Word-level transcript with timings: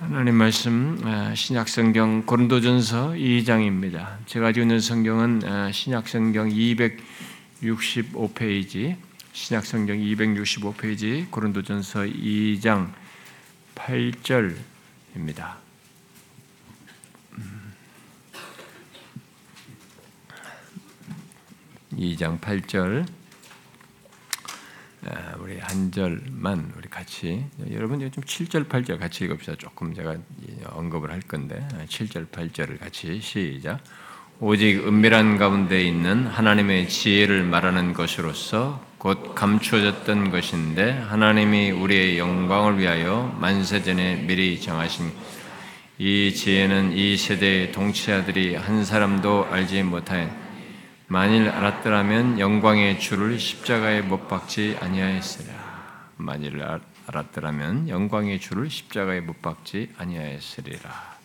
하나님 0.00 0.36
말씀 0.36 1.00
아, 1.02 1.34
신약 1.34 1.68
성경 1.68 2.24
고린도전서 2.24 3.14
2장입니다. 3.14 4.24
제가 4.26 4.50
있는 4.50 4.78
성경은 4.78 5.42
아, 5.44 5.72
신약 5.72 6.06
성경 6.06 6.48
265페이지, 6.48 8.96
신약 9.32 9.66
성경 9.66 9.98
265페이지 9.98 11.28
고린도전서 11.32 12.02
2장 12.02 12.92
8절입니다. 13.74 15.56
2장 21.96 22.38
8절 22.38 23.02
아, 23.02 23.06
우리 25.38 25.58
한 25.58 25.92
절만 25.92 26.72
우리 26.76 26.88
같이 26.88 27.44
여러분 27.70 28.00
좀 28.00 28.24
7절 28.24 28.68
8절 28.68 28.98
같이 28.98 29.24
읽읍시다. 29.24 29.56
조금 29.56 29.94
제가 29.94 30.16
언급을 30.70 31.10
할 31.10 31.20
건데 31.20 31.66
7절 31.88 32.22
아, 32.22 32.30
8절을 32.30 32.78
같이 32.78 33.20
시작. 33.20 33.80
오직 34.40 34.86
은밀한 34.86 35.36
가운데 35.38 35.82
있는 35.82 36.26
하나님의 36.26 36.88
지혜를 36.88 37.42
말하는 37.44 37.92
것으로서 37.92 38.84
곧 38.98 39.34
감추어졌던 39.34 40.30
것인데 40.30 40.92
하나님이 40.92 41.70
우리의 41.70 42.18
영광을 42.18 42.78
위하여 42.78 43.36
만세 43.40 43.82
전에 43.82 44.16
미리 44.26 44.60
정하신 44.60 45.12
이 45.98 46.32
지혜는 46.34 46.92
이 46.92 47.16
세대의 47.16 47.72
동치아들이 47.72 48.54
한 48.54 48.84
사람도 48.84 49.48
알지 49.50 49.82
못하여 49.82 50.30
만일 51.10 51.48
알았더라면 51.48 52.38
영광의 52.38 53.00
주를 53.00 53.38
십자가에 53.38 54.02
못 54.02 54.28
박지 54.28 54.76
아니하였으라. 54.78 55.54
만일 56.18 56.62
알았더라면 57.06 57.88
영광의 57.88 58.38
주를 58.40 58.68
십자가에 58.68 59.22
못 59.22 59.40
박지 59.40 59.88
아니하였으리라. 59.96 61.16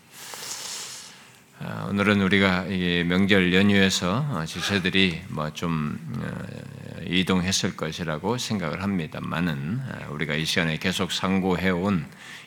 아, 1.59 1.87
오늘은 1.89 2.21
우리가 2.21 2.63
명절 3.07 3.53
연휴에서 3.53 4.45
지체들이 4.45 5.21
뭐좀 5.27 5.99
어, 6.17 7.01
이동했을 7.05 7.75
것이라고 7.75 8.37
생각을 8.37 8.81
합니다만은 8.81 9.81
아, 9.81 10.07
우리가 10.11 10.35
이 10.35 10.45
시간에 10.45 10.77
계속 10.77 11.11
상고해 11.11 11.71
온 11.71 12.05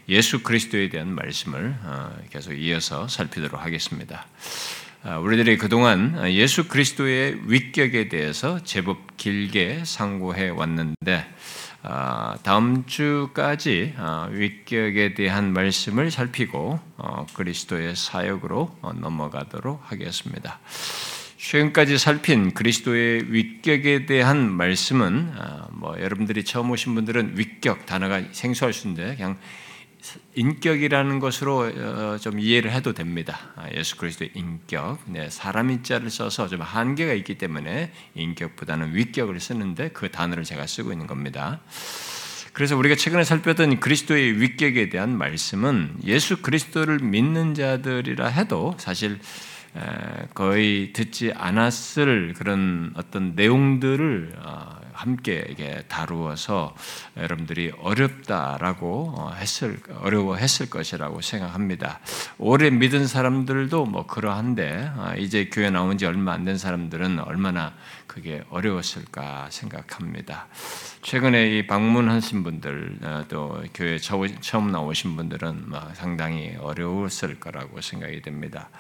예수 0.09 0.43
그리스도에 0.43 0.89
대한 0.89 1.15
말씀을 1.15 1.77
어, 1.83 2.17
계속 2.31 2.55
이어서 2.55 3.09
살피도록 3.09 3.63
하겠습니다. 3.63 4.25
아, 5.09 5.19
우리들이 5.19 5.57
그동안 5.57 6.21
예수 6.33 6.67
그리스도의 6.67 7.39
위격에 7.45 8.09
대해서 8.09 8.61
제법 8.65 9.17
길게 9.17 9.85
상고해 9.85 10.49
왔는데 10.49 11.25
아, 11.83 12.37
다음 12.43 12.85
주까지 12.87 13.95
아, 13.99 14.29
위격에 14.33 15.15
대한 15.15 15.53
말씀을 15.53 16.11
살피고 16.11 16.81
어, 16.97 17.25
그리스도의 17.35 17.95
사역으로 17.95 18.79
어, 18.83 18.93
넘어가도록 18.95 19.81
하겠습니다. 19.85 20.59
최근까지 21.37 21.99
살핀 21.99 22.55
그리스도의 22.55 23.33
위격에 23.33 24.07
대한 24.07 24.51
말씀은 24.51 25.35
뭐 25.71 25.95
여러분들이 26.01 26.43
처음 26.43 26.73
오신 26.73 26.97
분들은 26.97 27.35
위격 27.37 27.87
단어가 27.87 28.25
생소할 28.33 28.73
수 28.73 28.89
있는데 28.89 29.15
그냥 29.15 29.39
인격이라는 30.35 31.19
것으로 31.19 31.71
어, 31.77 32.19
좀 32.21 32.39
이해를 32.39 32.73
해도 32.73 32.93
됩니다. 32.93 33.39
아, 33.57 33.69
예수 33.75 33.97
그리스도의 33.97 34.31
인격, 34.35 34.99
네, 35.07 35.29
사람 35.31 35.71
인 35.71 35.83
자를 35.83 36.11
써서 36.11 36.49
좀 36.49 36.63
한계가 36.63 37.13
있기 37.15 37.39
때문에 37.39 37.93
인격보다는 38.15 38.95
위격을 38.95 39.41
쓰는데 39.41 39.91
그 39.91 40.11
단어를 40.11 40.45
제가 40.45 40.67
쓰고 40.67 40.93
있는 40.93 41.07
겁니다. 41.07 41.61
그래서 42.53 42.77
우리가 42.77 42.95
최근에 42.95 43.23
살펴던 43.23 43.81
그리스도의 43.81 44.41
위격에 44.41 44.89
대한 44.89 45.17
말씀은 45.19 45.97
예수 46.05 46.41
그리스도를 46.41 47.01
믿는 47.01 47.55
자들이라 47.55 48.29
해도 48.29 48.75
사실 48.79 49.19
거의 50.35 50.93
듣지 50.93 51.33
않았을 51.35 52.35
그런 52.37 52.93
어떤 52.97 53.35
내용들을 53.35 54.37
어, 54.39 54.77
함께 54.97 55.55
다루어서 55.89 56.75
여러분들이 57.17 57.73
어렵다라고 57.79 59.15
어, 59.17 59.33
했을 59.35 59.79
어려워했을 60.01 60.71
것이라고 60.71 61.21
생각합니다. 61.21 62.01
오래 62.39 62.71
믿은 62.71 63.07
사람들도 63.07 63.85
뭐 63.85 64.07
그러한데 64.07 64.91
아, 64.97 65.15
이제 65.17 65.51
교회 65.53 65.71
나온 65.71 65.99
지 65.99 66.07
얼마 66.07 66.33
안 66.33 66.47
된 66.47 66.59
사람들은 66.59 67.19
얼마나 67.19 67.75
그게 68.07 68.43
어려웠을까 68.51 69.49
생각합니다. 69.51 70.47
최근에 71.03 71.59
이 71.59 71.67
방문하신 71.67 72.45
분들 72.45 72.99
어, 73.03 73.25
또 73.29 73.63
교회 73.75 73.99
처음 73.99 74.71
나오신 74.71 75.17
분들은 75.17 75.73
상당히 75.95 76.57
어려웠을 76.61 77.41
거라고 77.41 77.81
생각이 77.81 78.23
됩니다. 78.23 78.71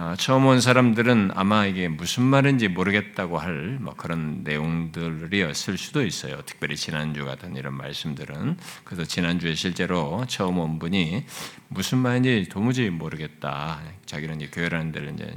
아, 0.00 0.14
처음 0.16 0.46
온 0.46 0.60
사람들은 0.60 1.32
아마 1.34 1.66
이게 1.66 1.88
무슨 1.88 2.22
말인지 2.22 2.68
모르겠다고 2.68 3.36
할 3.38 3.78
뭐 3.80 3.94
그런 3.94 4.44
내용들이었을 4.44 5.76
수도 5.76 6.04
있어요. 6.04 6.40
특별히 6.46 6.76
지난주 6.76 7.24
같은 7.24 7.56
이런 7.56 7.74
말씀들은. 7.74 8.58
그래서 8.84 9.04
지난주에 9.04 9.56
실제로 9.56 10.24
처음 10.28 10.58
온 10.58 10.78
분이 10.78 11.24
무슨 11.66 11.98
말인지 11.98 12.46
도무지 12.48 12.90
모르겠다. 12.90 13.80
자기는 14.06 14.40
이제 14.40 14.50
교회라는 14.52 14.92
데를 14.92 15.14
이제 15.14 15.36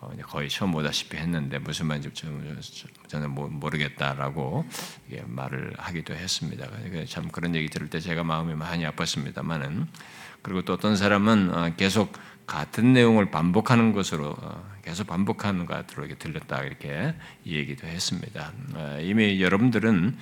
뭐 0.00 0.12
거의 0.24 0.48
처음 0.48 0.74
오다시피 0.74 1.16
했는데 1.16 1.60
무슨 1.60 1.86
말인지 1.86 2.10
저는 3.06 3.30
모르겠다라고 3.30 4.64
말을 5.26 5.74
하기도 5.78 6.14
했습니다. 6.14 6.66
참 7.06 7.28
그런 7.28 7.54
얘기 7.54 7.68
들을 7.68 7.88
때 7.88 8.00
제가 8.00 8.24
마음이 8.24 8.54
많이 8.54 8.84
아팠습니다만은 8.84 9.86
그리고 10.42 10.60
또 10.62 10.74
어떤 10.74 10.94
사람은 10.96 11.54
어, 11.54 11.74
계속 11.74 12.12
같은 12.46 12.92
내용을 12.92 13.30
반복하는 13.30 13.92
것으로 13.92 14.36
어, 14.38 14.74
계속 14.82 15.06
반복하는 15.06 15.64
것으로 15.64 16.04
이렇게 16.04 16.16
들렸다 16.16 16.62
이렇게 16.62 17.14
얘기도 17.46 17.86
했습니다. 17.86 18.52
어, 18.74 18.98
이미 19.00 19.40
여러분들은 19.42 20.16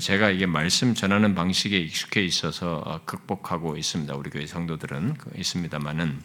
제가 0.00 0.30
이게 0.30 0.46
말씀 0.46 0.94
전하는 0.94 1.34
방식에 1.34 1.78
익숙해 1.78 2.22
있어서 2.24 2.82
어, 2.84 3.00
극복하고 3.04 3.76
있습니다. 3.76 4.14
우리 4.14 4.30
교회 4.30 4.46
성도들은 4.46 5.14
그 5.14 5.30
있습니다만은 5.36 6.22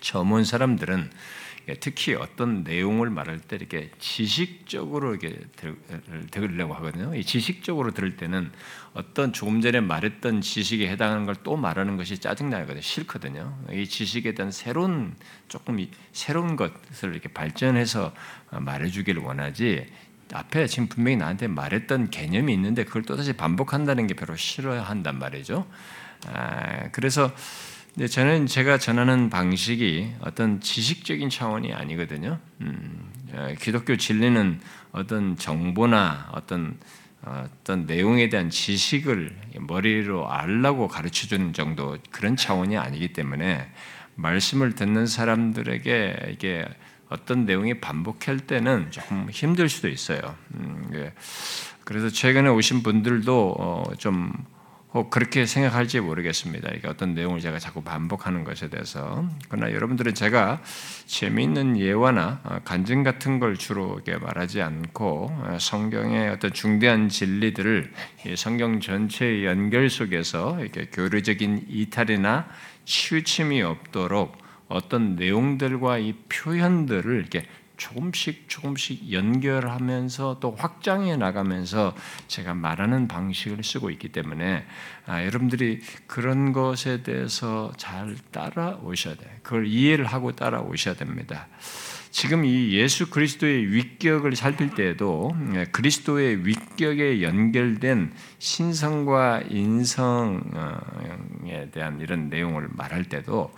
처음 0.00 0.32
온 0.32 0.44
사람들은 0.44 1.10
예, 1.10 1.10
특히 1.80 2.14
어떤 2.14 2.62
내용을 2.62 3.10
말할 3.10 3.40
때 3.40 3.56
이렇게 3.56 3.90
지식적으로 3.98 5.14
이렇게 5.14 5.38
들으려고 6.30 6.74
하거든요. 6.74 7.14
이 7.14 7.24
지식적으로 7.24 7.92
들을 7.92 8.16
때는 8.16 8.50
어떤 8.94 9.32
조금 9.32 9.60
전에 9.60 9.80
말했던 9.80 10.40
지식에 10.42 10.88
해당하는 10.88 11.26
걸 11.26 11.38
또 11.44 11.56
말하는 11.56 11.96
것이 11.96 12.18
짜증나거든요. 12.18 12.80
싫거든요. 12.80 13.58
이 13.72 13.86
지식에 13.86 14.34
대한 14.34 14.50
새로운 14.52 15.14
조금 15.48 15.78
새로운 16.12 16.56
것을 16.56 17.12
이렇게 17.12 17.28
발전해서 17.28 18.12
말해주기를 18.50 19.22
원하지. 19.22 19.86
앞에 20.32 20.66
지금 20.66 20.88
분명히 20.88 21.16
나한테 21.16 21.46
말했던 21.46 22.10
개념이 22.10 22.52
있는데 22.52 22.84
그걸 22.84 23.02
또다시 23.02 23.32
반복한다는 23.32 24.06
게 24.06 24.14
별로 24.14 24.36
싫어한단 24.36 25.18
말이죠. 25.18 25.66
아, 26.26 26.90
그래서 26.90 27.32
근데 27.94 28.06
저는 28.06 28.46
제가 28.46 28.78
전하는 28.78 29.28
방식이 29.30 30.14
어떤 30.20 30.60
지식적인 30.60 31.30
차원이 31.30 31.72
아니거든요. 31.72 32.38
음, 32.60 33.10
어, 33.32 33.54
기독교 33.60 33.96
진리는 33.96 34.60
어떤 34.92 35.36
정보나 35.36 36.30
어떤 36.32 36.78
어떤 37.24 37.86
내용에 37.86 38.28
대한 38.28 38.48
지식을 38.48 39.36
머리로 39.60 40.30
알라고 40.30 40.88
가르쳐 40.88 41.26
주는 41.26 41.52
정도 41.52 41.98
그런 42.10 42.36
차원이 42.36 42.76
아니기 42.78 43.12
때문에 43.12 43.68
말씀을 44.14 44.74
듣는 44.74 45.06
사람들에게 45.06 46.30
이게 46.30 46.66
어떤 47.08 47.44
내용이 47.44 47.80
반복할 47.80 48.38
때는 48.38 48.90
조금 48.90 49.28
힘들 49.30 49.68
수도 49.68 49.88
있어요. 49.88 50.36
음, 50.54 50.90
예. 50.94 51.12
그래서 51.84 52.10
최근에 52.10 52.48
오신 52.50 52.82
분들도 52.82 53.56
어, 53.58 53.84
좀 53.96 54.32
혹 54.98 55.10
그렇게 55.10 55.46
생각할지 55.46 56.00
모르겠습니다. 56.00 56.72
이게 56.74 56.88
어떤 56.88 57.14
내용을 57.14 57.38
제가 57.38 57.60
자꾸 57.60 57.82
반복하는 57.82 58.42
것에 58.42 58.68
대해서. 58.68 59.24
그러나 59.48 59.72
여러분들은 59.72 60.14
제가 60.14 60.60
재미있는 61.06 61.78
예화나 61.78 62.40
어, 62.42 62.58
간증 62.64 63.04
같은 63.04 63.38
걸 63.38 63.56
주로 63.56 64.00
말하지 64.20 64.60
않고 64.60 65.28
어, 65.30 65.56
성경의 65.60 66.30
어떤 66.30 66.52
중대한 66.52 67.08
진리들을 67.08 67.92
성경 68.36 68.80
전체의 68.80 69.46
연결 69.46 69.88
속에서 69.88 70.58
이렇게 70.60 70.86
교류적인 70.86 71.66
이탈이나 71.68 72.48
치우침이 72.84 73.62
없도록 73.62 74.36
어떤 74.66 75.14
내용들과 75.14 75.98
이 75.98 76.14
표현들을 76.28 77.14
이렇게 77.14 77.44
조금씩 77.78 78.48
조금씩 78.48 79.10
연결하면서 79.10 80.38
또 80.40 80.54
확장해 80.58 81.16
나가면서 81.16 81.94
제가 82.26 82.52
말하는 82.52 83.08
방식을 83.08 83.64
쓰고 83.64 83.88
있기 83.90 84.10
때문에 84.10 84.66
아, 85.06 85.24
여러분들이 85.24 85.80
그런 86.06 86.52
것에 86.52 87.02
대해서 87.02 87.72
잘 87.78 88.16
따라오셔야 88.30 89.14
돼요. 89.14 89.30
그걸 89.42 89.66
이해를 89.66 90.04
하고 90.04 90.32
따라오셔야 90.32 90.96
됩니다. 90.96 91.48
지금 92.10 92.44
이 92.44 92.72
예수 92.72 93.10
그리스도의 93.10 93.72
위격을 93.72 94.34
살필 94.34 94.74
때에도 94.74 95.36
예, 95.54 95.64
그리스도의 95.66 96.46
위격에 96.46 97.22
연결된 97.22 98.12
신성과 98.38 99.42
인성에 99.50 100.40
대한 101.70 102.00
이런 102.00 102.28
내용을 102.28 102.68
말할 102.72 103.04
때도 103.04 103.52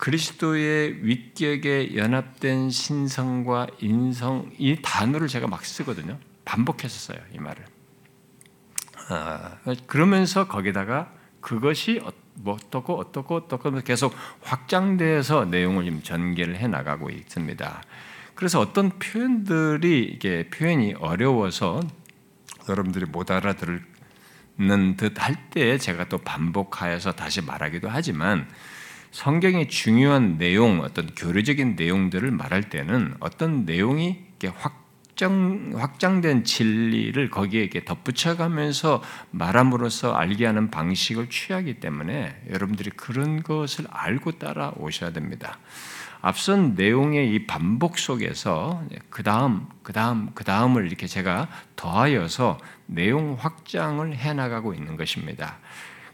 그리스도의 0.00 1.04
위격에 1.04 1.94
연합된 1.94 2.70
신성과 2.70 3.66
인성 3.80 4.50
이 4.56 4.78
단어를 4.80 5.28
제가 5.28 5.46
막 5.46 5.62
쓰거든요. 5.62 6.18
반복해서 6.46 7.12
써요 7.12 7.22
이 7.34 7.38
말을. 7.38 7.62
아, 9.10 9.58
그러면서 9.86 10.48
거기다가 10.48 11.12
그것이 11.42 12.00
어, 12.02 12.10
뭐 12.34 12.54
어떻고 12.54 12.98
어떻고 12.98 13.36
어떻고 13.36 13.70
계속 13.82 14.14
확장돼서 14.40 15.44
내용을 15.44 15.84
좀 15.84 16.02
전개를 16.02 16.56
해 16.56 16.66
나가고 16.66 17.10
있습니다. 17.10 17.82
그래서 18.34 18.58
어떤 18.58 18.88
표현들이 18.98 20.12
이게 20.14 20.48
표현이 20.48 20.94
어려워서 20.98 21.80
여러분들이 22.70 23.04
못 23.04 23.30
알아들는 23.30 23.84
듯 24.96 25.18
할 25.18 25.36
때 25.50 25.76
제가 25.76 26.08
또 26.08 26.16
반복하여서 26.16 27.12
다시 27.12 27.42
말하기도 27.42 27.90
하지만 27.90 28.48
성경의 29.12 29.68
중요한 29.68 30.38
내용, 30.38 30.80
어떤 30.80 31.06
교리적인 31.14 31.76
내용들을 31.76 32.30
말할 32.30 32.70
때는 32.70 33.14
어떤 33.20 33.64
내용이 33.64 34.18
확 34.54 34.80
확장, 35.20 35.72
확장된 35.76 36.44
진리를 36.44 37.28
거기에 37.28 37.68
덧붙여가면서 37.84 39.02
말함으로써 39.32 40.14
알게 40.14 40.46
하는 40.46 40.70
방식을 40.70 41.28
취하기 41.28 41.74
때문에 41.74 42.42
여러분들이 42.48 42.90
그런 42.90 43.42
것을 43.42 43.84
알고 43.90 44.32
따라 44.32 44.72
오셔야 44.76 45.12
됩니다. 45.12 45.58
앞선 46.22 46.74
내용의 46.74 47.34
이 47.34 47.46
반복 47.46 47.98
속에서 47.98 48.82
그 49.10 49.22
다음, 49.22 49.66
그 49.82 49.92
다음, 49.92 50.30
그 50.34 50.44
다음을 50.44 50.86
이렇게 50.86 51.06
제가 51.06 51.48
더하여서 51.76 52.58
내용 52.86 53.36
확장을 53.38 54.16
해 54.16 54.32
나가고 54.32 54.72
있는 54.72 54.96
것입니다. 54.96 55.58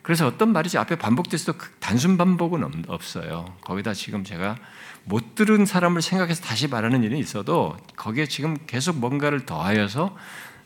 그래서 0.07 0.25
어떤 0.29 0.53
말이지 0.53 0.79
앞에 0.79 0.95
반복돼서도 0.95 1.59
그 1.59 1.69
단순 1.81 2.17
반복은 2.17 2.85
없어요. 2.87 3.57
거기다 3.63 3.93
지금 3.93 4.23
제가 4.23 4.55
못 5.03 5.35
들은 5.35 5.67
사람을 5.67 6.01
생각해서 6.01 6.45
다시 6.45 6.69
말하는 6.69 7.03
일이 7.03 7.19
있어도 7.19 7.77
거기에 7.97 8.27
지금 8.27 8.57
계속 8.69 8.99
뭔가를 8.99 9.47
더하여서 9.47 10.17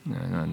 어, 0.05 0.47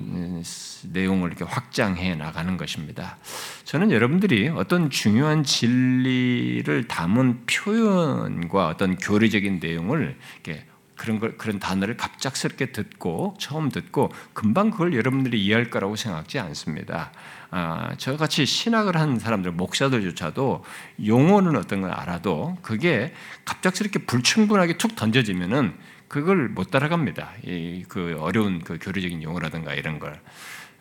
내용을 0.83 1.27
이렇게 1.27 1.43
확장해 1.43 2.15
나가는 2.15 2.55
것입니다. 2.55 3.17
저는 3.65 3.91
여러분들이 3.91 4.47
어떤 4.47 4.89
중요한 4.89 5.43
진리를 5.43 6.87
담은 6.87 7.41
표현과 7.45 8.69
어떤 8.69 8.95
교리적인 8.95 9.59
내용을 9.59 10.17
이렇게 10.45 10.63
그런 10.95 11.19
걸 11.19 11.37
그런 11.37 11.59
단어를 11.59 11.97
갑작스럽게 11.97 12.71
듣고 12.71 13.35
처음 13.37 13.67
듣고 13.69 14.13
금방 14.31 14.71
그걸 14.71 14.93
여러분들이 14.95 15.43
이해할 15.43 15.69
거라고 15.69 15.97
생각지 15.97 16.39
않습니다. 16.39 17.11
아, 17.49 17.95
저같이 17.97 18.45
신학을 18.45 18.97
한 18.97 19.19
사람들, 19.19 19.51
목사들조차도 19.51 20.63
용어는 21.05 21.55
어떤 21.55 21.81
걸 21.81 21.91
알아도 21.91 22.57
그게 22.61 23.13
갑작스럽게 23.45 23.99
불충분하게 23.99 24.77
툭 24.77 24.95
던져지면은 24.95 25.73
그걸 26.07 26.49
못 26.49 26.71
따라갑니다. 26.71 27.31
이, 27.45 27.85
그 27.87 28.17
어려운 28.19 28.59
그 28.59 28.77
교리적인 28.81 29.23
용어라든가 29.23 29.73
이런 29.73 29.99
걸. 29.99 30.19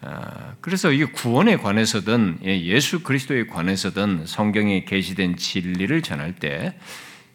아, 0.03 0.55
그래서 0.61 0.93
이 0.93 1.05
구원에 1.05 1.57
관해서든 1.57 2.39
예, 2.45 2.61
예수 2.63 3.03
그리스도에 3.03 3.47
관해서든 3.47 4.27
성경에 4.27 4.85
게시된 4.85 5.37
진리를 5.37 6.03
전할 6.03 6.35
때 6.35 6.79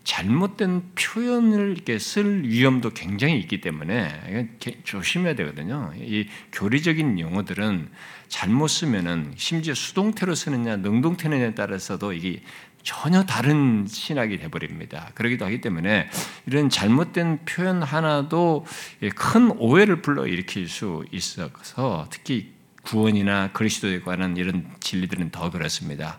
잘못된 0.03 0.91
표현을 0.95 1.71
이렇게 1.75 1.99
쓸 1.99 2.43
위험도 2.43 2.91
굉장히 2.91 3.39
있기 3.39 3.61
때문에 3.61 4.49
조심해야 4.83 5.35
되거든요. 5.35 5.93
이 5.95 6.27
교리적인 6.51 7.19
용어들은 7.19 7.89
잘못 8.27 8.67
쓰면은 8.67 9.33
심지어 9.35 9.73
수동태로 9.73 10.33
쓰느냐 10.33 10.77
능동태느냐에 10.77 11.53
따라서도 11.53 12.13
이게 12.13 12.41
전혀 12.83 13.23
다른 13.23 13.85
신학이 13.87 14.39
돼버립니다. 14.39 15.11
그러기도 15.13 15.45
하기 15.45 15.61
때문에 15.61 16.09
이런 16.47 16.69
잘못된 16.69 17.45
표현 17.45 17.83
하나도 17.83 18.65
큰 19.15 19.51
오해를 19.51 20.01
불러일으킬 20.01 20.67
수 20.67 21.05
있어서 21.11 22.07
특히 22.09 22.53
구원이나 22.81 23.51
그리스도에 23.51 23.99
관한 24.01 24.35
이런 24.37 24.65
진리들은 24.79 25.29
더 25.29 25.51
그렇습니다. 25.51 26.17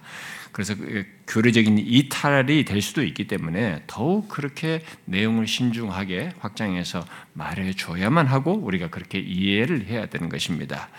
그래서 0.52 0.76
그 0.76 1.06
교리적인 1.26 1.78
이탈이 1.78 2.64
될 2.64 2.82
수도 2.82 3.02
있기 3.02 3.26
때문에 3.26 3.82
더욱 3.86 4.28
그렇게 4.28 4.82
내용을 5.06 5.46
신중하게 5.46 6.34
확장해서 6.38 7.04
말해 7.32 7.72
줘야만 7.72 8.26
하고 8.26 8.52
우리가 8.52 8.88
그렇게 8.88 9.18
이해를 9.18 9.86
해야 9.86 10.06
되는 10.06 10.28
것입니다. 10.28 10.90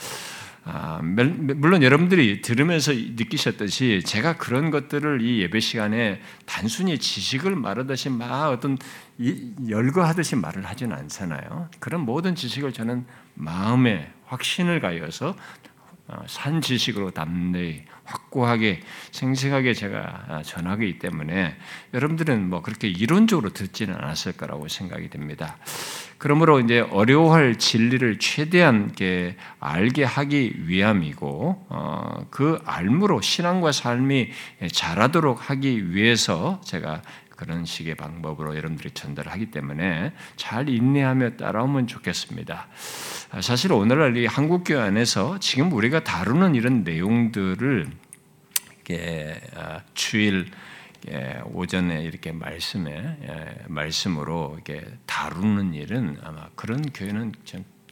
아, 0.66 1.02
물론 1.04 1.84
여러분들이 1.84 2.42
들으면서 2.42 2.94
느끼셨듯이 2.94 4.02
제가 4.06 4.38
그런 4.38 4.72
것들을 4.72 5.22
이 5.22 5.42
예배 5.42 5.60
시간에 5.60 6.22
단순히 6.46 6.98
지식을 6.98 7.56
말하듯이 7.56 8.10
막 8.10 8.48
어떤 8.48 8.78
열거하듯이 9.68 10.38
말을 10.38 10.66
하지는 10.66 10.96
않잖아요. 10.96 11.70
그런 11.80 12.02
모든 12.02 12.34
지식을 12.34 12.72
저는 12.72 13.06
마음에 13.34 14.10
확신을 14.26 14.80
가여서 14.80 15.36
어, 16.08 16.24
산 16.28 16.62
지식으로 16.62 17.12
담대히 17.12 17.84
확고하게 18.13 18.81
생생하게 19.12 19.74
제가 19.74 20.42
전하기 20.45 21.00
때문에 21.00 21.56
여러분들은 21.94 22.50
뭐 22.50 22.62
그렇게 22.62 22.88
이론적으로 22.88 23.50
듣지는 23.51 23.95
않았을 23.95 24.33
거라고 24.33 24.68
생각이 24.68 25.10
됩니다. 25.10 25.57
그러므로 26.18 26.60
이제 26.60 26.80
어려워할 26.80 27.57
진리를 27.57 28.19
최대한 28.19 28.94
알게 29.60 30.04
하기 30.04 30.68
위함이고 30.68 31.65
어, 31.69 32.27
그 32.30 32.62
알므로 32.65 33.21
신앙과 33.21 33.71
삶이 33.71 34.30
자라도록 34.71 35.50
하기 35.50 35.94
위해서 35.94 36.62
제가 36.63 37.01
그런 37.36 37.65
식의 37.65 37.95
방법으로 37.95 38.56
여러분들이 38.56 38.92
전달하기 38.92 39.48
때문에 39.48 40.13
잘 40.38 40.69
인내하며 40.69 41.31
따라오면 41.31 41.88
좋겠습니다. 41.88 42.68
사실 43.42 43.74
오늘날 43.74 44.15
이 44.15 44.25
한국 44.25 44.63
교회 44.65 44.80
안에서 44.80 45.39
지금 45.39 45.74
우리가 45.74 46.04
다루는 46.04 46.56
이런 46.56 46.83
내용들을 46.83 47.88
아, 47.88 48.03
주일 49.94 50.52
오전에 51.46 52.04
이렇게 52.04 52.32
말씀에 52.32 53.18
말씀으로 53.68 54.54
이렇게 54.56 54.86
다루는 55.06 55.74
일은 55.74 56.18
아마 56.24 56.48
그런 56.56 56.82
교회는 56.82 57.34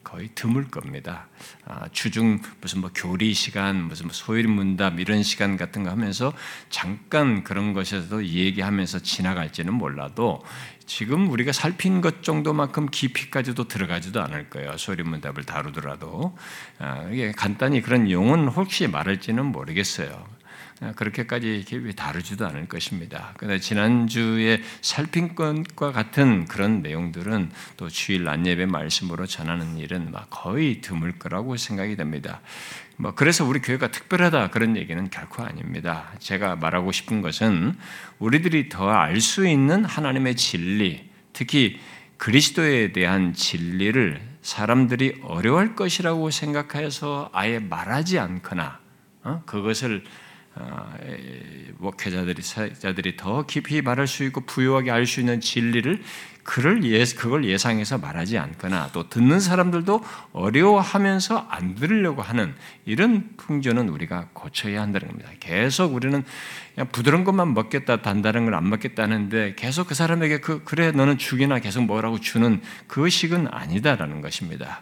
거의 0.03 0.29
드물 0.33 0.67
겁니다. 0.69 1.27
아, 1.65 1.87
주중 1.91 2.41
무슨 2.59 2.81
뭐 2.81 2.89
교리 2.93 3.33
시간, 3.33 3.83
무슨 3.83 4.07
뭐 4.07 4.13
소일 4.13 4.47
문답 4.47 4.99
이런 4.99 5.21
시간 5.23 5.57
같은 5.57 5.83
거 5.83 5.91
하면서 5.91 6.33
잠깐 6.69 7.43
그런 7.43 7.73
것에서도 7.73 8.25
얘기하면서 8.25 8.99
지나갈지는 8.99 9.73
몰라도 9.73 10.43
지금 10.87 11.29
우리가 11.29 11.51
살핀 11.51 12.01
것 12.01 12.23
정도만큼 12.23 12.87
깊이까지도 12.89 13.67
들어가지도 13.67 14.21
않을 14.23 14.49
거예요. 14.49 14.75
소리 14.77 15.03
문답을 15.03 15.43
다루더라도 15.43 16.35
아, 16.79 17.07
이게 17.11 17.31
간단히 17.31 17.81
그런 17.81 18.09
용은 18.09 18.47
혹시 18.47 18.87
말할지는 18.87 19.45
모르겠어요. 19.45 20.40
아, 20.83 20.93
그렇게까지 20.93 21.93
다루지도 21.95 22.47
않을 22.47 22.67
것입니다. 22.67 23.33
그런데 23.37 23.59
지난주에 23.59 24.63
살핀 24.81 25.35
것과 25.35 25.91
같은 25.91 26.45
그런 26.45 26.81
내용들은 26.81 27.51
또 27.77 27.87
주일 27.87 28.27
안예배 28.27 28.65
말씀으로 28.65 29.27
전하는 29.27 29.77
일은 29.77 30.11
거의 30.31 30.81
드물 30.81 31.19
거라고 31.19 31.55
생각이 31.55 31.95
됩니다. 31.95 32.41
뭐 32.97 33.13
그래서 33.13 33.45
우리 33.45 33.61
교회가 33.61 33.91
특별하다 33.91 34.49
그런 34.49 34.75
얘기는 34.75 35.07
결코 35.11 35.43
아닙니다. 35.43 36.11
제가 36.17 36.55
말하고 36.55 36.91
싶은 36.91 37.21
것은 37.21 37.75
우리들이 38.17 38.69
더 38.69 38.89
알 38.89 39.21
수 39.21 39.47
있는 39.47 39.85
하나님의 39.85 40.35
진리, 40.35 41.07
특히 41.31 41.79
그리스도에 42.17 42.91
대한 42.91 43.33
진리를 43.33 44.19
사람들이 44.41 45.21
어려워할 45.23 45.75
것이라고 45.75 46.31
생각해서 46.31 47.29
아예 47.33 47.59
말하지 47.59 48.17
않거나 48.17 48.79
어? 49.23 49.43
그것을 49.45 50.03
어, 50.03 50.30
목회자들이 51.77 52.41
사자들이 52.41 53.17
더 53.17 53.45
깊이 53.45 53.81
말할 53.81 54.07
수 54.07 54.23
있고 54.25 54.41
부유하게 54.41 54.91
알 54.91 55.05
수 55.05 55.19
있는 55.19 55.41
진리를 55.41 56.01
그를 56.43 56.83
예, 56.85 57.03
그걸 57.17 57.45
예상해서 57.45 57.99
말하지 57.99 58.37
않거나 58.37 58.89
또 58.93 59.07
듣는 59.07 59.39
사람들도 59.39 60.03
어려워하면서 60.33 61.47
안 61.49 61.75
들으려고 61.75 62.21
하는 62.21 62.55
이런 62.85 63.29
풍조는 63.37 63.89
우리가 63.89 64.29
고쳐야 64.33 64.81
한다는 64.81 65.07
겁니다. 65.07 65.29
계속 65.39 65.93
우리는 65.93 66.23
부드러운 66.91 67.23
것만 67.23 67.53
먹겠다, 67.53 68.01
단단한 68.01 68.45
걸 68.45 68.55
안 68.55 68.69
먹겠다는데 68.69 69.53
계속 69.55 69.87
그 69.87 69.95
사람에게 69.95 70.39
그 70.39 70.63
그래 70.63 70.91
너는 70.91 71.17
죽이나 71.17 71.59
계속 71.59 71.83
뭐라고 71.83 72.19
주는 72.19 72.61
그 72.87 73.09
식은 73.09 73.47
아니다라는 73.49 74.21
것입니다. 74.21 74.81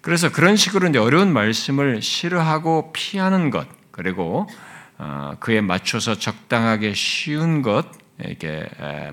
그래서 0.00 0.32
그런 0.32 0.56
식으로 0.56 0.88
이제 0.88 0.98
어려운 0.98 1.32
말씀을 1.32 2.00
싫어하고 2.00 2.92
피하는 2.92 3.50
것 3.50 3.68
그리고 3.90 4.46
어, 4.48 4.69
그에 5.40 5.60
맞춰서 5.60 6.14
적당하게 6.14 6.94
쉬운 6.94 7.62
것 7.62 7.86
이렇게 8.18 8.68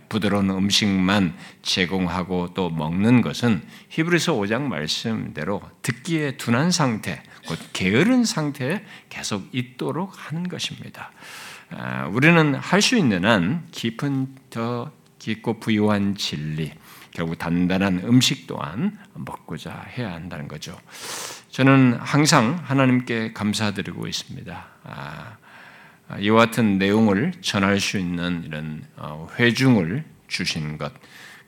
부드러운 0.10 0.50
음식만 0.50 1.34
제공하고 1.62 2.54
또 2.54 2.70
먹는 2.70 3.22
것은 3.22 3.62
히브리서 3.90 4.34
5장 4.34 4.64
말씀대로 4.64 5.62
듣기에 5.82 6.36
둔한 6.38 6.72
상태, 6.72 7.24
곧 7.48 7.58
게으른 7.72 8.26
상태에 8.26 8.84
계속 9.08 9.48
있도록 9.54 10.12
하는 10.18 10.50
것입니다. 10.50 11.12
아, 11.70 12.08
우리는 12.08 12.56
할 12.56 12.82
수 12.82 12.98
있는 12.98 13.26
한 13.26 13.68
깊은 13.72 14.36
더 14.50 14.92
깊고 15.20 15.60
부유한 15.60 16.16
진리, 16.16 16.74
결국 17.12 17.38
단단한 17.38 18.02
음식 18.04 18.46
또한 18.46 18.98
먹고자 19.14 19.86
해야 19.98 20.14
한다는 20.14 20.48
거죠. 20.48 20.78
저는 21.50 21.98
항상 22.00 22.60
하나님께 22.64 23.34
감사드리고 23.34 24.08
있습니다. 24.08 24.68
아, 26.10 26.18
이와 26.20 26.46
같은 26.46 26.78
내용을 26.78 27.34
전할 27.42 27.80
수 27.80 27.98
있는 27.98 28.44
이런 28.46 28.84
어, 28.96 29.28
회중을 29.38 30.04
주신 30.28 30.78
것, 30.78 30.94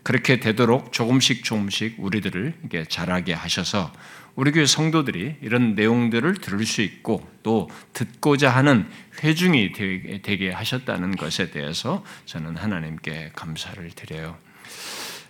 그렇게 0.04 0.40
되도록 0.40 0.92
조금씩 0.92 1.44
조금씩 1.44 1.96
우리들을 1.98 2.54
이게 2.66 2.86
자라게 2.86 3.34
하셔서 3.34 3.92
우리 4.36 4.52
교회 4.52 4.66
성도들이 4.66 5.38
이런 5.42 5.76
내용들을 5.76 6.36
들을 6.36 6.66
수 6.66 6.82
있고 6.82 7.30
또 7.44 7.70
듣고자 7.94 8.50
하는 8.50 8.90
회중이 9.22 9.74
되게 10.22 10.52
하셨다는 10.52 11.16
것에 11.16 11.52
대해서 11.52 12.06
저는 12.26 12.56
하나님께 12.56 13.32
감사를 13.36 13.90
드려요. 13.92 14.38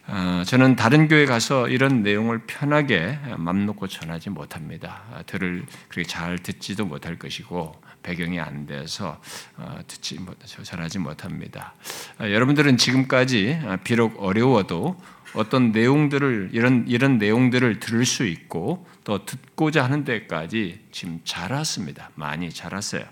어, 0.08 0.44
저는 0.46 0.76
다른 0.76 1.08
교회 1.08 1.26
가서 1.26 1.68
이런 1.68 2.02
내용을 2.02 2.42
편하게 2.48 3.20
맘 3.38 3.68
놓고 3.68 3.88
전하지 3.88 4.32
못합니다. 4.32 5.04
들을 5.28 5.66
그렇게 5.88 6.08
잘 6.08 6.40
듣지도 6.40 6.86
못할 6.86 7.18
것이고 7.20 7.80
배경이 8.04 8.40
안 8.40 8.66
돼서 8.66 9.20
어, 9.58 9.80
듣지 9.88 10.20
못, 10.20 10.38
전하지 10.46 11.00
못합니다. 11.00 11.74
어, 12.20 12.24
여러분들은 12.30 12.78
지금까지 12.78 13.60
비록 13.84 14.16
어려워도 14.24 14.98
어떤 15.34 15.72
내용들을 15.72 16.50
이런 16.54 16.86
이런 16.88 17.18
내용들을 17.20 17.80
들을 17.80 18.06
수 18.06 18.26
있고 18.26 18.88
또 19.04 19.26
듣고자 19.26 19.84
하는 19.84 20.04
데까지 20.04 20.80
지금 20.92 21.20
자랐습니다. 21.24 22.10
많이 22.16 22.50
자랐어요. 22.50 23.04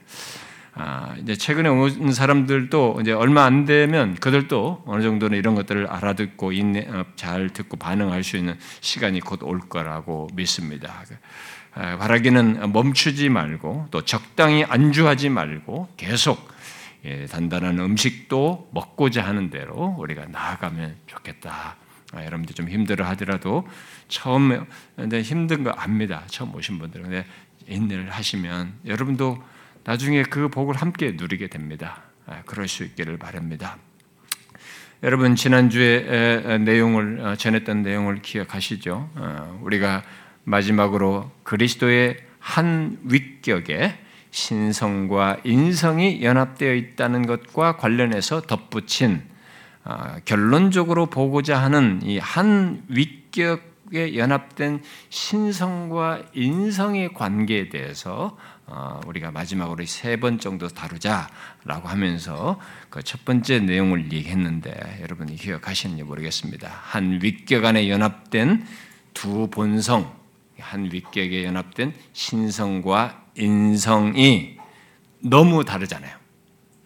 아, 0.80 1.16
이제 1.20 1.36
최근에 1.36 1.70
온 1.70 2.12
사람들도 2.12 3.00
이제 3.02 3.12
얼마 3.12 3.46
안 3.46 3.66
되면 3.66 4.14
그들도 4.14 4.84
어느 4.86 5.02
정도는 5.02 5.36
이런 5.36 5.56
것들을 5.56 5.88
알아듣고 5.88 6.52
인내, 6.52 6.88
어, 6.88 7.04
잘 7.16 7.50
듣고 7.50 7.78
반응할 7.78 8.24
수 8.24 8.38
있는 8.38 8.56
시간이 8.82 9.22
곧 9.22 9.42
올 9.42 9.60
거라고 9.60 10.28
믿습니다. 10.34 11.04
아, 11.80 11.96
바라기는 11.98 12.74
멈추지 12.74 13.30
말고 13.30 13.90
또 13.92 14.04
적당히 14.04 14.64
안주하지 14.64 15.30
말고 15.30 15.90
계속 15.96 16.50
예, 17.06 17.28
단단한 17.28 17.78
음식도 17.78 18.72
먹고자 18.74 19.24
하는 19.24 19.52
대로 19.52 19.96
우리가 20.00 20.26
나아가면 20.26 20.96
좋겠다. 21.06 21.76
아, 22.14 22.26
여러분들 22.26 22.56
좀 22.56 22.68
힘들어 22.68 23.06
하더라도 23.10 23.68
처음 24.08 24.66
근데 24.96 25.22
힘든 25.22 25.64
거 25.64 25.70
압니다. 25.70 26.24
처음 26.26 26.56
오신 26.56 26.80
분들은 26.80 27.04
근데 27.12 27.26
인내를 27.68 28.10
하시면 28.10 28.74
여러분도 28.88 29.38
나중에 29.84 30.24
그 30.24 30.50
복을 30.50 30.76
함께 30.76 31.12
누리게 31.12 31.46
됩니다. 31.46 32.02
아, 32.26 32.42
그럴 32.48 32.68
수 32.68 32.86
있기를 32.86 33.18
바랍니다. 33.18 33.78
여러분 35.04 35.36
지난주에 35.36 36.58
내용을 36.58 37.20
어, 37.20 37.36
전했던 37.36 37.84
내용을 37.84 38.24
기억하시죠? 38.24 39.12
어, 39.14 39.60
우리가 39.62 40.02
마지막으로 40.48 41.30
그리스도의 41.44 42.18
한 42.40 42.98
위격에 43.04 44.00
신성과 44.32 45.38
인성이 45.44 46.24
연합되어 46.24 46.74
있다는 46.74 47.26
것과 47.28 47.76
관련해서 47.78 48.42
덧붙인 48.42 49.24
어, 49.84 50.16
결론적으로 50.26 51.08
보고자 51.08 51.62
하는 51.62 52.02
이한 52.04 52.84
위격에 52.88 54.18
연합된 54.18 54.84
신성과 55.10 56.24
인성의 56.34 57.14
관계에 57.14 57.70
대해서 57.70 58.38
어, 58.68 59.00
우리가 59.06 59.32
마지막으로 59.32 59.86
세 59.86 60.18
번 60.18 60.40
정도 60.40 60.68
다루자라고 60.68 61.88
하면서 61.88 62.60
그 62.90 63.02
첫 63.02 63.24
번째 63.26 63.60
내용을 63.60 64.12
얘기했는데 64.12 65.00
여러분이 65.02 65.36
기억하시는지 65.36 66.04
모르겠습니다. 66.04 66.70
한 66.70 67.20
윗격 67.22 67.64
안에 67.66 67.90
연합된 67.90 68.66
두 69.14 69.48
본성, 69.50 70.17
한 70.60 70.92
윗격에 70.92 71.46
연합된 71.46 71.94
신성과 72.14 73.26
인성이 73.36 74.58
너무 75.20 75.64
다르잖아요. 75.64 76.18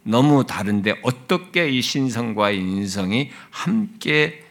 너무 0.03 0.45
다른데 0.45 1.01
어떻게 1.03 1.69
이 1.69 1.81
신성과 1.81 2.51
인성이 2.51 3.29
함께 3.49 4.43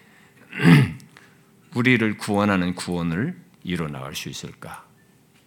우리를 1.75 2.17
구원하는 2.19 2.75
구원을 2.75 3.41
이뤄 3.65 3.89
나갈 3.89 4.15
수 4.15 4.29
있을까? 4.29 4.85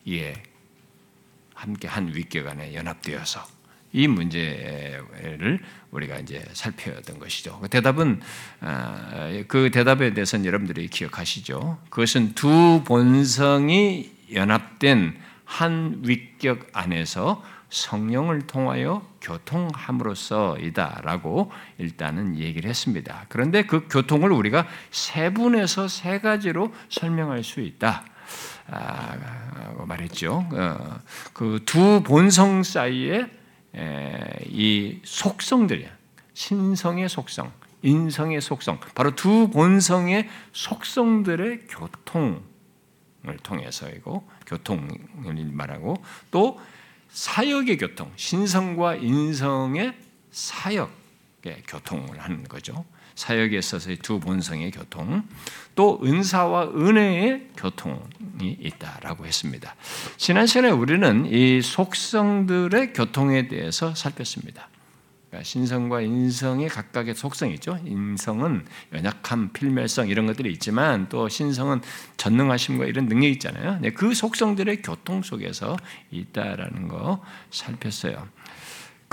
예, 0.09 0.41
함께 1.53 1.87
한 1.87 2.13
윗격 2.13 2.47
안에 2.47 2.73
연합되어서 2.73 3.52
이 3.93 4.07
문제를 4.07 5.59
우리가 5.91 6.17
이제 6.17 6.43
살펴던 6.53 7.19
것이죠. 7.19 7.59
그 7.59 7.69
대답은 7.69 8.19
아, 8.59 9.29
그 9.47 9.69
대답에 9.71 10.13
대해서는 10.13 10.45
여러분들이 10.45 10.87
기억하시죠. 10.87 11.77
그것은 11.89 12.33
두 12.33 12.83
본성이 12.83 14.11
연합된 14.33 15.17
한 15.45 16.01
윗격 16.03 16.67
안에서 16.73 17.41
성령을 17.69 18.47
통하여 18.47 19.07
교통함으로써이다라고 19.21 21.51
일단은 21.77 22.37
얘기를 22.37 22.69
했습니다. 22.69 23.25
그런데 23.29 23.63
그 23.63 23.87
교통을 23.89 24.31
우리가 24.31 24.67
세 24.91 25.31
분에서 25.31 25.87
세 25.87 26.19
가지로 26.19 26.73
설명할 26.89 27.43
수 27.43 27.61
있다. 27.61 28.03
아, 28.67 29.15
말했죠. 29.85 30.47
어, 30.51 30.99
그두 31.33 32.03
본성 32.03 32.63
사이에 32.63 33.42
이 34.45 34.99
속성들이야. 35.03 35.89
신성의 36.33 37.09
속성, 37.09 37.51
인성의 37.81 38.41
속성, 38.41 38.79
바로 38.95 39.15
두 39.15 39.49
본성의 39.49 40.29
속성들의 40.51 41.67
교통을 41.67 42.41
통해서이고 43.43 44.27
교통을 44.47 45.51
말하고 45.51 46.03
또 46.31 46.59
사역의 47.09 47.77
교통, 47.77 48.11
신성과 48.15 48.95
인성의 48.95 49.93
사역의 50.31 51.63
교통을 51.67 52.19
하는 52.19 52.43
거죠. 52.43 52.85
사역에 53.15 53.57
있어서의 53.57 53.97
두 53.97 54.19
본성의 54.19 54.71
교통, 54.71 55.23
또 55.75 55.99
은사와 56.03 56.71
은혜의 56.75 57.49
교통이 57.57 58.57
있다라고 58.59 59.25
했습니다. 59.25 59.75
지난 60.17 60.47
시간에 60.47 60.69
우리는 60.69 61.25
이 61.25 61.61
속성들의 61.61 62.93
교통에 62.93 63.47
대해서 63.47 63.93
살폈습니다. 63.95 64.69
그러니까 65.33 65.43
신성과 65.45 66.01
인성의 66.01 66.69
각각의 66.69 67.15
속성이 67.15 67.55
있죠. 67.55 67.79
인성은 67.85 68.65
연약함, 68.93 69.51
필멸성 69.53 70.07
이런 70.07 70.27
것들이 70.27 70.51
있지만 70.51 71.09
또 71.09 71.27
신성은 71.27 71.81
전능하심과 72.17 72.85
이런 72.85 73.07
능력이 73.07 73.31
있잖아요. 73.33 73.79
네, 73.81 73.89
그 73.89 74.13
속성들의 74.13 74.83
교통 74.83 75.23
속에서 75.23 75.75
있다라는 76.11 76.87
거 76.87 77.23
살폈어요. 77.49 78.27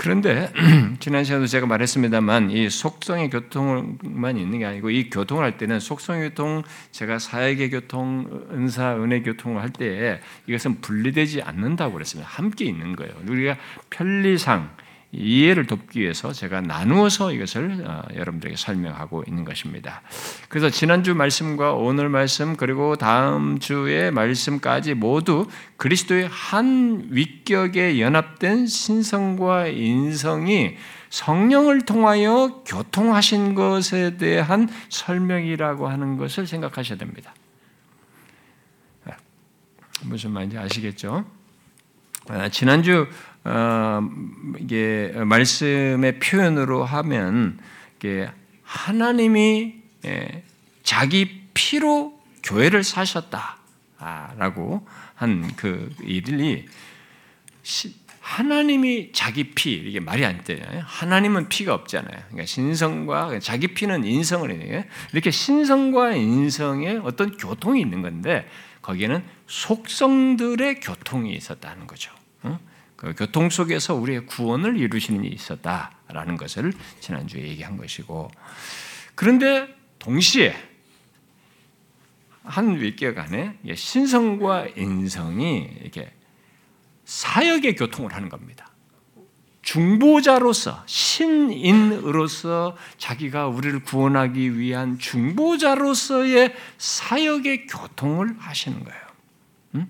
그런데 0.01 0.51
지난 0.99 1.23
시간에도 1.23 1.45
제가 1.45 1.67
말했습니다만 1.67 2.49
이 2.49 2.71
속성의 2.71 3.29
교통만 3.29 4.35
있는 4.35 4.57
게 4.57 4.65
아니고 4.65 4.89
이 4.89 5.11
교통을 5.11 5.43
할 5.43 5.59
때는 5.59 5.79
속성의 5.79 6.29
교통, 6.29 6.63
제가 6.89 7.19
사역의 7.19 7.69
교통, 7.69 8.47
은사, 8.51 8.95
은혜 8.95 9.21
교통을 9.21 9.61
할때 9.61 10.19
이것은 10.47 10.81
분리되지 10.81 11.43
않는다고 11.43 11.93
그랬습니다. 11.93 12.27
함께 12.27 12.65
있는 12.65 12.95
거예요. 12.95 13.13
우리가 13.27 13.57
편리상 13.91 14.71
이해를 15.13 15.67
돕기 15.67 15.99
위해서 15.99 16.31
제가 16.31 16.61
나누어서 16.61 17.33
이것을 17.33 17.83
어, 17.85 18.03
여러분들에게 18.15 18.55
설명하고 18.55 19.25
있는 19.27 19.43
것입니다. 19.43 20.01
그래서 20.47 20.69
지난주 20.69 21.13
말씀과 21.15 21.73
오늘 21.73 22.09
말씀 22.09 22.55
그리고 22.55 22.95
다음 22.95 23.59
주의 23.59 24.09
말씀까지 24.11 24.93
모두 24.93 25.47
그리스도의 25.77 26.27
한 26.29 27.07
위격에 27.09 27.99
연합된 27.99 28.67
신성과 28.67 29.67
인성이 29.67 30.77
성령을 31.09 31.81
통하여 31.81 32.63
교통하신 32.65 33.53
것에 33.53 34.15
대한 34.17 34.69
설명이라고 34.89 35.89
하는 35.89 36.15
것을 36.15 36.47
생각하셔야 36.47 36.97
됩니다. 36.97 37.33
무슨 40.03 40.31
말인지 40.31 40.57
아시겠죠? 40.57 41.25
아, 42.27 42.49
지난주 42.49 43.07
어, 43.43 44.07
이게 44.59 45.11
말씀의 45.15 46.19
표현으로 46.19 46.85
하면 46.85 47.57
이게 47.97 48.29
하나님이 48.63 49.81
예, 50.05 50.43
자기 50.83 51.41
피로 51.53 52.19
교회를 52.43 52.83
사셨다라고 52.83 54.87
한 55.15 55.51
그 55.55 55.89
일이 56.03 56.65
하나님이 58.21 59.11
자기 59.13 59.51
피 59.51 59.73
이게 59.73 59.99
말이 59.99 60.25
안 60.25 60.43
되잖아요. 60.43 60.83
하나님은 60.85 61.49
피가 61.49 61.73
없잖아요. 61.73 62.17
그러니까 62.29 62.45
신성과 62.45 63.39
자기 63.39 63.67
피는 63.67 64.05
인성을 64.05 64.85
이렇게 65.11 65.31
신성과 65.31 66.15
인성의 66.15 67.01
어떤 67.03 67.35
교통이 67.37 67.81
있는 67.81 68.01
건데 68.01 68.47
거기에는 68.81 69.23
속성들의 69.47 70.79
교통이 70.79 71.33
있었다는 71.33 71.87
거죠. 71.87 72.11
그 73.01 73.15
교통 73.15 73.49
속에서 73.49 73.95
우리의 73.95 74.27
구원을 74.27 74.77
이루시는 74.77 75.23
일이 75.23 75.33
있었다라는 75.33 76.37
것을 76.37 76.71
지난주에 76.99 77.41
얘기한 77.41 77.75
것이고 77.75 78.29
그런데 79.15 79.75
동시에 79.97 80.55
한 82.43 82.79
위격 82.79 83.17
안에 83.17 83.57
신성과 83.73 84.67
인성이 84.75 85.67
이렇게 85.81 86.13
사역의 87.05 87.75
교통을 87.75 88.13
하는 88.13 88.29
겁니다. 88.29 88.69
중보자로서 89.63 90.83
신인으로서 90.85 92.77
자기가 92.99 93.47
우리를 93.47 93.81
구원하기 93.81 94.59
위한 94.59 94.99
중보자로서의 94.99 96.53
사역의 96.77 97.65
교통을 97.65 98.35
하시는 98.37 98.83
거예요. 98.83 99.01
음? 99.73 99.87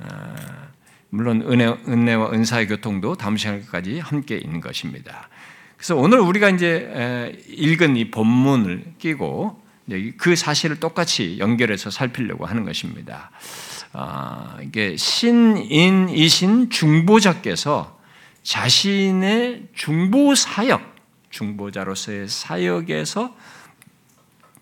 아, 0.00 0.71
물론 1.14 1.42
은혜, 1.42 1.66
은혜와 1.66 2.32
은사의 2.32 2.68
교통도 2.68 3.16
다음 3.16 3.36
시간까지 3.36 3.98
함께 3.98 4.38
있는 4.38 4.62
것입니다. 4.62 5.28
그래서 5.76 5.94
오늘 5.94 6.20
우리가 6.20 6.48
이제 6.48 7.38
읽은 7.48 7.98
이 7.98 8.10
본문을 8.10 8.94
끼고 8.98 9.60
그 10.16 10.34
사실을 10.34 10.80
똑같이 10.80 11.38
연결해서 11.38 11.90
살피려고 11.90 12.46
하는 12.46 12.64
것입니다. 12.64 13.30
아, 13.92 14.56
이게 14.62 14.96
신인이신 14.96 16.70
중보자께서 16.70 18.00
자신의 18.42 19.68
중보 19.74 20.34
사역, 20.34 20.80
중보자로서의 21.28 22.26
사역에서 22.26 23.36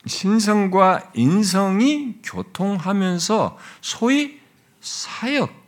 신성과 0.04 1.12
인성이 1.14 2.16
교통하면서 2.24 3.56
소위 3.82 4.40
사역, 4.80 5.59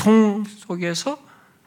교통 0.00 0.44
속에서 0.44 1.18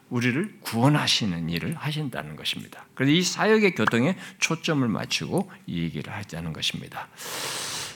우리를 0.10 0.58
구원하시는 0.62 1.50
일을 1.50 1.75
하신다는 1.75 2.36
것입니다. 2.36 2.86
그래서 2.96 3.12
이 3.12 3.22
사역의 3.22 3.75
교통에 3.75 4.16
초점을 4.40 4.88
맞추고 4.88 5.52
이 5.68 5.84
얘기를 5.84 6.12
하자는 6.12 6.52
것입니다. 6.52 7.08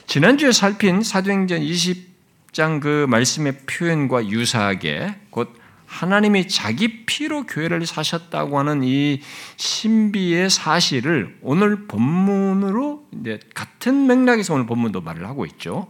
지난주에 0.06 0.52
살핀 0.52 1.02
사도행전 1.02 1.60
20장 1.60 2.80
그 2.80 3.06
말씀의 3.08 3.58
표현과 3.66 4.28
유사하게 4.28 5.16
곧 5.30 5.54
하나님이 5.86 6.48
자기 6.48 7.04
피로 7.06 7.44
교회를 7.44 7.84
사셨다고 7.86 8.58
하는 8.58 8.82
이 8.84 9.20
신비의 9.56 10.50
사실을 10.50 11.38
오늘 11.40 11.86
본문으로 11.86 13.08
이제 13.20 13.40
같은 13.54 14.06
맥락에서 14.06 14.54
오늘 14.54 14.66
본문도 14.66 15.00
말을 15.00 15.26
하고 15.26 15.46
있죠. 15.46 15.88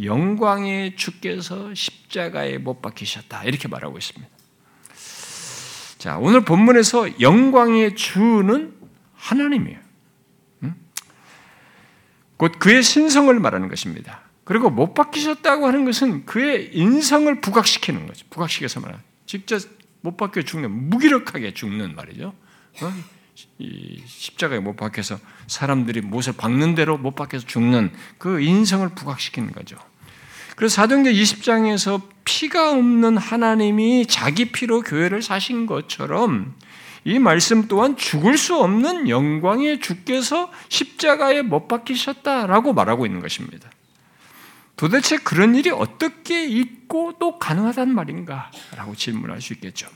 영광의 0.00 0.96
주께서 0.96 1.74
십자가에 1.74 2.58
못 2.58 2.80
박히셨다 2.80 3.44
이렇게 3.44 3.68
말하고 3.68 3.98
있습니다. 3.98 4.28
자, 5.98 6.18
오늘 6.18 6.44
본문에서 6.44 7.20
영광의 7.20 7.94
주는 7.94 8.74
하나님이에요. 9.14 9.78
곧 12.36 12.58
그의 12.58 12.82
신성을 12.82 13.38
말하는 13.38 13.68
것입니다. 13.68 14.22
그리고 14.42 14.68
못 14.68 14.94
박히셨다고 14.94 15.68
하는 15.68 15.84
것은 15.84 16.26
그의 16.26 16.76
인성을 16.76 17.40
부각시키는 17.40 18.08
거죠. 18.08 18.26
부각시켜서 18.30 18.80
말하는. 18.80 19.00
직접 19.26 19.62
못 20.00 20.16
박혀 20.16 20.42
죽는, 20.42 20.88
무기력하게 20.90 21.54
죽는 21.54 21.94
말이죠. 21.94 22.34
어? 22.82 22.92
이 23.58 24.02
십자가에 24.06 24.58
못 24.58 24.76
박혀서 24.76 25.18
사람들이 25.46 26.00
못을 26.00 26.34
박는 26.34 26.74
대로 26.74 26.98
못 26.98 27.14
박혀서 27.14 27.46
죽는 27.46 27.92
그 28.18 28.40
인성을 28.40 28.88
부각시키는 28.90 29.52
거죠. 29.52 29.76
그래서 30.56 30.76
사도행전 30.76 31.12
20장에서 31.12 32.02
피가 32.24 32.72
없는 32.72 33.16
하나님이 33.16 34.06
자기 34.06 34.52
피로 34.52 34.82
교회를 34.82 35.22
사신 35.22 35.66
것처럼 35.66 36.54
이 37.04 37.18
말씀 37.18 37.66
또한 37.66 37.96
죽을 37.96 38.38
수 38.38 38.56
없는 38.56 39.08
영광의 39.08 39.80
주께서 39.80 40.52
십자가에 40.68 41.42
못 41.42 41.66
박히셨다라고 41.66 42.74
말하고 42.74 43.06
있는 43.06 43.20
것입니다. 43.20 43.70
도대체 44.76 45.16
그런 45.16 45.54
일이 45.54 45.70
어떻게 45.70 46.44
있고 46.46 47.14
또 47.18 47.38
가능하단 47.38 47.92
말인가? 47.92 48.50
라고 48.76 48.94
질문할 48.94 49.40
수 49.40 49.52
있겠죠. 49.54 49.88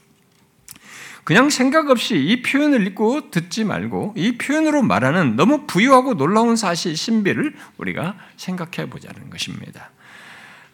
그냥 1.26 1.50
생각 1.50 1.90
없이 1.90 2.14
이 2.14 2.40
표현을 2.40 2.86
읽고 2.86 3.32
듣지 3.32 3.64
말고 3.64 4.14
이 4.16 4.38
표현으로 4.38 4.82
말하는 4.82 5.34
너무 5.34 5.66
부유하고 5.66 6.14
놀라운 6.14 6.54
사실 6.54 6.96
신비를 6.96 7.52
우리가 7.78 8.16
생각해 8.36 8.88
보자는 8.88 9.28
것입니다. 9.28 9.90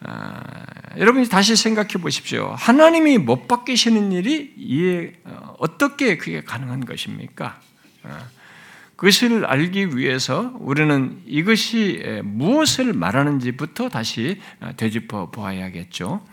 아, 0.01 0.43
여러분이 0.99 1.27
다시 1.27 1.55
생각해 1.55 1.93
보십시오. 1.93 2.53
하나님이 2.55 3.17
못 3.17 3.47
바뀌시는 3.47 4.11
일이 4.11 4.53
이해 4.55 5.13
어, 5.23 5.55
어떻게 5.57 6.17
그게 6.17 6.41
가능한 6.41 6.85
것입니까? 6.85 7.59
아, 8.03 8.27
그것을 8.95 9.47
알기 9.47 9.97
위해서 9.97 10.53
우리는 10.59 11.19
이것이 11.25 12.21
무엇을 12.25 12.93
말하는지부터 12.93 13.89
다시 13.89 14.39
어, 14.61 14.69
되짚어 14.77 15.31
보아야겠죠. 15.31 16.23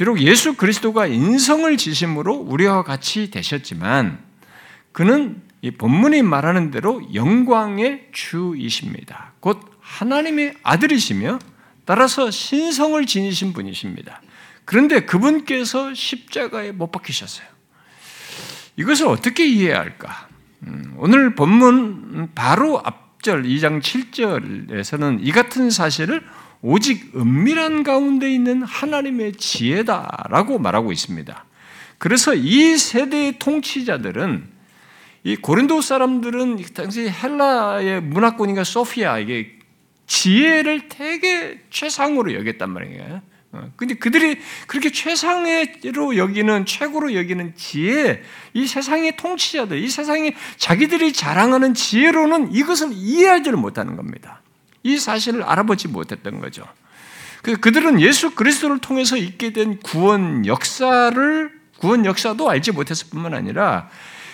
비록 0.00 0.18
예수 0.22 0.54
그리스도가 0.54 1.06
인성을 1.06 1.76
지심으로 1.76 2.34
우리와 2.34 2.84
같이 2.84 3.30
되셨지만 3.30 4.18
그는 4.92 5.42
이 5.60 5.72
본문이 5.72 6.22
말하는 6.22 6.70
대로 6.70 7.02
영광의 7.12 8.08
주이십니다. 8.10 9.34
곧 9.40 9.60
하나님의 9.82 10.54
아들이시며 10.62 11.38
따라서 11.84 12.30
신성을 12.30 13.04
지니신 13.04 13.52
분이십니다. 13.52 14.22
그런데 14.64 15.00
그분께서 15.00 15.92
십자가에 15.92 16.72
못 16.72 16.90
박히셨어요. 16.92 17.46
이것을 18.76 19.06
어떻게 19.06 19.46
이해해야 19.46 19.80
할까? 19.80 20.28
음, 20.62 20.94
오늘 20.96 21.34
본문 21.34 22.30
바로 22.34 22.80
앞절 22.82 23.42
2장 23.42 23.82
7절에서는 23.82 25.18
이 25.20 25.30
같은 25.30 25.68
사실을 25.68 26.24
오직 26.62 27.16
은밀한 27.16 27.82
가운데 27.82 28.30
있는 28.32 28.62
하나님의 28.62 29.32
지혜다라고 29.32 30.58
말하고 30.58 30.92
있습니다. 30.92 31.44
그래서 31.98 32.34
이 32.34 32.76
세대의 32.76 33.38
통치자들은 33.38 34.48
이 35.24 35.36
고린도 35.36 35.80
사람들은 35.80 36.64
당시 36.74 37.08
헬라의 37.08 38.02
문화권인가 38.02 38.64
소피아 38.64 39.18
이게 39.18 39.58
지혜를 40.06 40.88
되게 40.88 41.60
최상으로 41.70 42.34
여겼단 42.34 42.70
말이에요. 42.70 43.22
어, 43.52 43.70
근데 43.76 43.94
그들이 43.94 44.38
그렇게 44.66 44.90
최상으로 44.90 46.16
여기는 46.16 46.66
최고로 46.66 47.14
여기는 47.14 47.54
지혜, 47.56 48.22
이 48.54 48.66
세상의 48.66 49.16
통치자들, 49.16 49.78
이 49.78 49.88
세상에 49.88 50.34
자기들이 50.56 51.12
자랑하는 51.12 51.74
지혜로는 51.74 52.52
이것을 52.52 52.90
이해하지를 52.92 53.58
못하는 53.58 53.96
겁니다. 53.96 54.39
이 54.82 54.98
사실을 54.98 55.42
알아보지 55.42 55.88
못했던 55.88 56.40
거죠. 56.40 56.64
그 57.42 57.56
그들은 57.56 58.00
예수 58.00 58.34
그리스도를 58.34 58.78
통해서 58.78 59.16
있게 59.16 59.52
된 59.52 59.78
구원 59.80 60.46
역사를 60.46 61.60
구원 61.78 62.04
역사도 62.04 62.48
알지 62.48 62.72
못했을 62.72 63.08
뿐만 63.10 63.32
아니라 63.34 63.88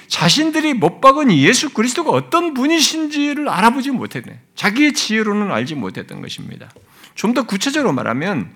자신들이 0.08 0.74
못 0.74 1.00
박은 1.00 1.32
예수 1.32 1.70
그리스도가 1.70 2.10
어떤 2.10 2.54
분이신지를 2.54 3.48
알아보지 3.48 3.90
못했네. 3.90 4.40
자기의 4.54 4.92
지혜로는 4.94 5.50
알지 5.52 5.74
못했던 5.74 6.20
것입니다. 6.20 6.70
좀 7.14 7.34
더 7.34 7.44
구체적으로 7.44 7.92
말하면 7.92 8.52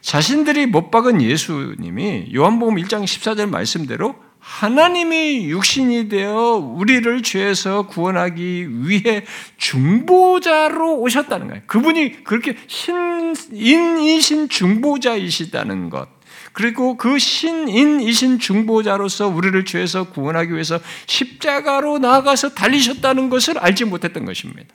자신들이 0.00 0.66
못 0.66 0.90
박은 0.90 1.22
예수님이 1.22 2.32
요한복음 2.34 2.76
1장 2.76 3.04
14절 3.04 3.48
말씀대로 3.48 4.16
하나님이 4.42 5.50
육신이 5.50 6.08
되어 6.08 6.56
우리를 6.56 7.22
죄에서 7.22 7.86
구원하기 7.86 8.88
위해 8.88 9.24
중보자로 9.56 10.98
오셨다는 10.98 11.46
거예요. 11.46 11.62
그분이 11.68 12.24
그렇게 12.24 12.56
신 12.66 13.36
인이신 13.52 14.48
중보자이시다는 14.48 15.90
것. 15.90 16.08
그리고 16.52 16.96
그 16.96 17.20
신인이신 17.20 18.40
중보자로서 18.40 19.28
우리를 19.28 19.64
죄에서 19.64 20.10
구원하기 20.10 20.52
위해서 20.52 20.80
십자가로 21.06 21.98
나아가서 21.98 22.54
달리셨다는 22.54 23.30
것을 23.30 23.58
알지 23.58 23.84
못했던 23.84 24.24
것입니다. 24.24 24.74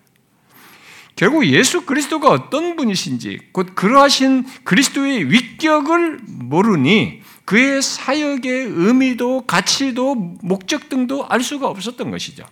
결국 1.18 1.46
예수 1.46 1.82
그리스도가 1.82 2.30
어떤 2.30 2.78
분이신지 2.78 3.40
곧 3.52 3.76
그러하신 3.76 4.46
그리스도의 4.64 5.30
위격을 5.30 6.20
모르니 6.26 7.22
그의 7.48 7.82
사역의 7.82 8.66
의미도 8.66 9.46
가치도 9.48 10.16
목적 10.42 10.90
등도 10.90 11.26
알 11.30 11.42
수가 11.42 11.70
없었던 11.70 12.12
것이죠. 12.12 12.44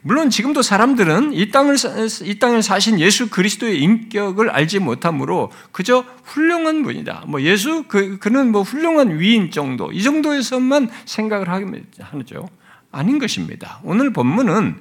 물론 0.00 0.30
지금도 0.30 0.62
사람들은 0.62 1.34
이 1.34 1.50
땅을 1.50 1.76
이 2.22 2.38
땅을 2.38 2.62
사신 2.62 2.98
예수 2.98 3.28
그리스도의 3.28 3.78
인격을 3.82 4.48
알지 4.48 4.78
못하므로 4.78 5.52
그저 5.70 6.02
훌륭한 6.24 6.82
분이다. 6.82 7.24
뭐 7.28 7.42
예수 7.42 7.84
그 7.86 8.18
그는 8.18 8.52
뭐 8.52 8.62
훌륭한 8.62 9.20
위인 9.20 9.50
정도 9.50 9.92
이 9.92 10.02
정도에서만 10.02 10.88
생각을 11.04 11.50
하죠. 11.50 12.48
아닌 12.90 13.18
것입니다. 13.18 13.80
오늘 13.84 14.14
본문은 14.14 14.78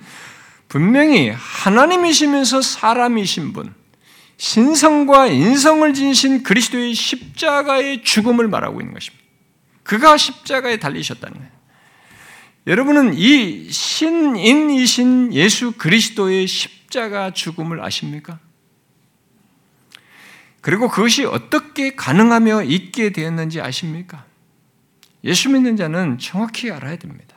분명히 0.70 1.30
하나님이시면서 1.30 2.62
사람이신 2.62 3.52
분, 3.52 3.74
신성과 4.42 5.28
인성을 5.28 5.94
지니신 5.94 6.42
그리스도의 6.42 6.96
십자가의 6.96 8.04
죽음을 8.04 8.48
말하고 8.48 8.82
있는 8.82 8.96
것입니다. 8.96 9.24
그가 9.84 10.18
십자가에 10.18 10.78
달리셨다는 10.78 11.38
거예요. 11.38 11.52
여러분은 12.66 13.14
이 13.14 13.70
신인이신 13.70 15.36
예수 15.36 15.74
그리스도의 15.74 16.48
십자가 16.48 17.30
죽음을 17.32 17.84
아십니까? 17.84 18.40
그리고 20.62 20.90
그것이 20.90 21.24
어떻게 21.24 21.96
가능하며 21.96 22.64
있게 22.64 23.12
되었는지 23.12 23.62
아십니까? 23.62 24.26
예수 25.24 25.50
믿는 25.50 25.78
자는 25.78 26.18
정확히 26.18 26.72
알아야 26.72 26.96
됩니다. 26.96 27.31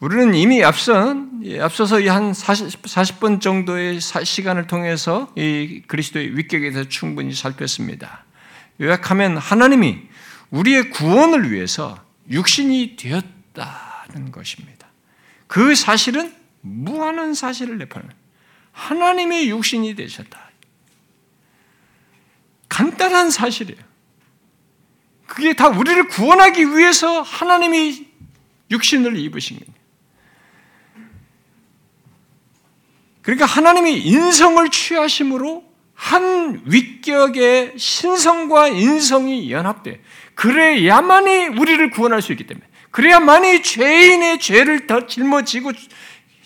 우리는 0.00 0.34
이미 0.34 0.62
앞선, 0.64 1.42
앞서서 1.60 2.00
한 2.08 2.34
40, 2.34 2.82
40분 2.82 3.40
정도의 3.40 4.00
시간을 4.00 4.66
통해서 4.66 5.32
이 5.36 5.82
그리스도의 5.86 6.36
위격에 6.36 6.70
대해서 6.70 6.88
충분히 6.88 7.32
살폈습니다. 7.34 8.24
요약하면 8.80 9.36
하나님이 9.36 10.02
우리의 10.50 10.90
구원을 10.90 11.50
위해서 11.52 12.02
육신이 12.30 12.96
되었다는 12.96 14.32
것입니다. 14.32 14.88
그 15.46 15.74
사실은 15.74 16.34
무한한 16.60 17.34
사실을 17.34 17.78
내포하는 17.78 18.10
하나님의 18.72 19.48
육신이 19.50 19.94
되셨다. 19.94 20.50
간단한 22.68 23.30
사실이에요. 23.30 23.80
그게 25.26 25.54
다 25.54 25.68
우리를 25.68 26.08
구원하기 26.08 26.76
위해서 26.76 27.22
하나님이 27.22 28.06
육신을 28.70 29.16
입으신 29.16 29.58
거예요. 29.58 29.73
그러니까 33.24 33.46
하나님이 33.46 34.00
인성을 34.00 34.68
취하심으로 34.68 35.64
한 35.94 36.60
위격의 36.66 37.74
신성과 37.76 38.68
인성이 38.68 39.50
연합돼. 39.50 40.00
그래야만이 40.34 41.48
우리를 41.58 41.90
구원할 41.90 42.20
수 42.20 42.32
있기 42.32 42.46
때문에. 42.46 42.66
그래야만이 42.90 43.62
죄인의 43.62 44.38
죄를 44.40 44.86
더 44.86 45.06
짊어지고 45.06 45.72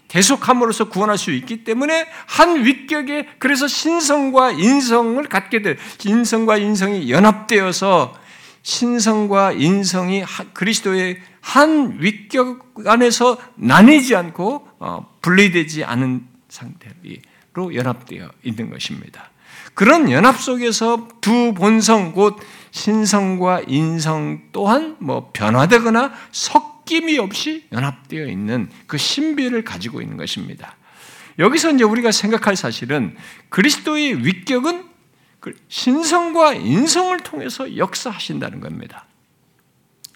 대속함으로써 0.07 0.89
구원할 0.89 1.19
수 1.19 1.33
있기 1.33 1.65
때문에 1.65 2.07
한 2.27 2.65
위격에 2.65 3.27
그래서 3.39 3.67
신성과 3.67 4.53
인성을 4.53 5.23
갖게 5.29 5.63
돼. 5.63 5.77
인성과 6.05 6.59
인성이 6.59 7.11
연합되어서 7.11 8.15
신성과 8.63 9.53
인성이 9.53 10.25
그리스도의 10.53 11.21
한 11.41 11.97
위격 12.01 12.73
안에서 12.87 13.37
나뉘지 13.57 14.15
않고 14.15 14.69
어, 14.79 15.17
분리되지 15.23 15.85
않은 15.85 16.38
상태로 16.49 17.75
연합되어 17.75 18.31
있는 18.43 18.71
것입니다. 18.71 19.31
그런 19.75 20.11
연합 20.11 20.41
속에서 20.41 21.09
두 21.21 21.55
본성 21.55 22.13
곧 22.13 22.39
신성과 22.71 23.63
인성 23.67 24.43
또한 24.53 24.97
뭐 24.99 25.31
변화되거나 25.33 26.13
섞임이 26.33 27.19
없이 27.19 27.67
연합되어 27.73 28.27
있는 28.27 28.71
그 28.87 28.99
신비를 28.99 29.65
가지고 29.65 30.01
있는 30.01 30.17
것입니다. 30.17 30.77
여기서 31.39 31.71
이제 31.71 31.85
우리가 31.85 32.11
생각할 32.11 32.57
사실은 32.57 33.17
그리스도의 33.49 34.25
위격은 34.27 34.85
그 35.41 35.55
신성과 35.69 36.55
인성을 36.55 37.17
통해서 37.21 37.77
역사하신다는 37.77 38.61
겁니다. 38.61 39.07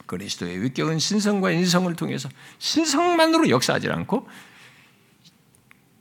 그리스도의 0.07 0.63
위격은 0.63 0.99
신성과 0.99 1.53
인성을 1.53 1.95
통해서 1.95 2.29
신성만으로 2.59 3.49
역사하지 3.49 3.89
않고 3.89 4.29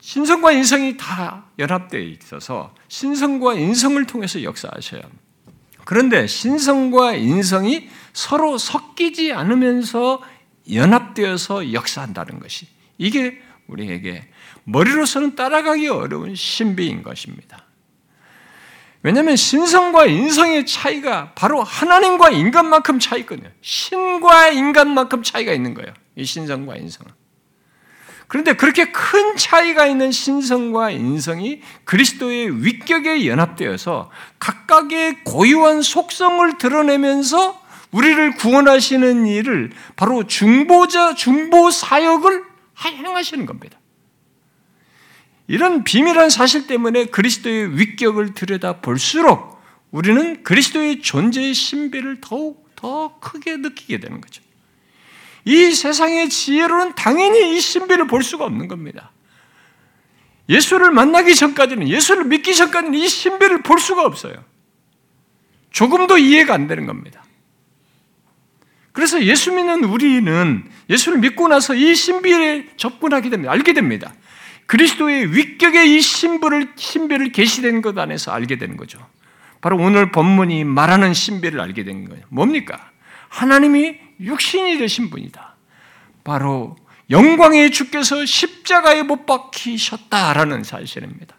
신성과 0.02 0.50
인성이 0.50 0.96
다 0.96 1.44
연합되어 1.60 2.00
있어서 2.00 2.74
신성과 2.88 3.54
인성을 3.54 4.04
통해서 4.06 4.42
역사하셔야 4.42 5.00
합니다. 5.00 5.22
그런데 5.84 6.26
신성과 6.26 7.14
인성이 7.14 7.88
서로 8.12 8.58
섞이지 8.58 9.32
않으면서 9.32 10.20
연합되어서 10.72 11.72
역사한다는 11.72 12.40
것이 12.40 12.66
이게 12.98 13.40
우리에게 13.68 14.28
머리로서는 14.64 15.36
따라가기 15.36 15.86
어려운 15.86 16.34
신비인 16.34 17.04
것입니다. 17.04 17.64
왜냐하면 19.04 19.36
신성과 19.36 20.06
인성의 20.06 20.66
차이가 20.66 21.32
바로 21.34 21.62
하나님과 21.62 22.30
인간만큼 22.30 22.98
차이거든요. 22.98 23.50
신과 23.60 24.48
인간만큼 24.48 25.22
차이가 25.22 25.52
있는 25.52 25.74
거예요. 25.74 25.94
이 26.16 26.24
신성과 26.24 26.76
인성은. 26.76 27.21
그런데 28.32 28.54
그렇게 28.54 28.90
큰 28.92 29.36
차이가 29.36 29.84
있는 29.84 30.10
신성과 30.10 30.90
인성이 30.90 31.60
그리스도의 31.84 32.64
위격에 32.64 33.26
연합되어서 33.26 34.10
각각의 34.38 35.22
고유한 35.24 35.82
속성을 35.82 36.56
드러내면서 36.56 37.60
우리를 37.90 38.36
구원하시는 38.36 39.26
일을 39.26 39.72
바로 39.96 40.26
중보자, 40.26 41.14
중보 41.14 41.70
사역을 41.70 42.42
행하시는 42.82 43.44
겁니다. 43.44 43.78
이런 45.46 45.84
비밀한 45.84 46.30
사실 46.30 46.66
때문에 46.66 47.04
그리스도의 47.08 47.78
위격을 47.78 48.32
들여다 48.32 48.80
볼수록 48.80 49.60
우리는 49.90 50.42
그리스도의 50.42 51.02
존재의 51.02 51.52
신비를 51.52 52.22
더욱 52.22 52.66
더 52.76 53.18
크게 53.20 53.58
느끼게 53.58 54.00
되는 54.00 54.22
거죠. 54.22 54.42
이 55.44 55.72
세상의 55.72 56.28
지혜로는 56.28 56.94
당연히 56.94 57.56
이 57.56 57.60
신비를 57.60 58.06
볼 58.06 58.22
수가 58.22 58.44
없는 58.44 58.68
겁니다. 58.68 59.12
예수를 60.48 60.90
만나기 60.90 61.34
전까지는, 61.34 61.88
예수를 61.88 62.24
믿기 62.24 62.54
전까지는 62.54 62.94
이 62.94 63.08
신비를 63.08 63.62
볼 63.62 63.78
수가 63.78 64.04
없어요. 64.04 64.34
조금도 65.70 66.18
이해가 66.18 66.54
안 66.54 66.66
되는 66.66 66.86
겁니다. 66.86 67.24
그래서 68.92 69.22
예수 69.24 69.52
믿는 69.52 69.84
우리는 69.84 70.70
예수를 70.90 71.18
믿고 71.18 71.48
나서 71.48 71.74
이 71.74 71.94
신비에 71.94 72.68
접근하게 72.76 73.30
됩니다. 73.30 73.50
알게 73.50 73.72
됩니다. 73.72 74.12
그리스도의 74.66 75.34
위격의 75.34 75.96
이 75.96 76.00
신부를, 76.00 76.72
신비를 76.76 77.32
계시된 77.32 77.82
것 77.82 77.98
안에서 77.98 78.32
알게 78.32 78.58
되는 78.58 78.76
거죠. 78.76 78.98
바로 79.60 79.76
오늘 79.76 80.12
본문이 80.12 80.64
말하는 80.64 81.14
신비를 81.14 81.60
알게 81.60 81.84
된 81.84 82.08
거예요. 82.08 82.24
뭡니까? 82.28 82.90
하나님이 83.28 83.98
육신이 84.22 84.78
되신 84.78 85.10
분이다. 85.10 85.56
바로 86.24 86.76
영광의 87.10 87.70
주께서 87.70 88.24
십자가에 88.24 89.02
못 89.02 89.26
박히셨다라는 89.26 90.64
사실입니다. 90.64 91.36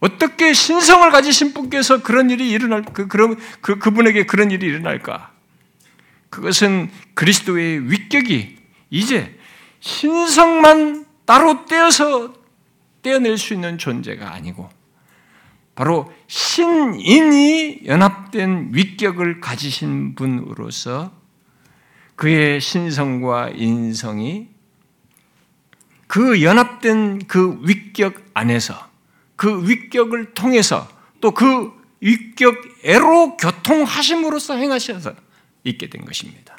어떻게 0.00 0.52
신성을 0.52 1.10
가지신 1.10 1.54
분께서 1.54 2.02
그런 2.02 2.30
일이 2.30 2.50
일어날 2.50 2.84
그 2.84 3.08
그런 3.08 3.36
그 3.60 3.78
그분에게 3.78 4.26
그런 4.26 4.50
일이 4.50 4.66
일어날까? 4.66 5.32
그것은 6.30 6.90
그리스도의 7.14 7.90
위격이 7.90 8.56
이제 8.90 9.36
신성만 9.80 11.06
따로 11.24 11.64
떼어서 11.66 12.34
떼어낼 13.02 13.38
수 13.38 13.54
있는 13.54 13.78
존재가 13.78 14.32
아니고 14.32 14.68
바로 15.74 16.12
신인이 16.26 17.82
연합된 17.86 18.70
위격을 18.72 19.40
가지신 19.40 20.14
분으로서 20.14 21.17
그의 22.18 22.60
신성과 22.60 23.50
인성이 23.54 24.48
그 26.06 26.42
연합된 26.42 27.26
그 27.26 27.58
위격 27.62 28.14
안에서 28.34 28.74
그 29.36 29.68
위격을 29.68 30.34
통해서 30.34 30.88
또 31.20 31.30
그 31.32 31.78
위격애로 32.00 33.36
교통하심으로써 33.36 34.54
행하셔서 34.56 35.14
있게 35.64 35.90
된 35.90 36.04
것입니다. 36.04 36.56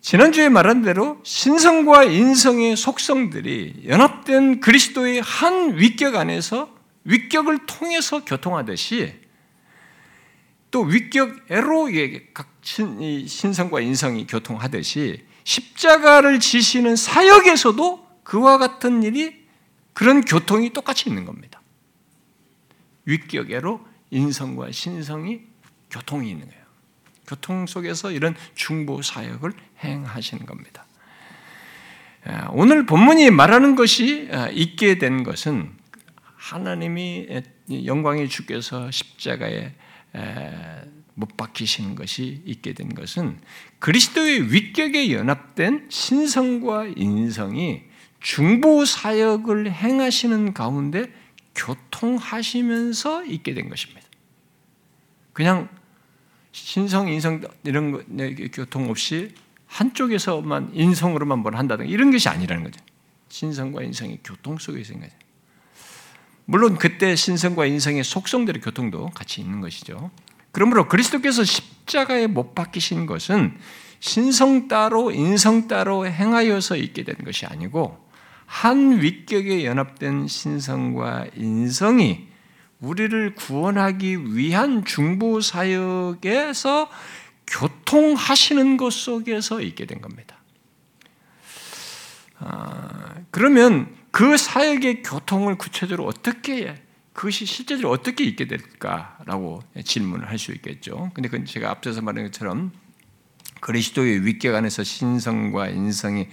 지난주에 0.00 0.48
말한 0.48 0.82
대로 0.82 1.18
신성과 1.24 2.04
인성의 2.04 2.76
속성들이 2.76 3.84
연합된 3.86 4.60
그리스도의 4.60 5.20
한 5.20 5.78
위격 5.78 6.14
안에서 6.14 6.72
위격을 7.04 7.66
통해서 7.66 8.24
교통하듯이 8.24 9.14
또 10.76 10.82
위격애로 10.82 11.88
각 12.34 12.60
신성과 12.62 13.80
인성이 13.80 14.26
교통하듯이 14.26 15.24
십자가를 15.44 16.38
지시는 16.38 16.96
사역에서도 16.96 18.06
그와 18.22 18.58
같은 18.58 19.02
일이 19.02 19.42
그런 19.94 20.20
교통이 20.20 20.74
똑같이 20.74 21.08
있는 21.08 21.24
겁니다. 21.24 21.62
위격애로 23.06 23.80
인성과 24.10 24.70
신성이 24.72 25.40
교통이 25.88 26.28
있는 26.28 26.46
거예요. 26.46 26.62
교통 27.26 27.64
속에서 27.66 28.10
이런 28.10 28.36
중보 28.54 29.00
사역을 29.00 29.54
행하시는 29.82 30.44
겁니다. 30.44 30.84
아, 32.26 32.48
오늘 32.50 32.84
본문이 32.84 33.30
말하는 33.30 33.76
것이 33.76 34.28
아, 34.30 34.50
있게 34.50 34.98
된 34.98 35.22
것은 35.22 35.72
하나님이 36.34 37.28
영광의 37.86 38.28
주께서 38.28 38.90
십자가에 38.90 39.72
못 41.14 41.36
박히시는 41.36 41.94
것이 41.94 42.42
있게 42.44 42.74
된 42.74 42.94
것은 42.94 43.38
그리스도의 43.78 44.52
위격에 44.52 45.12
연합된 45.12 45.86
신성과 45.88 46.88
인성이 46.96 47.84
중보 48.20 48.84
사역을 48.84 49.72
행하시는 49.72 50.52
가운데 50.52 51.10
교통하시면서 51.54 53.24
있게 53.24 53.54
된 53.54 53.68
것입니다. 53.68 54.06
그냥 55.32 55.68
신성, 56.52 57.08
인성 57.08 57.42
이런 57.64 57.92
거, 57.92 58.02
네, 58.06 58.34
교통 58.34 58.90
없이 58.90 59.34
한쪽에서만 59.66 60.70
인성으로만 60.74 61.40
뭘 61.40 61.56
한다든가 61.56 61.90
이런 61.90 62.10
것이 62.10 62.28
아니라는 62.28 62.64
거죠. 62.64 62.80
신성과 63.28 63.82
인성이 63.82 64.18
교통 64.22 64.58
속에서 64.58 64.92
있는 64.92 65.08
거죠. 65.08 65.25
물론 66.46 66.78
그때 66.78 67.16
신성과 67.16 67.66
인성의 67.66 68.04
속성들의 68.04 68.62
교통도 68.62 69.10
같이 69.10 69.40
있는 69.40 69.60
것이죠. 69.60 70.10
그러므로 70.52 70.88
그리스도께서 70.88 71.44
십자가에 71.44 72.28
못 72.28 72.54
박히신 72.54 73.06
것은 73.06 73.58
신성 73.98 74.68
따로 74.68 75.10
인성 75.10 75.68
따로 75.68 76.06
행하여서 76.06 76.76
있게 76.76 77.02
된 77.02 77.16
것이 77.24 77.46
아니고 77.46 77.98
한 78.46 79.02
위격에 79.02 79.64
연합된 79.64 80.28
신성과 80.28 81.26
인성이 81.36 82.28
우리를 82.80 83.34
구원하기 83.34 84.36
위한 84.36 84.84
중보 84.84 85.40
사역에서 85.40 86.88
교통하시는 87.48 88.76
것 88.76 88.92
속에서 88.92 89.60
있게 89.60 89.86
된 89.86 90.00
겁니다. 90.00 90.36
아, 92.38 93.14
그러면 93.30 93.95
그 94.16 94.38
사역의 94.38 95.02
교통을 95.02 95.56
구체적으로 95.56 96.08
어떻게 96.08 96.74
그것이 97.12 97.44
실제로 97.44 97.90
어떻게 97.90 98.24
있게 98.24 98.46
될까라고 98.46 99.62
질문을 99.84 100.30
할 100.30 100.38
수 100.38 100.52
있겠죠. 100.52 101.10
근데 101.12 101.28
그 101.28 101.44
제가 101.44 101.70
앞서서 101.70 102.00
말한 102.00 102.24
것처럼 102.24 102.72
그리스도의 103.60 104.24
위격 104.24 104.54
안에서 104.54 104.84
신성과 104.84 105.68
인성이 105.68 106.28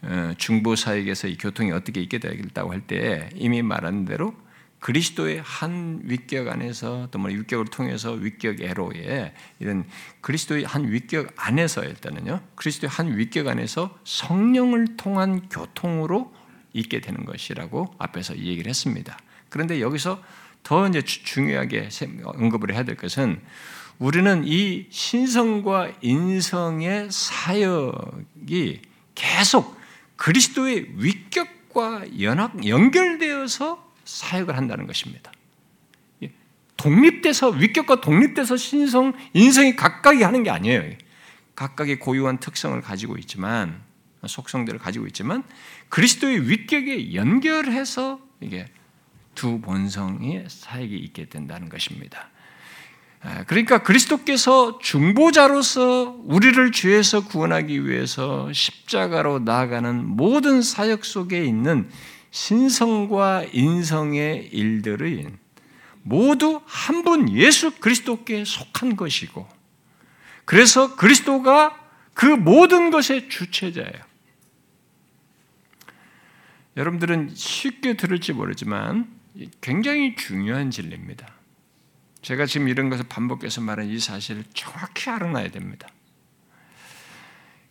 어, 0.00 0.32
중보 0.38 0.76
사역에서 0.76 1.28
이 1.28 1.36
교통이 1.36 1.72
어떻게 1.72 2.00
있게 2.00 2.20
되겠다고 2.20 2.72
할 2.72 2.86
때 2.86 3.28
이미 3.34 3.60
말한 3.60 4.06
대로 4.06 4.34
그리스도의 4.78 5.42
한 5.44 6.00
위격 6.04 6.48
안에서 6.48 7.08
또뭐 7.10 7.28
위격을 7.28 7.66
통해서 7.66 8.12
위격애로의 8.12 9.34
이런 9.58 9.84
그리스도의 10.22 10.64
한 10.64 10.90
위격 10.90 11.34
안에서 11.36 11.84
일단은요 11.84 12.40
그리스도의 12.54 12.88
한 12.88 13.18
위격 13.18 13.46
안에서 13.46 13.94
성령을 14.04 14.96
통한 14.96 15.50
교통으로 15.50 16.39
있게 16.72 17.00
되는 17.00 17.24
것이라고 17.24 17.94
앞에서 17.98 18.36
얘기를 18.38 18.68
했습니다. 18.68 19.18
그런데 19.48 19.80
여기서 19.80 20.22
더 20.62 20.86
이제 20.88 21.02
중요하게 21.02 21.88
언급을 22.24 22.72
해야 22.74 22.84
될 22.84 22.96
것은 22.96 23.40
우리는 23.98 24.44
이 24.46 24.86
신성과 24.90 25.92
인성의 26.00 27.08
사역이 27.10 28.80
계속 29.14 29.78
그리스도의 30.16 30.88
위격과 30.96 32.20
연합 32.22 32.66
연결되어서 32.66 33.92
사역을 34.04 34.56
한다는 34.56 34.86
것입니다. 34.86 35.32
독립돼서 36.76 37.50
위격과 37.50 38.00
독립돼서 38.00 38.56
신성, 38.56 39.12
인성이 39.34 39.76
각각이 39.76 40.22
하는 40.22 40.42
게 40.42 40.50
아니에요. 40.50 40.82
각각의 41.54 41.98
고유한 41.98 42.38
특성을 42.38 42.80
가지고 42.80 43.18
있지만 43.18 43.82
속성들을 44.26 44.78
가지고 44.78 45.06
있지만 45.06 45.42
그리스도의 45.88 46.48
위격에 46.48 47.14
연결해서 47.14 48.20
이게 48.40 48.66
두 49.34 49.60
본성의 49.60 50.46
사역이 50.48 50.96
있게 50.96 51.26
된다는 51.26 51.68
것입니다. 51.68 52.30
아, 53.22 53.44
그러니까 53.44 53.82
그리스도께서 53.82 54.78
중보자로서 54.78 56.20
우리를 56.24 56.72
죄에서 56.72 57.24
구원하기 57.26 57.86
위해서 57.86 58.50
십자가로 58.52 59.40
나아가는 59.40 60.06
모든 60.06 60.62
사역 60.62 61.04
속에 61.04 61.44
있는 61.44 61.90
신성과 62.30 63.44
인성의 63.52 64.50
일들은 64.52 65.38
모두 66.02 66.62
한 66.64 67.02
분 67.02 67.30
예수 67.36 67.72
그리스도께 67.72 68.44
속한 68.44 68.96
것이고 68.96 69.46
그래서 70.44 70.96
그리스도가 70.96 71.78
그 72.14 72.24
모든 72.26 72.90
것의 72.90 73.28
주체자예요. 73.28 74.09
여러분들은 76.76 77.30
쉽게 77.34 77.96
들을지 77.96 78.32
모르지만 78.32 79.08
굉장히 79.60 80.16
중요한 80.16 80.70
진리입니다. 80.70 81.26
제가 82.22 82.46
지금 82.46 82.68
이런 82.68 82.90
것을 82.90 83.04
반복해서 83.08 83.60
말한 83.60 83.88
이 83.88 83.98
사실을 83.98 84.44
정확히 84.54 85.10
알아놔야 85.10 85.50
됩니다. 85.50 85.88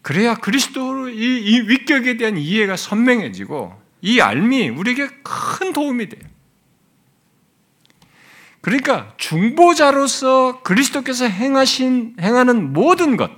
그래야 0.01 0.35
그리스도 0.35 1.09
이, 1.09 1.39
이 1.39 1.59
위격에 1.61 2.17
대한 2.17 2.37
이해가 2.37 2.75
선명해지고 2.75 3.79
이 4.01 4.21
알미 4.21 4.69
우리에게 4.69 5.09
큰 5.23 5.73
도움이 5.73 6.09
돼요. 6.09 6.21
그러니까 8.61 9.13
중보자로서 9.17 10.61
그리스도께서 10.63 11.25
행하신 11.25 12.15
행하는 12.19 12.73
모든 12.73 13.17
것, 13.17 13.31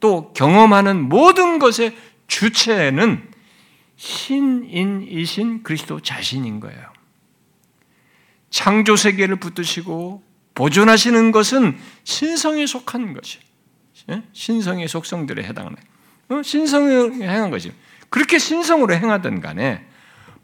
또 0.00 0.32
경험하는 0.32 1.08
모든 1.08 1.58
것의 1.58 1.96
주체는 2.26 3.29
신인이신 4.00 5.62
그리스도 5.62 6.00
자신인 6.00 6.58
거예요. 6.58 6.90
창조 8.48 8.96
세계를 8.96 9.36
붙드시고 9.36 10.22
보존하시는 10.54 11.32
것은 11.32 11.78
신성에 12.04 12.66
속한 12.66 13.12
것이 13.12 13.38
예? 14.08 14.22
신성의 14.32 14.88
속성들에 14.88 15.44
해당하는 15.44 15.76
어? 16.30 16.42
신성에 16.42 17.26
행한 17.26 17.50
것이 17.50 17.72
그렇게 18.08 18.38
신성으로 18.38 18.94
행하든 18.94 19.42
간에 19.42 19.84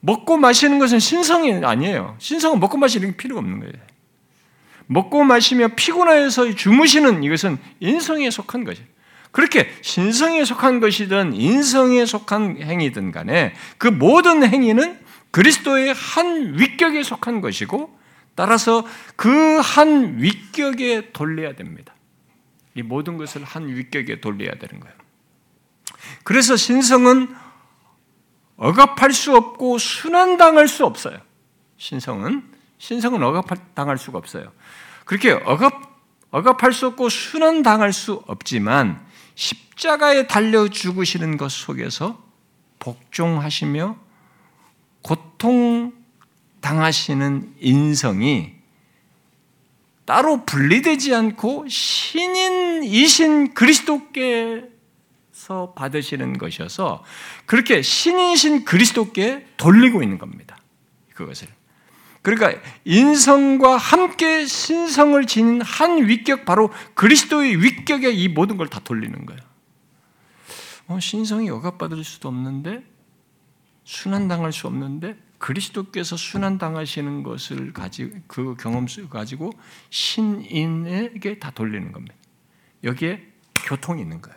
먹고 0.00 0.36
마시는 0.36 0.78
것은 0.78 0.98
신성이 0.98 1.52
아니에요. 1.52 2.14
신성은 2.18 2.60
먹고 2.60 2.76
마시는 2.76 3.12
게 3.12 3.16
필요가 3.16 3.40
없는 3.40 3.60
거예요. 3.60 3.72
먹고 4.86 5.24
마시며 5.24 5.68
피곤하여서 5.68 6.54
주무시는 6.54 7.24
이것은 7.24 7.56
인성에 7.80 8.30
속한 8.30 8.64
것이에요. 8.64 8.86
그렇게 9.36 9.70
신성에 9.82 10.46
속한 10.46 10.80
것이든 10.80 11.34
인성에 11.34 12.06
속한 12.06 12.56
행위든 12.62 13.12
간에 13.12 13.52
그 13.76 13.86
모든 13.86 14.42
행위는 14.42 14.98
그리스도의 15.30 15.92
한 15.92 16.58
위격에 16.58 17.02
속한 17.02 17.42
것이고 17.42 17.94
따라서 18.34 18.86
그 19.14 19.60
한 19.60 20.22
위격에 20.22 21.12
돌려야 21.12 21.54
됩니다. 21.54 21.92
이 22.74 22.80
모든 22.80 23.18
것을 23.18 23.44
한 23.44 23.68
위격에 23.68 24.22
돌려야 24.22 24.52
되는 24.52 24.80
거예요. 24.80 24.96
그래서 26.24 26.56
신성은 26.56 27.28
억압할 28.56 29.12
수 29.12 29.36
없고 29.36 29.76
순환당할 29.76 30.66
수 30.66 30.86
없어요. 30.86 31.18
신성은 31.76 32.42
신성은 32.78 33.22
억압당할 33.22 33.98
수가 33.98 34.16
없어요. 34.16 34.50
그렇게 35.04 35.32
억압 35.32 35.94
억압할 36.30 36.72
수 36.72 36.86
없고 36.86 37.10
순환당할 37.10 37.92
수 37.92 38.22
없지만 38.26 39.05
십자가에 39.36 40.26
달려 40.26 40.66
죽으시는 40.68 41.36
것 41.36 41.52
속에서 41.52 42.24
복종하시며 42.80 43.96
고통 45.02 45.92
당하시는 46.60 47.54
인성이 47.60 48.56
따로 50.04 50.44
분리되지 50.44 51.14
않고 51.14 51.68
신인이신 51.68 53.54
그리스도께서 53.54 54.64
받으시는 55.76 56.38
것이어서 56.38 57.04
그렇게 57.44 57.82
신인이신 57.82 58.64
그리스도께 58.64 59.46
돌리고 59.56 60.02
있는 60.02 60.18
겁니다. 60.18 60.56
그것을. 61.14 61.48
그러니까 62.26 62.60
인성과 62.84 63.76
함께 63.76 64.46
신성을 64.46 65.24
지닌 65.26 65.62
한 65.62 66.08
위격 66.08 66.44
바로 66.44 66.72
그리스도의 66.94 67.62
위격에 67.62 68.10
이 68.10 68.26
모든 68.26 68.56
걸 68.56 68.66
다 68.66 68.80
돌리는 68.80 69.26
거예요. 69.26 69.40
어, 70.88 70.98
신성이 70.98 71.50
억압받을 71.50 72.02
수도 72.02 72.26
없는데 72.26 72.82
순환당할 73.84 74.52
수 74.52 74.66
없는데 74.66 75.16
그리스도께서 75.38 76.16
순환 76.16 76.58
당하시는 76.58 77.22
것을 77.22 77.72
가지 77.72 78.10
그 78.26 78.56
경험 78.58 78.86
가지고 79.08 79.52
신인에게 79.90 81.38
다 81.38 81.52
돌리는 81.52 81.92
겁니다. 81.92 82.16
여기에 82.82 83.24
교통이 83.54 84.02
있는 84.02 84.20
거예요. 84.20 84.36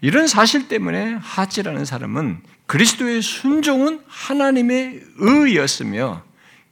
이런 0.00 0.26
사실 0.26 0.66
때문에 0.66 1.14
하지라는 1.14 1.84
사람은 1.84 2.42
그리스도의 2.66 3.22
순종은 3.22 4.02
하나님의 4.06 5.02
의였으며 5.16 6.22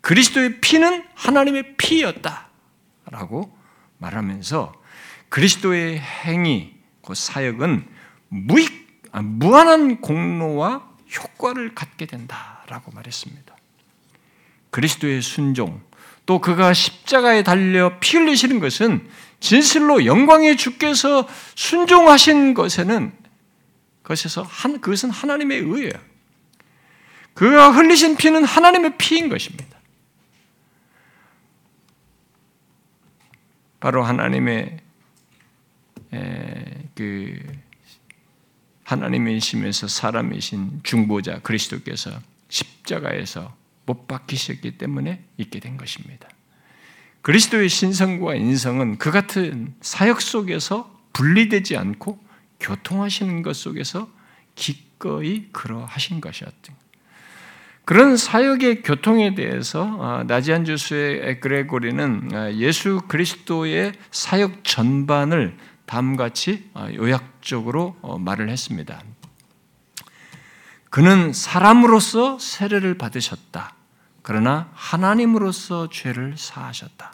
그리스도의 0.01 0.61
피는 0.61 1.05
하나님의 1.15 1.77
피였다라고 1.77 3.57
말하면서 3.99 4.73
그리스도의 5.29 5.99
행위, 5.99 6.75
그 7.05 7.15
사역은 7.15 7.87
무익 8.29 8.83
아, 9.13 9.21
무한한 9.21 10.01
공로와 10.01 10.89
효과를 11.15 11.75
갖게 11.75 12.07
된다라고 12.07 12.93
말했습니다. 12.93 13.55
그리스도의 14.71 15.21
순종, 15.21 15.83
또 16.25 16.41
그가 16.41 16.73
십자가에 16.73 17.43
달려 17.43 17.99
피 18.01 18.17
흘리시는 18.17 18.59
것은 18.59 19.07
진실로 19.39 20.07
영광의 20.07 20.57
주께서 20.57 21.29
순종하신 21.55 22.55
것에는 22.55 23.13
것에서 24.03 24.43
한 24.43 24.81
그것은 24.81 25.11
하나님의 25.11 25.59
의예요. 25.59 25.93
그가 27.35 27.71
흘리신 27.71 28.17
피는 28.17 28.45
하나님의 28.45 28.99
피인 28.99 29.29
것입니다. 29.29 29.79
바로 33.81 34.05
하나님의 34.05 34.79
그 36.95 37.41
하나님이시면서 38.85 39.89
사람이신 39.89 40.81
중보자 40.83 41.41
그리스도께서 41.41 42.11
십자가에서 42.49 43.57
못 43.87 44.07
박히셨기 44.07 44.79
때문에 44.79 45.25
있게 45.39 45.59
된 45.59 45.77
것입니다. 45.77 46.29
그리스도의 47.23 47.69
신성과 47.69 48.35
인성은 48.35 48.99
그 48.99 49.11
같은 49.11 49.75
사역 49.81 50.21
속에서 50.21 51.01
분리되지 51.13 51.77
않고 51.77 52.23
교통하시는 52.63 53.43
것 53.43 53.57
속에서 53.57 54.09
기꺼이 54.55 55.49
그러하신 55.53 56.21
것이었던 56.21 56.75
그런 57.85 58.17
사역의 58.17 58.83
교통에 58.83 59.35
대해서 59.35 59.99
아, 60.01 60.25
나지안 60.25 60.65
주수의 60.65 61.21
에그레고리는 61.31 62.31
아, 62.33 62.53
예수 62.53 63.03
그리스도의 63.09 63.93
사역 64.13 64.63
전반을 64.63 65.57
다음같이 65.85 66.71
아, 66.75 66.89
요약적으로 66.93 67.97
어, 68.03 68.19
말을 68.19 68.49
했습니다. 68.49 69.03
그는 70.91 71.33
사람으로서 71.33 72.39
세례를 72.39 72.99
받으셨다. 72.99 73.75
그러나 74.23 74.71
하나님으로서 74.75 75.89
죄를 75.91 76.37
사하셨다. 76.37 77.13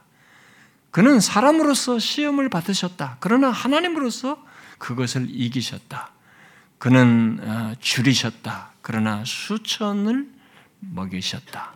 그는 0.91 1.21
사람으로서 1.21 1.99
시험을 1.99 2.51
받으셨다. 2.51 3.17
그러나 3.21 3.51
하나님으로서 3.51 4.43
그것을 4.79 5.27
이기셨다. 5.29 6.13
그는 6.79 7.39
어, 7.43 7.75
줄이셨다. 7.81 8.73
그러나 8.83 9.25
수천을 9.25 10.29
먹이셨다. 10.81 11.75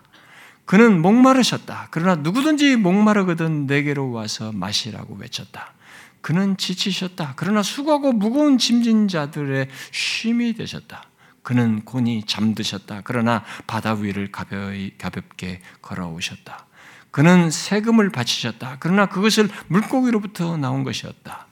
그는 0.65 1.03
목마르셨다. 1.03 1.89
그러나 1.91 2.15
누구든지 2.15 2.77
목마르거든 2.77 3.67
내게로 3.67 4.13
와서 4.13 4.53
마시라고 4.53 5.17
외쳤다. 5.17 5.75
그는 6.21 6.57
지치셨다. 6.57 7.35
그러나 7.37 7.63
수고하고 7.63 8.13
무거운 8.13 8.57
짐진 8.57 9.09
자들의 9.09 9.69
쉼이 9.91 10.55
되셨다. 10.55 11.05
그는 11.43 11.85
곤히 11.85 12.23
잠드셨다. 12.25 13.01
그러나 13.03 13.45
바다 13.67 13.95
위를 13.95 14.31
가벼이, 14.31 14.93
가볍게 14.97 15.61
걸어오셨다. 15.83 16.67
그는 17.11 17.51
세금을 17.51 18.11
바치셨다. 18.11 18.77
그러나 18.79 19.07
그것을 19.07 19.51
물고기로부터 19.67 20.57
나온 20.57 20.85
것이었다. 20.85 21.49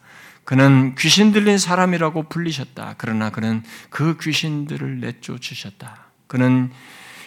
그는 0.50 0.96
귀신 0.96 1.30
들린 1.30 1.58
사람이라고 1.58 2.24
불리셨다. 2.24 2.96
그러나 2.98 3.30
그는 3.30 3.62
그 3.88 4.16
귀신들을 4.20 4.98
내쫓으셨다. 4.98 6.06
그는 6.26 6.72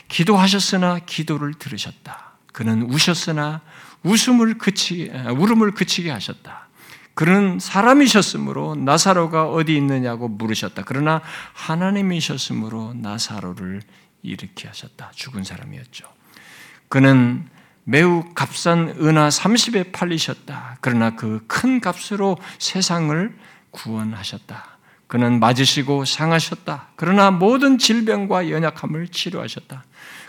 기도하셨으나 0.10 1.00
기도를 1.06 1.54
들으셨다. 1.54 2.34
그는 2.52 2.84
우셨으나 2.84 3.62
웃음을 4.04 4.58
그치게, 4.58 5.10
울음을 5.40 5.72
그치게 5.72 6.12
하셨다. 6.12 6.68
그는 7.14 7.60
사람이셨으므로 7.60 8.76
나사로가 8.76 9.48
어디 9.48 9.78
있느냐고 9.78 10.28
물으셨다. 10.28 10.84
그러나 10.86 11.22
하나님이셨으므로 11.54 12.94
나사로를 12.94 13.84
일으키 14.22 14.68
하셨다. 14.68 15.12
죽은 15.16 15.46
사람이었죠. 15.46 16.06
그는 16.90 17.48
매우 17.86 18.24
값싼 18.34 18.96
은하 19.00 19.30
30에 19.30 19.92
팔리셨다. 19.92 20.78
그러나 20.82 21.16
그 21.16 21.44
큰 21.48 21.80
값으로 21.82 22.38
세상을 22.60 23.36
구원하셨다. 23.72 24.64
그는 25.08 25.40
맞으시고 25.40 26.06
상하셨다. 26.06 26.88
그러나 26.96 27.30
모든 27.30 27.78
질병과 27.78 28.50
연약함을 28.50 29.10
치료하셨다. 29.10 29.84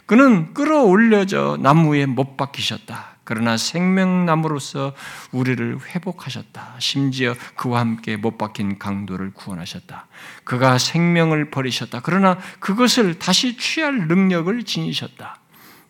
그는 0.06 0.52
끌어올려져 0.52 1.56
나무에 1.60 2.04
못 2.06 2.36
박히셨다. 2.36 3.14
그러나 3.24 3.56
생명나무로서 3.56 4.92
우리를 5.32 5.78
회복하셨다. 5.80 6.74
심지어 6.78 7.34
그와 7.56 7.80
함께 7.80 8.18
못 8.18 8.36
박힌 8.36 8.78
강도를 8.78 9.32
구원하셨다. 9.32 10.06
그가 10.44 10.76
생명을 10.76 11.50
버리셨다. 11.50 12.00
그러나 12.02 12.36
그것을 12.60 13.18
다시 13.18 13.56
취할 13.56 14.08
능력을 14.08 14.62
지니셨다. 14.64 15.38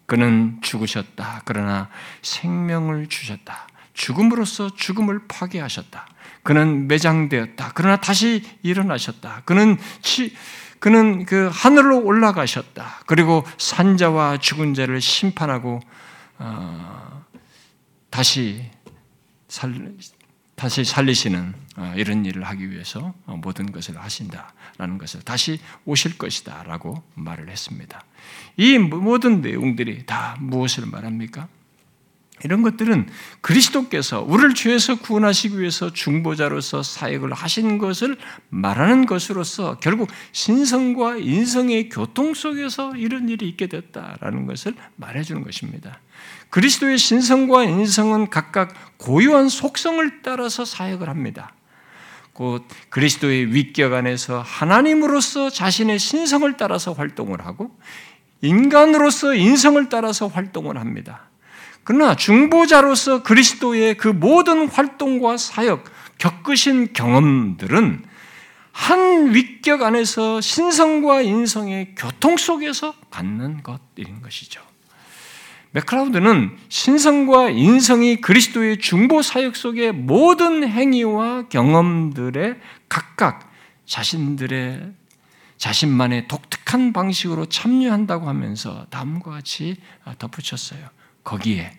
그는 0.07 0.59
죽으셨다. 0.63 1.43
그러나 1.45 1.89
생명을 2.23 3.09
주셨다. 3.09 3.69
죽음으로써 3.95 4.71
죽음을 4.75 5.27
파괴하셨다. 5.29 6.07
그는 6.43 6.89
매장되었다. 6.89 7.73
그러나 7.75 7.97
다시 7.97 8.43
일어나셨다. 8.63 9.43
그는 9.45 9.79
치, 10.03 10.37
그는 10.79 11.25
그 11.25 11.49
하늘로 11.51 12.05
올라가셨다. 12.05 13.01
그리고 13.07 13.45
산자와 13.57 14.39
죽은 14.39 14.75
자를 14.75 15.01
심판하고 15.01 15.81
어, 16.39 17.25
다시 18.11 18.71
살 19.49 19.95
다시 20.57 20.85
살리시는 20.85 21.55
어, 21.77 21.95
이런 21.97 22.25
일을 22.25 22.45
하기 22.45 22.71
위해서 22.71 23.15
모든 23.25 23.73
것을 23.73 23.99
하신다라는 23.99 24.99
것을 24.99 25.23
다시 25.23 25.61
오실 25.85 26.19
것이다라고 26.19 27.03
말을 27.15 27.49
했습니다. 27.49 28.05
이 28.57 28.79
모든 28.79 29.41
내용들이 29.41 30.07
다 30.07 30.37
무엇을 30.41 30.87
말합니까? 30.87 31.49
이런 32.45 32.63
것들은 32.63 33.09
그리스도께서 33.41 34.23
우리를 34.23 34.55
죄에서 34.55 34.97
구원하시기 34.97 35.59
위해서 35.59 35.93
중보자로서 35.93 36.83
사역을 36.83 37.33
하신 37.33 37.79
것을 37.79 38.19
말하는 38.51 39.07
것으로서 39.07 39.79
결국 39.81 40.11
신성과 40.33 41.17
인성의 41.17 41.89
교통 41.89 42.35
속에서 42.35 42.95
이런 42.97 43.29
일이 43.29 43.49
있게 43.49 43.67
됐다라는 43.67 44.47
것을 44.47 44.75
말해주는 44.97 45.43
것입니다. 45.43 46.01
그리스도의 46.51 46.99
신성과 46.99 47.65
인성은 47.65 48.29
각각 48.31 48.99
고유한 48.99 49.49
속성을 49.49 50.23
따라서 50.23 50.65
사역을 50.65 51.09
합니다. 51.09 51.55
곧 52.35 52.67
그리스도의 52.91 53.55
위격 53.55 53.95
안에서 53.95 54.43
하나님으로서 54.43 55.51
자신의 55.51 55.99
신성을 55.99 56.57
따라서 56.57 56.93
활동을 56.93 57.47
하고 57.47 57.71
인간으로서 58.41 59.35
인성을 59.35 59.89
따라서 59.89 60.27
활동을 60.29 60.79
합니다. 60.79 61.29
그러나 61.85 62.17
중보자로서 62.17 63.23
그리스도의 63.23 63.97
그 63.97 64.09
모든 64.09 64.69
활동과 64.69 65.37
사역, 65.37 65.85
겪으신 66.19 66.93
경험들은 66.93 68.05
한 68.73 69.35
위격 69.35 69.83
안에서 69.83 70.41
신성과 70.41 71.23
인성의 71.23 71.95
교통 71.97 72.37
속에서 72.37 72.95
갖는 73.11 73.63
것들인 73.63 74.21
것이죠. 74.21 74.61
맥클라우드는 75.73 76.57
신성과 76.69 77.51
인성이 77.51 78.21
그리스도의 78.21 78.79
중보 78.79 79.23
사역 79.23 79.57
속의 79.57 79.93
모든 79.93 80.69
행위와 80.69 81.49
경험들에 81.49 82.57
각각 82.89 83.53
자신들의 83.85 84.93
자신만의 85.57 86.29
독특한 86.29 86.93
방식으로 86.93 87.47
참여한다고 87.47 88.29
하면서 88.29 88.87
다음과 88.91 89.31
같이 89.31 89.77
덧붙였어요. 90.19 90.89
거기에 91.23 91.73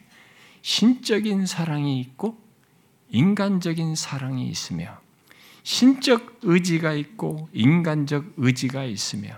신적인 0.62 1.46
사랑이 1.46 2.00
있고 2.00 2.38
인간적인 3.10 3.96
사랑이 3.96 4.48
있으며 4.48 5.00
신적 5.64 6.40
의지가 6.42 6.94
있고 6.94 7.50
인간적 7.54 8.34
의지가 8.38 8.84
있으며 8.84 9.36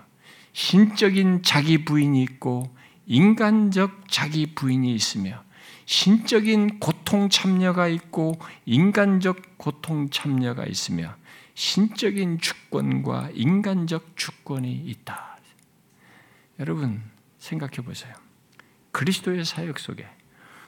신적인 0.54 1.44
자기 1.44 1.86
부인이 1.86 2.22
있고 2.24 2.76
인간적 3.06 4.10
자기 4.10 4.54
부인이 4.54 4.94
있으며 4.94 5.44
신적인 5.86 6.80
고통 6.80 7.30
참여가 7.30 7.88
있고 7.88 8.38
인간적 8.66 9.58
고통 9.58 10.10
참여가 10.10 10.66
있으며 10.66 11.16
신적인 11.58 12.38
주권과 12.40 13.32
인간적 13.34 14.16
주권이 14.16 14.72
있다. 14.76 15.40
여러분 16.60 17.02
생각해 17.40 17.78
보세요. 17.78 18.14
그리스도의 18.92 19.44
사역 19.44 19.80
속에 19.80 20.08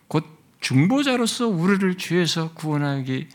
곧 0.08 0.26
중보자로서 0.62 1.48
우리를 1.48 1.96
죄에서 2.00 2.56
구원하기 2.56 3.30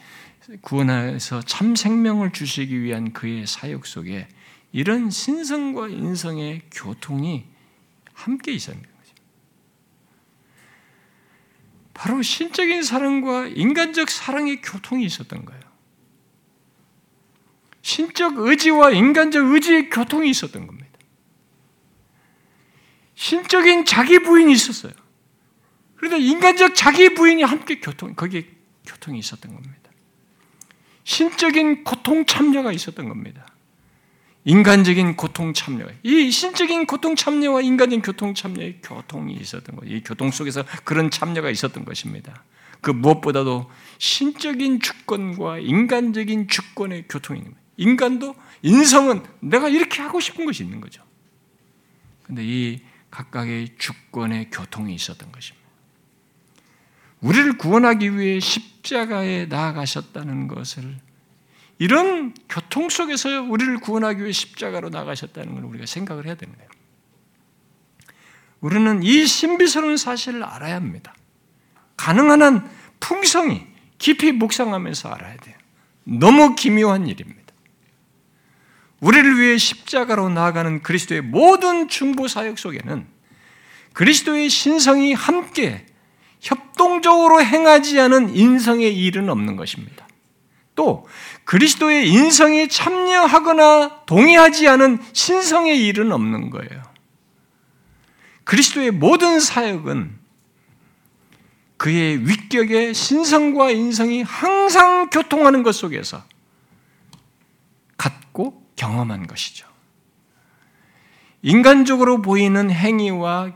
구원해서 0.62 1.42
참 1.42 1.76
생명을 1.76 2.32
주시기 2.32 2.82
위한 2.82 3.12
그의 3.12 3.46
사역 3.46 3.86
속에 3.86 4.26
이런 4.72 5.08
신성과 5.10 5.90
인성의 5.90 6.62
교통이 6.72 7.44
함께 8.14 8.50
있었는 8.52 8.82
거죠. 8.82 9.14
바로 11.94 12.20
신적인 12.20 12.82
사랑과 12.82 13.46
인간적 13.46 14.10
사랑의 14.10 14.60
교통이 14.60 15.04
있었던 15.04 15.44
거예요. 15.44 15.63
신적 17.84 18.38
의지와 18.38 18.92
인간적 18.92 19.52
의지의 19.52 19.90
교통이 19.90 20.30
있었던 20.30 20.66
겁니다. 20.66 20.88
신적인 23.14 23.84
자기 23.84 24.20
부인이 24.20 24.50
있었어요. 24.50 24.94
그런데 25.94 26.18
인간적 26.18 26.74
자기 26.74 27.12
부인이 27.12 27.42
함께 27.42 27.80
교통, 27.80 28.14
거기에 28.14 28.46
교통이 28.86 29.18
있었던 29.18 29.54
겁니다. 29.54 29.76
신적인 31.04 31.84
고통 31.84 32.24
참여가 32.24 32.72
있었던 32.72 33.06
겁니다. 33.06 33.46
인간적인 34.46 35.16
고통 35.16 35.52
참여. 35.52 35.86
이 36.04 36.30
신적인 36.30 36.86
고통 36.86 37.14
참여와 37.16 37.60
인간적인 37.60 38.00
교통 38.00 38.32
참여의 38.32 38.80
교통이 38.82 39.34
있었던 39.34 39.76
거예요. 39.76 39.94
이 39.94 40.02
교통 40.02 40.30
속에서 40.30 40.64
그런 40.84 41.10
참여가 41.10 41.50
있었던 41.50 41.84
것입니다. 41.84 42.44
그 42.80 42.90
무엇보다도 42.90 43.70
신적인 43.98 44.80
주권과 44.80 45.58
인간적인 45.58 46.48
주권의 46.48 47.08
거예요. 47.08 47.63
인간도 47.76 48.34
인성은 48.62 49.22
내가 49.40 49.68
이렇게 49.68 50.02
하고 50.02 50.20
싶은 50.20 50.46
것이 50.46 50.62
있는 50.62 50.80
거죠. 50.80 51.02
근데 52.22 52.42
이 52.44 52.80
각각의 53.10 53.76
주권의 53.78 54.50
교통이 54.50 54.94
있었던 54.94 55.30
것입니다. 55.30 55.64
우리를 57.20 57.56
구원하기 57.58 58.18
위해 58.18 58.40
십자가에 58.40 59.46
나아가셨다는 59.46 60.48
것을 60.48 60.98
이런 61.78 62.34
교통 62.48 62.88
속에서 62.88 63.42
우리를 63.42 63.78
구원하기 63.78 64.22
위해 64.22 64.32
십자가로 64.32 64.90
나가셨다는 64.90 65.54
걸 65.54 65.64
우리가 65.64 65.86
생각을 65.86 66.26
해야 66.26 66.34
되는 66.34 66.54
거예요. 66.54 66.70
우리는 68.60 69.02
이 69.02 69.26
신비스러운 69.26 69.96
사실을 69.96 70.42
알아야 70.42 70.74
합니다. 70.74 71.14
가능한 71.96 72.42
한 72.42 72.70
풍성히 73.00 73.66
깊이 73.98 74.32
묵상하면서 74.32 75.10
알아야 75.10 75.36
돼요. 75.36 75.56
너무 76.04 76.54
기묘한 76.54 77.06
일입니다. 77.06 77.43
우리를 79.04 79.38
위해 79.38 79.58
십자가로 79.58 80.30
나아가는 80.30 80.82
그리스도의 80.82 81.20
모든 81.20 81.88
중보 81.88 82.26
사역 82.26 82.58
속에는 82.58 83.06
그리스도의 83.92 84.48
신성이 84.48 85.12
함께 85.12 85.84
협동적으로 86.40 87.42
행하지 87.42 88.00
않은 88.00 88.34
인성의 88.34 88.96
일은 88.96 89.28
없는 89.28 89.56
것입니다. 89.56 90.08
또 90.74 91.06
그리스도의 91.44 92.08
인성에 92.08 92.68
참여하거나 92.68 94.04
동의하지 94.06 94.68
않은 94.68 94.98
신성의 95.12 95.86
일은 95.86 96.10
없는 96.10 96.48
거예요. 96.48 96.82
그리스도의 98.44 98.90
모든 98.90 99.38
사역은 99.38 100.18
그의 101.76 102.26
위격의 102.26 102.94
신성과 102.94 103.70
인성이 103.70 104.22
항상 104.22 105.10
교통하는 105.10 105.62
것 105.62 105.74
속에서 105.74 106.24
경험한 108.76 109.26
것이죠. 109.26 109.66
인간적으로 111.42 112.22
보이는 112.22 112.70
행위와 112.70 113.52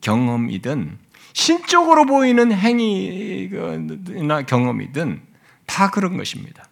경험이든 0.00 0.98
신적으로 1.32 2.06
보이는 2.06 2.52
행위나 2.52 4.42
경험이든 4.42 5.22
다 5.66 5.90
그런 5.90 6.16
것입니다. 6.16 6.64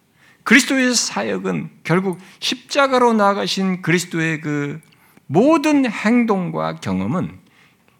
그리스도의 0.43 0.93
사역은 0.93 1.69
결국 1.83 2.19
십자가로 2.39 3.13
나가신 3.13 3.81
그리스도의 3.81 4.41
그 4.41 4.79
모든 5.25 5.89
행동과 5.89 6.75
경험은 6.75 7.39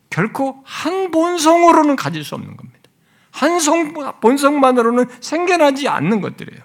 결코 0.10 0.62
한 0.64 1.12
본성으로는 1.12 1.96
가질 1.96 2.24
수 2.24 2.36
없는 2.36 2.56
겁니다. 2.56 2.80
한 3.32 3.60
성, 3.60 3.94
본성만으로는 4.22 5.06
생겨나지 5.20 5.88
않는 5.88 6.22
것들이에요. 6.22 6.62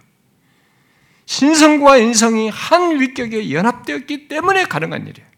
신성과 1.28 1.98
인성이 1.98 2.48
한 2.48 2.98
위격에 2.98 3.52
연합되었기 3.52 4.28
때문에 4.28 4.64
가능한 4.64 5.06
일이에요. 5.06 5.28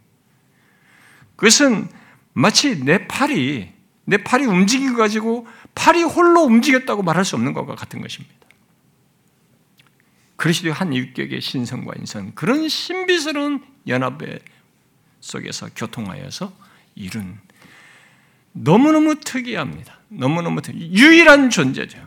그것은 1.34 1.88
마치 2.32 2.84
내 2.84 3.08
팔이, 3.08 3.72
내 4.04 4.16
팔이 4.18 4.44
움직이고 4.44 4.96
가지고 4.96 5.48
팔이 5.74 6.04
홀로 6.04 6.42
움직였다고 6.42 7.02
말할 7.02 7.24
수 7.24 7.34
없는 7.34 7.54
것과 7.54 7.74
같은 7.74 8.00
것입니다. 8.00 8.36
그리스도의 10.36 10.72
한 10.72 10.94
유격의 10.94 11.40
신성과 11.40 11.94
인성 11.98 12.32
그런 12.36 12.68
신비스러운 12.68 13.60
연합의 13.88 14.38
속에서 15.18 15.70
교통하여서 15.74 16.52
이룬 16.94 17.36
너무너무 18.52 19.16
특이합니다. 19.18 19.98
너무너무 20.06 20.62
특이 20.62 20.92
유일한 20.92 21.50
존재죠. 21.50 21.98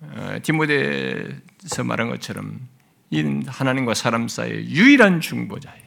어, 0.00 0.38
디모데서 0.42 1.84
말한 1.84 2.08
것처럼 2.08 2.71
이 3.12 3.42
하나님과 3.46 3.92
사람 3.92 4.26
사이의 4.26 4.70
유일한 4.70 5.20
중보자예요. 5.20 5.82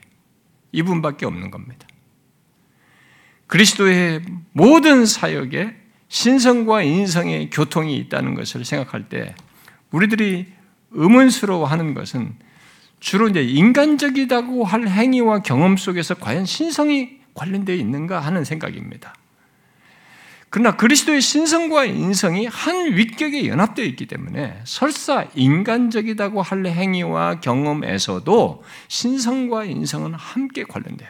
이분밖에 0.72 1.26
없는 1.26 1.50
겁니다. 1.50 1.88
그리스도의 3.48 4.22
모든 4.54 5.08
사역에 5.08 5.76
신성과 6.08 6.84
인성의 6.84 7.50
교통이 7.50 7.98
있다는 7.98 8.36
것을 8.36 8.64
생각할 8.64 9.10
때 9.10 9.34
우리들이 9.90 10.46
의문스러워하는 10.92 11.96
것은 11.96 12.36
주로 13.00 13.28
이제 13.28 13.42
인간적이다고 13.42 14.64
할 14.64 14.88
행위와 14.88 15.40
경험 15.40 15.78
속에서 15.78 16.14
과연 16.14 16.46
신성이 16.46 17.18
관련되어 17.34 17.76
있는가 17.76 18.20
하는 18.20 18.44
생각입니다. 18.44 19.16
그러나 20.56 20.78
그리스도의 20.78 21.20
신성과 21.20 21.84
인성이 21.84 22.46
한 22.46 22.94
위격에 22.94 23.50
연합되어 23.50 23.84
있기 23.84 24.06
때문에 24.06 24.62
설사 24.64 25.26
인간적이다고 25.36 26.42
할 26.42 26.66
행위와 26.66 27.42
경험에서도 27.42 28.64
신성과 28.88 29.66
인성은 29.66 30.14
함께 30.14 30.64
관련돼요. 30.64 31.10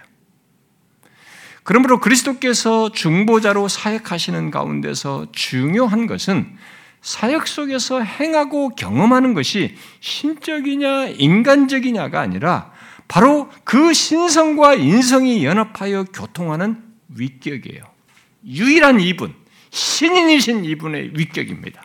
그러므로 1.64 2.00
그리스도께서 2.00 2.92
중보자로 2.92 3.68
사역하시는 3.68 4.50
가운데서 4.50 5.28
중요한 5.32 6.08
것은 6.08 6.58
사역 7.02 7.48
속에서 7.48 8.02
행하고 8.02 8.70
경험하는 8.70 9.36
것이 9.36 9.76
신적이냐 10.00 11.10
인간적이냐가 11.20 12.20
아니라 12.20 12.72
바로 13.08 13.52
그 13.64 13.94
신성과 13.94 14.74
인성이 14.74 15.46
연합하여 15.46 16.06
교통하는 16.06 16.82
위격이에요. 17.10 17.95
유일한 18.46 19.00
이분, 19.00 19.34
신인이신 19.72 20.66
이분의 20.66 21.12
위격입니다. 21.18 21.84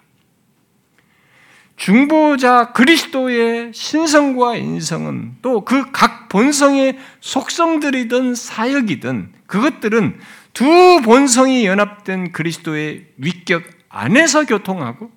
중보자 1.77 2.73
그리스도의 2.73 3.73
신성과 3.73 4.57
인성은 4.57 5.37
또 5.41 5.65
그 5.65 5.91
각 5.93 6.29
본성의 6.29 6.99
속성들이든 7.21 8.35
사역이든 8.35 9.33
그것들은 9.47 10.21
두 10.53 11.01
본성이 11.03 11.65
연합된 11.67 12.33
그리스도의 12.33 13.07
위격 13.17 13.65
안에서 13.89 14.45
교통하고 14.45 15.11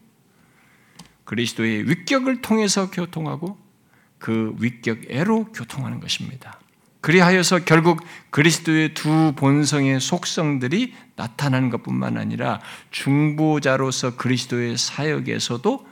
그리스도의 1.25 1.89
위격을 1.89 2.41
통해서 2.41 2.89
교통하고 2.89 3.57
그 4.17 4.55
위격애로 4.59 5.45
교통하는 5.51 5.99
것입니다. 5.99 6.59
그리하여서 7.03 7.65
결국 7.65 8.01
그리스도의 8.29 8.93
두 8.93 9.33
본성의 9.35 9.99
속성들이 9.99 10.93
나타나는 11.17 11.69
것뿐만 11.69 12.17
아니라 12.17 12.61
중보자로서 12.91 14.15
그리스도의 14.15 14.77
사역에서도 14.77 15.85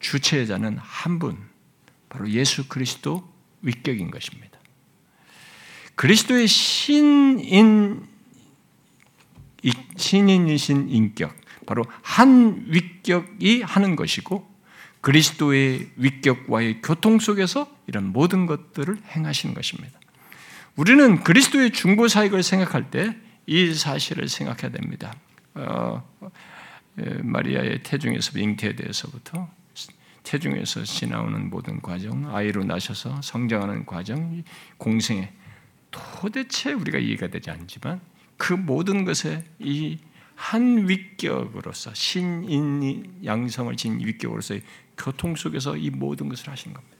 주체자는 0.00 0.76
한 0.78 1.18
분, 1.18 1.38
바로 2.10 2.28
예수 2.28 2.68
그리스도 2.68 3.26
위격인 3.62 4.10
것입니다. 4.10 4.58
그리스도의 5.94 6.46
신인 6.46 8.06
신인이신 9.96 10.90
인격, 10.90 11.34
바로 11.64 11.86
한 12.02 12.66
위격이 12.66 13.62
하는 13.62 13.96
것이고 13.96 14.46
그리스도의 15.00 15.88
위격과의 15.96 16.82
교통 16.82 17.18
속에서 17.18 17.74
이런 17.86 18.12
모든 18.12 18.44
것들을 18.44 18.98
행하시는 19.16 19.54
것입니다. 19.54 20.01
우리는 20.76 21.22
그리스도의 21.22 21.70
중보 21.72 22.08
사역을 22.08 22.42
생각할 22.42 22.90
때 22.90 23.22
이 23.46 23.74
사실을 23.74 24.28
생각해야 24.28 24.70
됩니다. 24.70 25.14
어, 25.54 26.02
마리아의 27.22 27.82
태중에서 27.82 28.38
잉태에 28.38 28.76
대해서부터 28.76 29.50
태중에서 30.22 30.84
지나오는 30.84 31.50
모든 31.50 31.80
과정, 31.80 32.34
아이로 32.34 32.62
나셔서 32.64 33.20
성장하는 33.22 33.84
과정, 33.86 34.44
공생에 34.78 35.32
도대체 35.90 36.72
우리가 36.72 36.98
이해가 36.98 37.28
되지 37.28 37.50
않지만 37.50 38.00
그 38.36 38.52
모든 38.52 39.04
것에 39.04 39.44
이 39.58 39.98
한 40.34 40.88
위격으로서 40.88 41.94
신인 41.94 43.22
양성을 43.24 43.76
진 43.76 44.00
위격으로서의 44.00 44.62
교통 44.96 45.36
속에서 45.36 45.76
이 45.76 45.88
모든 45.90 46.28
것을 46.28 46.48
하신 46.48 46.72
겁니다. 46.72 46.91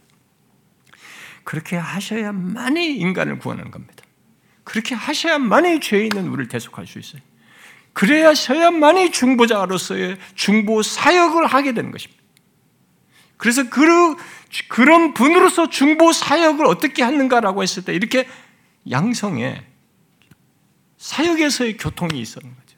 그렇게 1.44 1.76
하셔야만이 1.76 2.96
인간을 2.96 3.38
구원하는 3.38 3.70
겁니다. 3.70 4.04
그렇게 4.64 4.94
하셔야만이 4.94 5.80
죄 5.80 6.04
있는 6.04 6.28
우리를 6.28 6.48
대속할 6.48 6.86
수 6.86 6.98
있어요. 6.98 7.22
그래야 7.92 8.34
셔야만이 8.34 9.10
중보자로서의 9.12 10.18
중보 10.34 10.82
사역을 10.82 11.46
하게 11.46 11.72
되는 11.74 11.90
것입니다. 11.90 12.22
그래서 13.36 13.68
그, 13.68 14.16
그런 14.68 15.14
분으로서 15.14 15.68
중보 15.68 16.12
사역을 16.12 16.64
어떻게 16.66 17.02
하는가라고 17.02 17.62
했을 17.62 17.84
때 17.84 17.92
이렇게 17.92 18.28
양성에 18.90 19.64
사역에서의 20.96 21.76
교통이 21.76 22.20
있었는 22.20 22.54
거죠. 22.54 22.76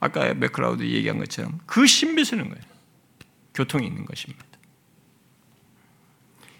아까 0.00 0.34
맥크라우드 0.34 0.82
얘기한 0.82 1.18
것처럼 1.18 1.60
그 1.66 1.86
신비스는 1.86 2.48
거예요. 2.48 2.64
교통이 3.54 3.86
있는 3.86 4.06
것입니다. 4.06 4.44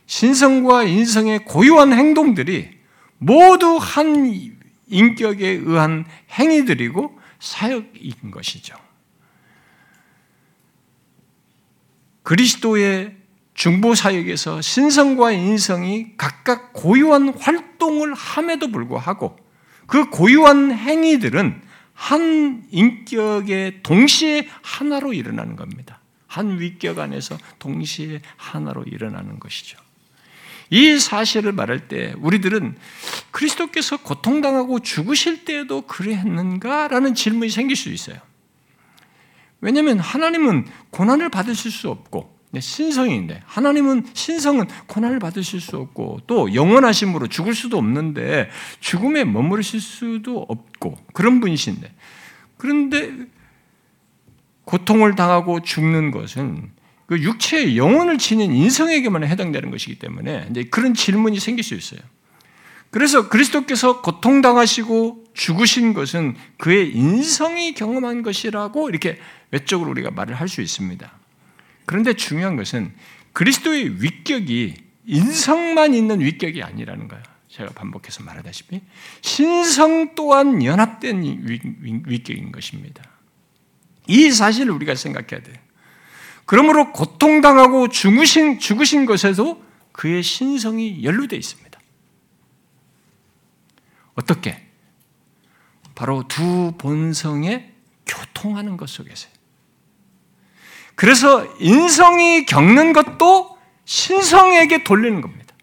신성과 0.07 0.85
인성의 0.85 1.45
고유한 1.45 1.93
행동들이 1.93 2.71
모두 3.19 3.79
한 3.81 4.55
인격에 4.89 5.49
의한 5.49 6.05
행위들이고 6.31 7.19
사역인 7.41 8.31
것이죠. 8.31 8.77
그리스도의 12.23 13.17
중보 13.55 13.95
사역에서 13.95 14.61
신성과 14.61 15.33
인성이 15.33 16.17
각각 16.17 16.73
고유한 16.73 17.29
활동을 17.29 18.15
함에도 18.15 18.71
불구하고 18.71 19.37
그 19.87 20.11
고유한 20.11 20.73
행위들은 20.73 21.63
한 21.93 22.67
인격의 22.71 23.83
동시에 23.83 24.49
하나로 24.63 25.13
일어나는 25.13 25.55
겁니다. 25.55 26.01
한 26.27 26.59
위격 26.59 26.99
안에서 26.99 27.39
동시에 27.61 28.21
하나로 28.37 28.83
일어나는 28.85 29.39
것이죠. 29.39 29.84
이 30.71 30.99
사실을 30.99 31.53
말할 31.53 31.89
때 31.89 32.15
우리들은 32.19 32.77
그리스도께서 33.31 33.99
고통당하고 33.99 34.81
죽으실 34.81 35.45
때에도 35.45 35.83
그랬는가라는 35.83 37.15
질문이 37.15 37.51
생길 37.51 37.77
수 37.77 37.91
있어요. 37.91 38.17
왜냐하면 39.61 39.99
하나님은 39.99 40.67
고난을 40.91 41.31
받으실 41.31 41.71
수 41.71 41.91
없고 41.91 42.35
신성인데 42.61 43.43
하나님은 43.47 44.07
신성은 44.13 44.69
고난을 44.87 45.19
받으실 45.19 45.61
수 45.61 45.77
없고 45.77 46.21
또 46.27 46.55
영원하심으로 46.55 47.29
죽을 47.29 47.55
수도 47.55 47.79
없는데 47.79 48.51
죽음에 48.81 49.25
머무르실 49.25 49.81
수도 49.81 50.45
없고 50.49 50.99
그런 51.13 51.41
분이신데 51.41 51.93
그런데 52.57 53.13
고통을 54.65 55.15
당하고 55.15 55.63
죽는 55.63 56.11
것은 56.11 56.71
그 57.07 57.21
육체의 57.21 57.77
영혼을 57.77 58.19
지닌 58.19 58.53
인성에게만 58.55 59.25
해당되는 59.25 59.71
것이기 59.71 59.99
때문에 59.99 60.49
이제 60.51 60.65
그런 60.65 60.95
질문이 60.95 61.39
생길 61.39 61.65
수 61.65 61.75
있어요. 61.75 62.01
그래서 62.91 63.29
그리스도께서 63.29 64.03
고통당하시고 64.03 65.25
죽으신 65.35 65.95
것은 65.95 66.37
그의 66.59 66.93
인성이 66.95 67.75
경험한 67.75 68.23
것이라고 68.23 68.89
이렇게 68.89 69.19
외적으로 69.51 69.91
우리가 69.91 70.13
말을 70.13 70.35
할 70.37 70.49
수 70.49 70.63
있습니다. 70.63 71.13
그런데 71.87 72.15
중요한 72.15 72.57
것은 72.57 72.93
그리스도의 73.33 74.03
위격이 74.03 74.75
인성만 75.07 75.93
있는 75.93 76.21
위격이 76.21 76.63
아니라는 76.63 77.09
거예요. 77.09 77.23
제가 77.49 77.71
반복해서 77.73 78.23
말하다시피 78.23 78.81
신성 79.21 80.15
또한 80.15 80.65
연합된 80.65 81.23
위격인 82.07 82.53
것입니다. 82.53 83.03
이 84.07 84.31
사실을 84.31 84.73
우리가 84.73 84.95
생각해야 84.95 85.43
돼요. 85.43 85.57
그러므로 86.47 86.93
고통당하고 86.93 87.89
죽으신, 87.89 88.59
죽으신 88.59 89.07
것에도 89.07 89.63
그의 89.93 90.23
신성이 90.23 91.03
연루되어 91.05 91.39
있습니다. 91.39 91.81
어떻게? 94.15 94.63
바로 95.95 96.27
두 96.29 96.73
본성의 96.79 97.73
교통하는 98.07 98.77
것 98.77 98.89
속에서. 98.89 99.29
그래서 100.95 101.47
인성이 101.61 102.47
겪는 102.47 102.93
것도 102.93 103.59
신성에게 103.85 104.85
돌리는 104.85 105.21
겁니다. 105.21 105.55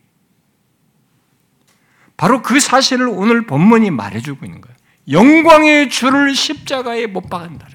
바로 2.17 2.41
그 2.41 2.59
사실을 2.59 3.07
오늘 3.07 3.45
본문이 3.45 3.91
말해주고 3.91 4.45
있는 4.45 4.61
거예요. 4.61 4.75
영광의 5.09 5.89
주를 5.89 6.35
십자가에 6.35 7.07
못 7.07 7.29
박은다. 7.29 7.67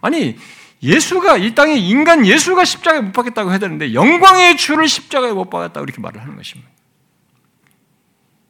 아니, 0.00 0.36
예수가 0.82 1.38
이 1.38 1.54
땅에 1.54 1.74
인간 1.76 2.26
예수가 2.26 2.64
십자가에 2.64 3.00
못 3.00 3.12
박겠다고 3.12 3.50
해야 3.50 3.58
되는데 3.58 3.94
영광의 3.94 4.56
주를 4.56 4.88
십자가에 4.88 5.32
못 5.32 5.50
박았다고 5.50 5.84
이렇게 5.84 6.00
말을 6.00 6.20
하는 6.20 6.36
것입니다. 6.36 6.70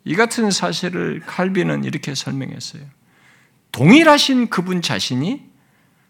이 0.04 0.14
같은 0.14 0.50
사실을 0.50 1.22
칼빈은 1.26 1.84
이렇게 1.84 2.14
설명했어요. 2.14 2.82
동일하신 3.72 4.48
그분 4.48 4.82
자신이 4.82 5.48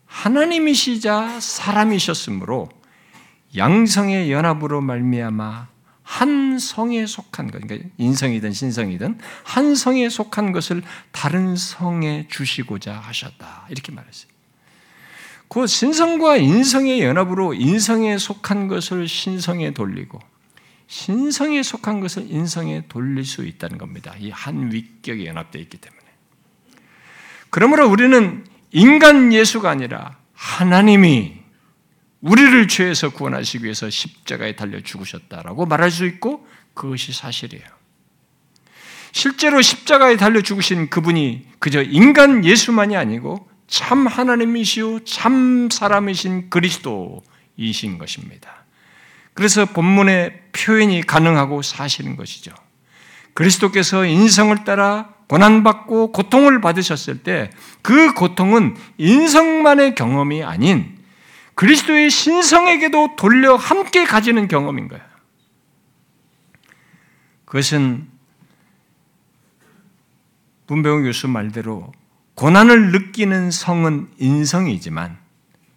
하나님이시자 0.06 1.40
사람이셨으므로 1.40 2.68
양성의 3.56 4.30
연합으로 4.30 4.80
말미암아 4.80 5.68
한 6.02 6.58
성에 6.58 7.04
속한 7.06 7.50
것, 7.50 7.60
그러니까 7.60 7.88
인성이든 7.98 8.52
신성이든 8.52 9.18
한 9.44 9.74
성에 9.74 10.08
속한 10.08 10.52
것을 10.52 10.82
다른 11.12 11.54
성에 11.54 12.28
주시고자 12.28 12.94
하셨다. 12.94 13.66
이렇게 13.68 13.92
말했어요. 13.92 14.37
그 15.48 15.66
신성과 15.66 16.36
인성의 16.36 17.00
연합으로 17.02 17.54
인성에 17.54 18.18
속한 18.18 18.68
것을 18.68 19.08
신성에 19.08 19.72
돌리고 19.72 20.20
신성에 20.88 21.62
속한 21.62 22.00
것을 22.00 22.30
인성에 22.30 22.84
돌릴 22.88 23.24
수 23.24 23.44
있다는 23.44 23.78
겁니다. 23.78 24.14
이 24.18 24.30
한 24.30 24.72
위격에 24.72 25.26
연합되어 25.26 25.60
있기 25.62 25.78
때문에. 25.78 26.02
그러므로 27.50 27.88
우리는 27.88 28.46
인간 28.72 29.32
예수가 29.32 29.68
아니라 29.68 30.18
하나님이 30.34 31.38
우리를 32.20 32.68
죄에서 32.68 33.10
구원하시기 33.10 33.64
위해서 33.64 33.88
십자가에 33.88 34.56
달려 34.56 34.80
죽으셨다라고 34.80 35.66
말할 35.66 35.90
수 35.90 36.04
있고 36.06 36.46
그것이 36.74 37.12
사실이에요. 37.12 37.64
실제로 39.12 39.62
십자가에 39.62 40.16
달려 40.16 40.42
죽으신 40.42 40.90
그분이 40.90 41.46
그저 41.58 41.82
인간 41.82 42.44
예수만이 42.44 42.96
아니고 42.96 43.47
참 43.68 44.06
하나님이시오 44.06 45.04
참 45.04 45.68
사람이신 45.70 46.50
그리스도이신 46.50 47.98
것입니다. 47.98 48.64
그래서 49.34 49.66
본문의 49.66 50.42
표현이 50.52 51.02
가능하고 51.02 51.62
사실인 51.62 52.16
것이죠. 52.16 52.52
그리스도께서 53.34 54.04
인성을 54.04 54.64
따라 54.64 55.14
고난받고 55.28 56.10
고통을 56.12 56.60
받으셨을 56.60 57.22
때 57.22 57.50
그 57.88 58.12
고통은 58.12 58.76
인성만의 58.98 59.94
경험이 59.94 60.44
아닌 60.44 60.98
그리스도의 61.54 62.10
신성에게도 62.10 63.16
돌려 63.16 63.56
함께 63.56 64.04
가지는 64.04 64.46
경험인 64.46 64.88
거예요. 64.88 65.02
그것은 67.46 68.06
문병우 70.66 71.02
교수 71.02 71.28
말대로 71.28 71.92
고난을 72.38 72.92
느끼는 72.92 73.50
성은 73.50 74.10
인성이지만 74.18 75.18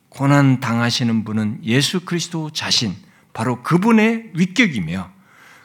고난 0.10 0.60
당하시는 0.60 1.24
분은 1.24 1.62
예수 1.64 2.02
그리스도 2.02 2.52
자신, 2.52 2.96
바로 3.34 3.64
그분의 3.64 4.30
위격이며 4.36 5.12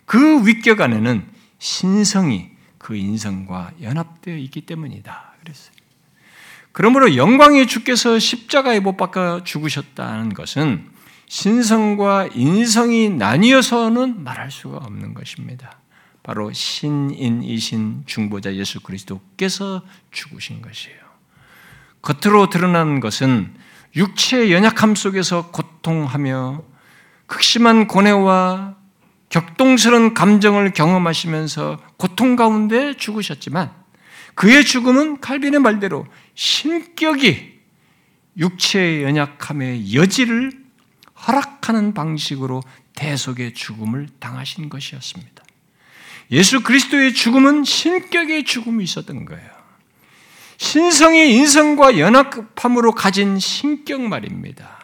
그 0.07 0.47
위격 0.47 0.81
안에는 0.81 1.27
신성이 1.59 2.49
그 2.79 2.97
인성과 2.97 3.73
연합되어 3.83 4.39
있기 4.39 4.63
때문이다. 4.63 5.35
그랬어요. 5.41 5.75
그러므로 6.73 7.15
영광의 7.15 7.67
주께서 7.67 8.19
십자가에 8.19 8.81
못 8.81 8.97
박아 8.97 9.45
죽으셨다는 9.45 10.33
것은 10.33 10.89
신성과 11.27 12.31
인성이 12.33 13.11
나뉘어서는 13.11 14.25
말할 14.25 14.51
수가 14.51 14.79
없는 14.79 15.13
것입니다. 15.13 15.79
바로 16.27 16.53
신인이신 16.53 18.03
중보자 18.05 18.57
예수 18.57 18.81
그리스도께서 18.81 19.83
죽으신 20.11 20.61
것이에요. 20.61 20.99
겉으로 22.03 22.49
드러난 22.51 22.99
것은 22.99 23.55
육체의 23.95 24.53
연약함 24.53 24.97
속에서 24.97 25.53
고통하며 25.53 26.65
극심한 27.27 27.87
고뇌와 27.87 28.75
격동스러운 29.29 30.15
감정을 30.15 30.73
경험하시면서 30.73 31.79
고통 31.97 32.35
가운데 32.35 32.97
죽으셨지만 32.97 33.73
그의 34.35 34.65
죽음은 34.65 35.21
칼빈의 35.21 35.61
말대로 35.61 36.09
신격이 36.35 37.61
육체의 38.37 39.05
연약함의 39.05 39.95
여지를 39.95 40.51
허락하는 41.29 41.95
방식으로 41.95 42.65
대속의 42.97 43.55
죽음을 43.55 44.09
당하신 44.19 44.69
것이었습니다. 44.69 45.36
예수 46.31 46.63
그리스도의 46.63 47.15
죽음은 47.15 47.65
신격의 47.65 48.45
죽음이 48.45 48.83
있었던 48.85 49.25
거예요. 49.25 49.57
신성의 50.59 51.35
인성과 51.35 51.99
연합함으로 51.99 52.93
가진 52.93 53.39
신격 53.39 54.01
말입니다. 54.01 54.77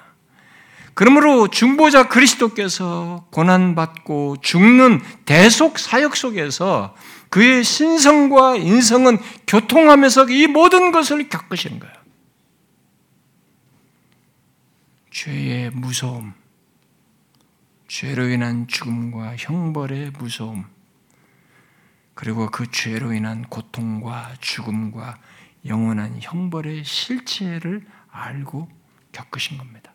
그러므로 0.95 1.49
중보자 1.49 2.09
그리스도께서 2.09 3.27
고난받고 3.31 4.37
죽는 4.43 5.01
대속 5.25 5.79
사역 5.79 6.17
속에서 6.17 6.95
그의 7.31 7.65
신성과 7.65 8.57
인성은 8.57 9.19
교통하면서 9.47 10.29
이 10.29 10.47
모든 10.47 10.93
것을 10.93 11.31
겪으신 11.31 11.79
거예요. 11.79 11.95
죄의 15.11 15.71
무서움, 15.71 16.35
죄로 17.89 18.29
인한 18.29 18.67
죽음과 18.69 19.37
형벌의 19.39 20.13
무서움, 20.19 20.67
그리고 22.23 22.49
그 22.49 22.71
죄로 22.71 23.13
인한 23.13 23.43
고통과 23.43 24.33
죽음과 24.41 25.19
영원한 25.67 26.19
형벌의 26.21 26.85
실체를 26.85 27.85
알고 28.13 28.69
겪으신 29.11 29.59
겁니다. 29.59 29.93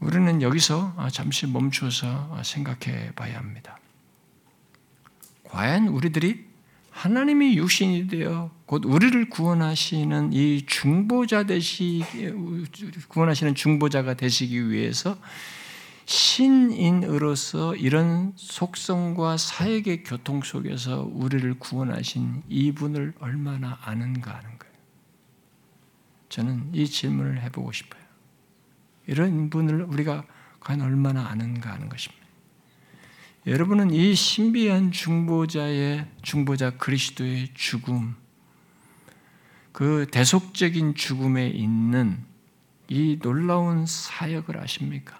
우리는 0.00 0.42
여기서 0.42 1.08
잠시 1.10 1.46
멈추어서 1.46 2.42
생각해 2.42 3.12
봐야 3.12 3.38
합니다. 3.38 3.78
과연 5.44 5.88
우리들이 5.88 6.44
하나님이 6.90 7.56
육신이 7.56 8.08
되어 8.08 8.50
곧 8.66 8.84
우리를 8.84 9.30
구원하시는 9.30 10.34
이 10.34 10.66
중보자 10.66 11.44
되시 11.44 12.04
구원하시는 13.08 13.54
중보자가 13.54 14.12
되시기 14.12 14.68
위해서 14.68 15.16
신인으로서 16.10 17.76
이런 17.76 18.32
속성과 18.34 19.36
사역의 19.36 20.02
교통 20.02 20.42
속에서 20.42 21.08
우리를 21.12 21.54
구원하신 21.60 22.42
이분을 22.48 23.14
얼마나 23.20 23.78
아는가 23.80 24.34
하는 24.34 24.58
거예요. 24.58 24.74
저는 26.28 26.70
이 26.72 26.88
질문을 26.88 27.40
해보고 27.42 27.70
싶어요. 27.70 28.02
이런 29.06 29.50
분을 29.50 29.82
우리가 29.82 30.24
과연 30.58 30.82
얼마나 30.82 31.28
아는가 31.28 31.72
하는 31.72 31.88
것입니다. 31.88 32.26
여러분은 33.46 33.92
이 33.92 34.12
신비한 34.16 34.90
중보자의 34.90 36.08
중보자 36.22 36.76
그리스도의 36.76 37.50
죽음, 37.54 38.16
그 39.70 40.08
대속적인 40.10 40.96
죽음에 40.96 41.46
있는 41.50 42.24
이 42.88 43.20
놀라운 43.22 43.86
사역을 43.86 44.58
아십니까? 44.58 45.19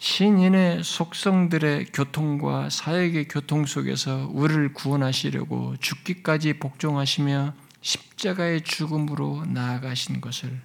신인의 0.00 0.82
속성들의 0.82 1.88
교통과 1.92 2.70
사역의 2.70 3.28
교통 3.28 3.66
속에서 3.66 4.30
우리를 4.32 4.72
구원하시려고 4.72 5.76
죽기까지 5.76 6.54
복종하시며 6.54 7.52
십자가의 7.82 8.62
죽음으로 8.62 9.44
나아가신 9.44 10.22
것을 10.22 10.58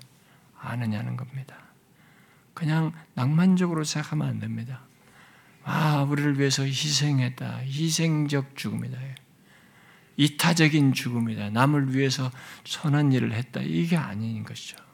아느냐는 0.57 1.17
겁니다. 1.17 1.57
그냥 2.53 2.93
낭만적으로 3.13 3.83
생각하면 3.83 4.25
안 4.25 4.39
됩니다. 4.39 4.83
아, 5.65 6.03
우리를 6.03 6.39
위해서 6.39 6.63
희생했다. 6.63 7.57
희생적 7.65 8.55
죽음이다. 8.55 8.97
이타적인 10.15 10.93
죽음이다. 10.93 11.49
남을 11.49 11.93
위해서 11.93 12.31
선한 12.63 13.11
일을 13.11 13.33
했다. 13.33 13.59
이게 13.59 13.97
아닌 13.97 14.45
것이죠. 14.45 14.84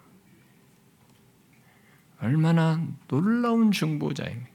얼마나 2.21 2.81
놀라운 3.07 3.71
중보자입니까? 3.71 4.49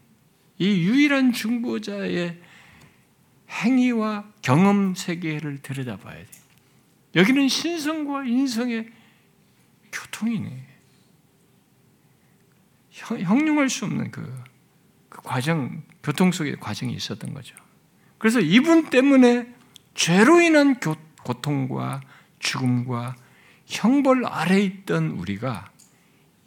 이 0.59 0.87
유일한 0.87 1.33
중보자의 1.33 2.41
행위와 3.51 4.25
경험 4.41 4.95
세계를 4.95 5.59
들여다봐야 5.63 6.15
돼요. 6.15 6.47
여기는 7.17 7.49
신성과 7.49 8.25
인성의 8.25 8.89
교통이네. 9.93 10.67
형용할 12.91 13.69
수 13.69 13.85
없는 13.85 14.11
그, 14.11 14.43
그 15.09 15.21
과정, 15.23 15.83
교통 16.03 16.33
속의 16.33 16.57
과정이 16.57 16.95
있었던 16.95 17.35
거죠. 17.35 17.55
그래서 18.19 18.41
이분 18.41 18.91
때문에 18.91 19.53
죄로 19.95 20.41
인한 20.41 20.79
교, 20.81 20.97
고통과 21.23 22.01
죽음과 22.39 23.17
형벌 23.67 24.25
아래 24.27 24.61
있던 24.61 25.11
우리가 25.11 25.71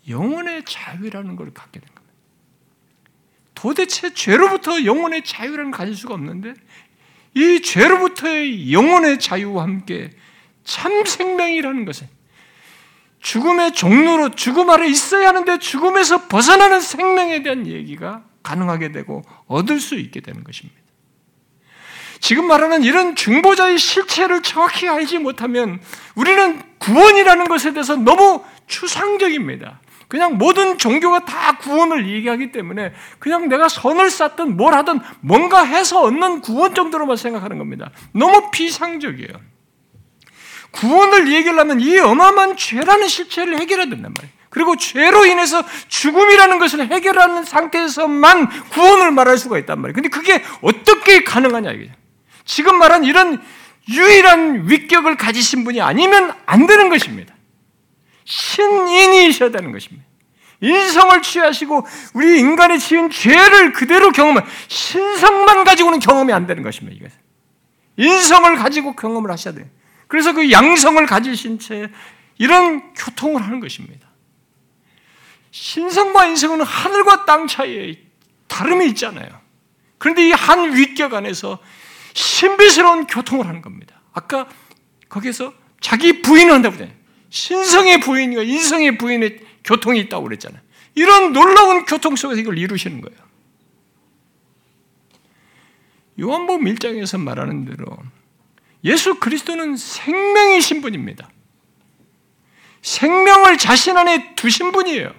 영혼의 0.10 0.64
자유라는 0.66 1.36
걸 1.36 1.54
갖게 1.54 1.80
된 1.80 1.88
겁니다. 1.94 2.14
도대체 3.56 4.14
죄로부터 4.14 4.84
영혼의 4.84 5.24
자유라는 5.24 5.72
가질 5.72 5.96
수가 5.96 6.14
없는데 6.16 6.54
이 7.36 7.62
죄로부터의 7.62 8.74
영혼의 8.74 9.20
자유와 9.20 9.64
함께 9.64 10.10
참 10.64 11.06
생명이라는 11.06 11.86
것은 11.86 12.08
죽음의 13.20 13.74
종로로 13.74 14.30
죽음 14.36 14.70
아래 14.70 14.88
있어야 14.88 15.30
하는데 15.30 15.60
죽음에서 15.60 16.28
벗어나는 16.28 16.80
생명에 16.80 17.44
대한 17.44 17.68
얘기가 17.68 18.24
가능하게 18.44 18.92
되고 18.92 19.24
얻을 19.48 19.80
수 19.80 19.96
있게 19.96 20.22
되는 20.22 20.44
것입니다. 20.44 20.80
지금 22.22 22.48
말하는 22.48 22.84
이런 22.84 23.16
중보자의 23.16 23.78
실체를 23.78 24.42
정확히 24.42 24.88
알지 24.88 25.20
못하면 25.20 25.82
우리는 26.16 26.62
구원이라는 26.80 27.46
것에 27.48 27.74
대해서 27.74 27.96
너무 27.96 28.44
추상적입니다. 28.68 29.80
그냥 30.10 30.40
모든 30.40 30.80
종교가 30.80 31.24
다 31.24 31.58
구원을 31.60 32.10
얘기하기 32.10 32.52
때문에 32.52 32.94
그냥 33.20 33.48
내가 33.48 33.70
선을 33.70 34.10
쌓든 34.10 34.58
뭘 34.58 34.74
하든 34.74 35.00
뭔가 35.22 35.64
해서 35.64 36.02
얻는 36.02 36.42
구원 36.42 36.74
정도로만 36.74 37.16
생각하는 37.16 37.60
겁니다. 37.60 37.92
너무 38.12 38.50
비상적이에요. 38.52 39.30
구원을 40.72 41.32
얘기하려면 41.32 41.80
이 41.80 42.00
어마어마한 42.00 42.58
죄라는 42.58 43.08
실체를 43.08 43.60
해결해야 43.60 43.86
된단 43.86 44.12
말이에요. 44.18 44.34
그리고 44.50 44.76
죄로 44.78 45.28
인해서 45.28 45.64
죽음이라는 45.88 46.58
것을 46.58 46.92
해결하는 46.92 47.44
상태에서만 47.44 48.50
구원을 48.70 49.12
말할 49.12 49.38
수가 49.38 49.60
있단 49.60 49.80
말이에요. 49.80 49.94
근데 49.94 50.10
그게 50.10 50.44
어떻게 50.62 51.24
가능하냐 51.24 51.72
이게. 51.72 51.92
지금 52.46 52.80
말한 52.80 53.04
이런 53.04 53.40
유일한 53.88 54.68
위격을 54.68 55.18
가지신 55.18 55.64
분이 55.66 55.82
아니면 55.82 56.34
안 56.48 56.66
되는 56.66 56.90
것입니다. 56.90 57.36
신인이셔야 58.30 59.50
되는 59.50 59.72
것입니다. 59.72 60.08
인성을 60.62 61.22
취하시고 61.22 61.88
우리 62.14 62.40
인간이 62.40 62.80
지은 62.80 63.10
죄를 63.10 63.74
그대로 63.74 64.12
경험한 64.12 64.46
신성만 64.68 65.64
가지고는 65.64 66.00
경험이 66.00 66.32
안 66.34 66.46
되는 66.46 66.62
것입니다. 66.62 66.96
이것은. 66.98 67.18
인성을 67.98 68.56
가지고 68.58 68.96
경험을 68.96 69.32
하셔야 69.32 69.56
돼요. 69.56 69.66
그래서 70.08 70.34
그 70.34 70.52
양성을 70.52 71.04
가지신 71.06 71.60
채 71.60 71.90
이런 72.38 72.94
교통을 72.94 73.42
하는 73.42 73.60
것입니다. 73.60 74.08
신성과 75.52 76.28
인성은 76.28 76.62
하늘과 76.62 77.26
땅 77.26 77.48
사이에 77.48 77.98
다름이 78.48 78.88
있잖아요. 78.90 79.28
그런데 79.98 80.28
이 80.28 80.32
한 80.32 80.76
위격 80.76 81.14
안에서 81.14 81.60
신비스러운 82.14 83.08
교통을 83.08 83.48
하는 83.48 83.62
겁니다. 83.62 84.02
아까 84.14 84.48
거기서 85.10 85.54
자기 85.82 86.22
부인을 86.22 86.54
한다고 86.54 86.78
그랬 86.78 86.99
신성의 87.30 88.00
부인과 88.02 88.44
인성의 88.44 88.98
부인의 88.98 89.40
교통이 89.64 90.00
있다고 90.02 90.24
그랬잖아요. 90.24 90.62
이런 90.96 91.34
놀라운 91.34 91.86
교통 91.86 92.16
속에서 92.16 92.42
이걸 92.42 92.58
이루시는 92.58 93.02
거예요. 93.02 93.30
요한복음 96.20 96.66
1장에서 96.66 97.20
말하는 97.20 97.66
대로 97.66 97.98
예수 98.84 99.20
그리스도는 99.20 99.78
생명이신 99.78 100.82
분입니다. 100.82 101.30
생명을 102.82 103.58
자신 103.58 103.98
안에 103.98 104.36
두신 104.36 104.72
분이에요. 104.72 105.14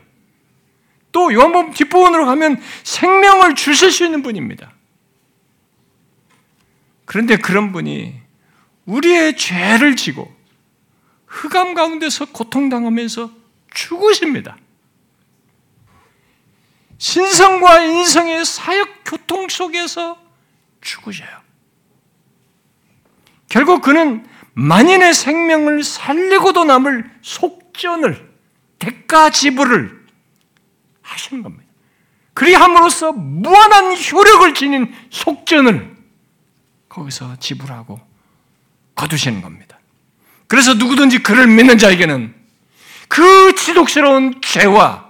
또 1.13 1.33
요한복음 1.33 1.73
뒷부분으로 1.73 2.27
가면 2.27 2.61
생명을 2.85 3.55
주실 3.55 3.91
수 3.91 4.05
있는 4.05 4.23
분입니다. 4.23 4.73
그런데 7.05 7.37
그런 7.37 7.73
분이 7.73 8.15
우리의 8.87 9.37
죄를 9.37 9.97
지고 9.97 10.33
흑암 11.31 11.75
가운데서 11.75 12.27
고통당하면서 12.27 13.31
죽으십니다. 13.73 14.57
신성과 16.99 17.81
인성의 17.81 18.45
사역 18.45 18.89
교통 19.05 19.49
속에서 19.49 20.21
죽으셔요. 20.81 21.41
결국 23.49 23.81
그는 23.81 24.27
만인의 24.55 25.15
생명을 25.15 25.83
살리고도 25.83 26.65
남을 26.65 27.11
속전을 27.23 28.29
대가 28.79 29.31
지불을 29.31 30.07
하신 31.01 31.43
겁니다. 31.43 31.65
그리함으로써 32.35 33.13
무한한 33.13 33.97
효력을 33.97 34.55
지닌 34.55 34.95
속전을 35.11 35.97
거기서 36.89 37.37
지불하고 37.37 38.01
거두시는 38.95 39.43
겁니다. 39.43 39.80
그래서 40.51 40.75
누구든지 40.75 41.23
그를 41.23 41.47
믿는 41.47 41.79
자에게는 41.79 42.35
그 43.07 43.55
지독스러운 43.55 44.41
죄와 44.41 45.09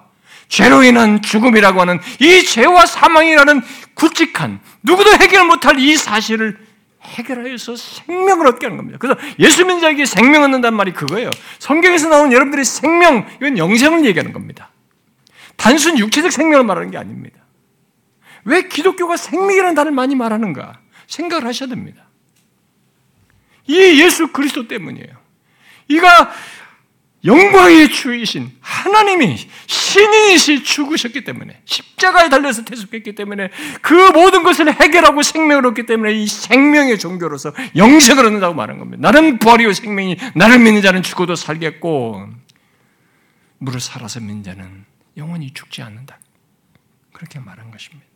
죄로 0.49 0.85
인한 0.85 1.23
죽음이라고 1.23 1.81
하는 1.81 1.99
이 2.19 2.45
죄와 2.45 2.85
사망이라는 2.85 3.63
굵직한 3.95 4.61
누구도 4.83 5.15
해결 5.15 5.47
못할 5.47 5.79
이 5.79 5.97
사실을 5.97 6.59
해결하여서 7.03 7.75
생명을 7.75 8.49
얻게 8.49 8.67
하는 8.67 8.77
겁니다. 8.77 8.99
그래서 9.01 9.19
예수 9.39 9.65
믿는 9.65 9.81
자에게 9.81 10.05
생명 10.05 10.43
얻는단 10.43 10.75
말이 10.75 10.93
그거예요. 10.93 11.31
성경에서 11.59 12.11
나오는 12.11 12.33
여러분들의 12.33 12.63
생명, 12.67 13.27
이건 13.37 13.57
영생을 13.57 14.05
얘기하는 14.05 14.35
겁니다. 14.35 14.71
단순 15.57 15.97
육체적 15.99 16.33
생명을 16.33 16.67
말하는 16.67 16.91
게 16.91 16.99
아닙니다. 16.99 17.39
왜 18.45 18.69
기독교가 18.69 19.17
생명이라는 19.17 19.75
단어를 19.75 19.93
많이 19.93 20.15
말하는가? 20.15 20.81
생각을 21.07 21.47
하셔야 21.47 21.71
됩니다. 21.71 22.05
이 23.67 24.03
예수 24.03 24.27
그리스도 24.29 24.69
때문이에요. 24.69 25.20
이가 25.91 26.33
영광의 27.25 27.91
주이신 27.91 28.51
하나님이 28.61 29.37
신인이시 29.67 30.63
죽으셨기 30.65 31.23
때문에 31.25 31.61
십자가에 31.67 32.31
달려서 32.31 32.65
대속했기 32.65 33.15
때문에 33.15 33.51
그 33.83 33.93
모든 34.13 34.43
것을 34.43 34.73
해결하고 34.73 35.23
생명을 35.23 35.67
얻기 35.67 35.85
때문에 35.85 36.15
이 36.15 36.27
생명의 36.27 36.99
종교로서 36.99 37.53
영생을 37.77 38.25
얻는다고 38.25 38.55
말한 38.55 38.79
겁니다. 38.79 39.11
나는 39.11 39.39
부활이요 39.39 39.73
생명이 39.75 40.17
나를 40.35 40.61
믿는 40.61 40.81
자는 40.81 41.03
죽어도 41.03 41.35
살겠고 41.35 42.27
무릇 43.59 43.83
살아서 43.83 44.21
믿는 44.21 44.43
자는 44.43 44.87
영원히 45.19 45.53
죽지 45.53 45.83
않는다. 45.83 46.19
그렇게 47.13 47.39
말한 47.39 47.71
것입니다. 47.71 48.07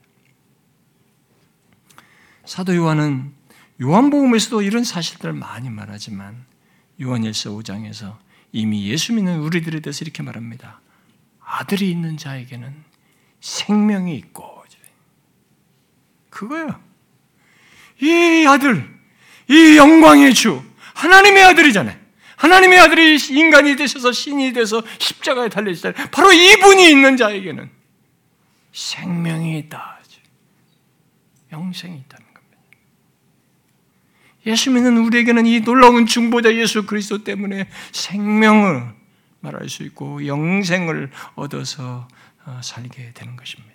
사도 2.46 2.74
요한은 2.74 3.32
요한복음에서도 3.82 4.62
이런 4.62 4.84
사실들을 4.84 5.34
많이 5.34 5.68
말하지만 5.68 6.46
요한일서 7.00 7.50
5장에서 7.50 8.16
이미 8.52 8.88
예수 8.88 9.12
믿는 9.12 9.40
우리들에 9.40 9.80
대해서 9.80 10.04
이렇게 10.04 10.22
말합니다. 10.22 10.80
아들이 11.40 11.90
있는 11.90 12.16
자에게는 12.16 12.84
생명이 13.40 14.16
있고 14.16 14.54
그거야. 16.34 16.80
이 18.02 18.44
아들, 18.46 18.92
이 19.48 19.76
영광의 19.76 20.34
주, 20.34 20.62
하나님의 20.94 21.44
아들이잖아요. 21.44 21.96
하나님의 22.36 22.80
아들이 22.80 23.16
인간이 23.30 23.76
되셔서 23.76 24.10
신이 24.10 24.52
돼서 24.52 24.82
십자가에 24.98 25.48
달려있잖아요. 25.48 26.08
바로 26.10 26.32
이분이 26.32 26.90
있는 26.90 27.16
자에게는 27.16 27.70
생명이 28.72 29.58
있다. 29.60 29.94
영생이 31.52 32.02
겁니다. 32.08 32.23
예수 34.46 34.70
믿는 34.70 34.98
우리에게는 34.98 35.46
이 35.46 35.60
놀라운 35.60 36.06
중보자 36.06 36.54
예수 36.54 36.86
그리스도 36.86 37.24
때문에 37.24 37.68
생명을 37.92 38.92
말할 39.40 39.68
수 39.68 39.82
있고 39.84 40.26
영생을 40.26 41.10
얻어서 41.34 42.08
어, 42.46 42.60
살게 42.62 43.12
되는 43.14 43.36
것입니다. 43.36 43.74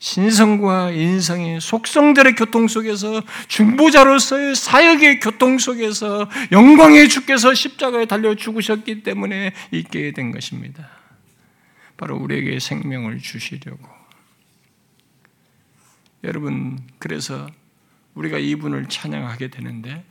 신성과 0.00 0.92
인성의 0.92 1.60
속성들의 1.60 2.36
교통 2.36 2.68
속에서 2.68 3.20
중보자로서의 3.48 4.54
사역의 4.54 5.20
교통 5.20 5.58
속에서 5.58 6.28
영광의 6.52 7.08
주께서 7.08 7.52
십자가에 7.52 8.06
달려 8.06 8.34
죽으셨기 8.36 9.02
때문에 9.02 9.52
있게 9.72 10.12
된 10.12 10.30
것입니다. 10.30 10.88
바로 11.96 12.16
우리에게 12.16 12.60
생명을 12.60 13.18
주시려고. 13.18 13.88
여러분, 16.22 16.78
그래서 16.98 17.48
우리가 18.18 18.38
이분을 18.38 18.86
찬양하게 18.88 19.48
되는데, 19.48 20.04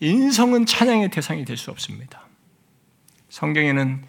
인성은 0.00 0.66
찬양의 0.66 1.10
대상이 1.10 1.44
될 1.44 1.56
수 1.56 1.70
없습니다. 1.70 2.26
성경에는 3.30 4.04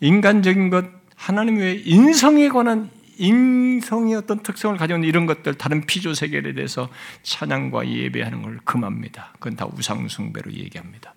인간적인 0.00 0.70
것, 0.70 0.86
하나님 1.16 1.58
외에 1.58 1.74
인성에 1.74 2.48
관한 2.48 2.90
인성의 3.18 4.14
어떤 4.14 4.42
특성을 4.44 4.76
가져온 4.76 5.02
이런 5.02 5.26
것들, 5.26 5.54
다른 5.54 5.84
피조 5.84 6.14
세계에 6.14 6.52
대해서 6.52 6.88
찬양과 7.24 7.88
예배하는 7.88 8.42
걸 8.42 8.58
금합니다. 8.64 9.32
그건 9.34 9.56
다 9.56 9.66
우상숭배로 9.66 10.52
얘기합니다. 10.52 11.14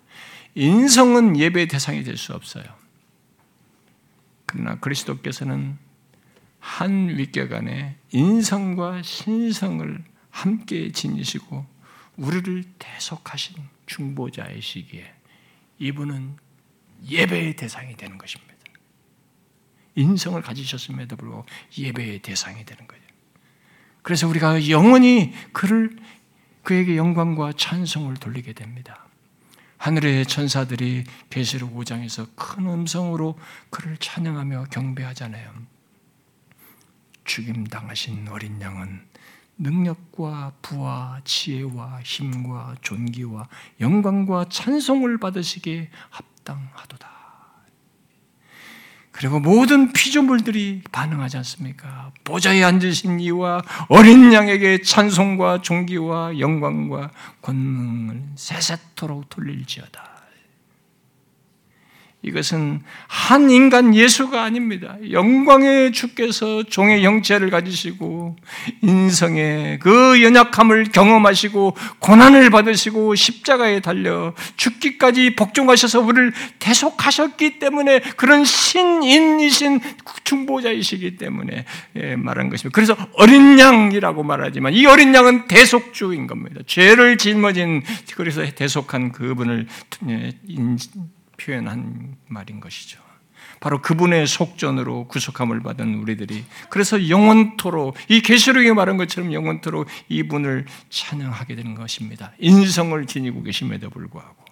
인성은 0.55 1.37
예배 1.37 1.67
대상이 1.67 2.03
될 2.03 2.17
수 2.17 2.33
없어요. 2.33 2.65
그러나 4.47 4.75
그리스도께서는 4.79 5.77
한 6.59 7.09
윗격 7.09 7.53
안에 7.53 7.95
인성과 8.11 9.03
신성을 9.03 10.03
함께 10.31 10.91
지니시고 10.91 11.65
우리를 12.17 12.63
대속하신 12.79 13.57
중보자이시기에 13.85 15.13
이분은 15.79 16.37
예배의 17.09 17.55
대상이 17.55 17.95
되는 17.97 18.17
것입니다. 18.17 18.51
인성을 19.95 20.41
가지셨음에도 20.41 21.15
불구하고 21.15 21.45
예배의 21.77 22.19
대상이 22.19 22.63
되는 22.65 22.87
거예요. 22.87 23.03
그래서 24.01 24.27
우리가 24.27 24.69
영원히 24.69 25.33
그를 25.51 25.95
그에게 26.63 26.95
영광과 26.95 27.53
찬송을 27.53 28.15
돌리게 28.15 28.53
됩니다. 28.53 29.05
하늘의 29.77 30.27
천사들이 30.27 31.05
계시록 31.29 31.75
5장에서 31.75 32.29
큰 32.35 32.67
음성으로 32.67 33.37
그를 33.71 33.97
찬양하며 33.97 34.65
경배하잖아요. 34.71 35.51
죽임 37.23 37.65
당하신 37.65 38.27
어린 38.27 38.61
양은 38.61 39.07
능력과 39.61 40.53
부와 40.61 41.21
지혜와 41.23 42.01
힘과 42.03 42.75
존귀와 42.81 43.47
영광과 43.79 44.45
찬송을 44.49 45.19
받으시기에 45.19 45.89
합당하도다. 46.09 47.11
그리고 49.11 49.39
모든 49.39 49.93
피조물들이 49.93 50.81
반응하지 50.91 51.37
않습니까? 51.37 52.11
보좌에 52.23 52.63
앉으신 52.63 53.19
이와 53.19 53.61
어린 53.89 54.33
양에게 54.33 54.81
찬송과 54.81 55.61
존귀와 55.61 56.39
영광과 56.39 57.11
권능을 57.41 58.23
세세토록 58.35 59.29
돌릴지어다. 59.29 60.10
이것은 62.23 62.81
한 63.07 63.49
인간 63.49 63.95
예수가 63.95 64.43
아닙니다. 64.43 64.95
영광의 65.09 65.91
주께서 65.91 66.61
종의 66.63 67.03
형체를 67.03 67.49
가지시고 67.49 68.35
인성의 68.83 69.79
그 69.79 70.21
연약함을 70.21 70.91
경험하시고 70.91 71.75
고난을 71.97 72.51
받으시고 72.51 73.15
십자가에 73.15 73.79
달려 73.79 74.35
죽기까지 74.55 75.35
복종하셔서 75.35 76.01
우리를 76.01 76.31
대속하셨기 76.59 77.57
때문에 77.57 78.01
그런 78.17 78.45
신인이신 78.45 79.79
중보자이시기 80.23 81.17
때문에 81.17 81.65
예, 81.95 82.15
말한 82.15 82.49
것입니다. 82.49 82.75
그래서 82.75 82.95
어린 83.13 83.59
양이라고 83.59 84.21
말하지만 84.21 84.73
이 84.73 84.85
어린 84.85 85.15
양은 85.15 85.47
대속주인 85.47 86.27
겁니다. 86.27 86.61
죄를 86.67 87.17
짊어진 87.17 87.81
그래서 88.15 88.45
대속한 88.45 89.11
그분을 89.11 89.65
예, 90.07 90.33
표현한 91.43 92.17
말인 92.27 92.59
것이죠. 92.59 93.01
바로 93.59 93.81
그분의 93.81 94.27
속전으로 94.27 95.07
구속함을 95.07 95.61
받은 95.61 95.95
우리들이 95.95 96.43
그래서 96.69 97.09
영원토록 97.09 97.95
이 98.09 98.21
계시록에 98.21 98.73
말한 98.73 98.97
것처럼 98.97 99.33
영원토록 99.33 99.87
이분을 100.09 100.65
찬양하게 100.89 101.55
되는 101.55 101.75
것입니다. 101.75 102.33
인성을 102.39 103.05
지니고 103.05 103.43
계심에도 103.43 103.89
불구하고 103.89 104.45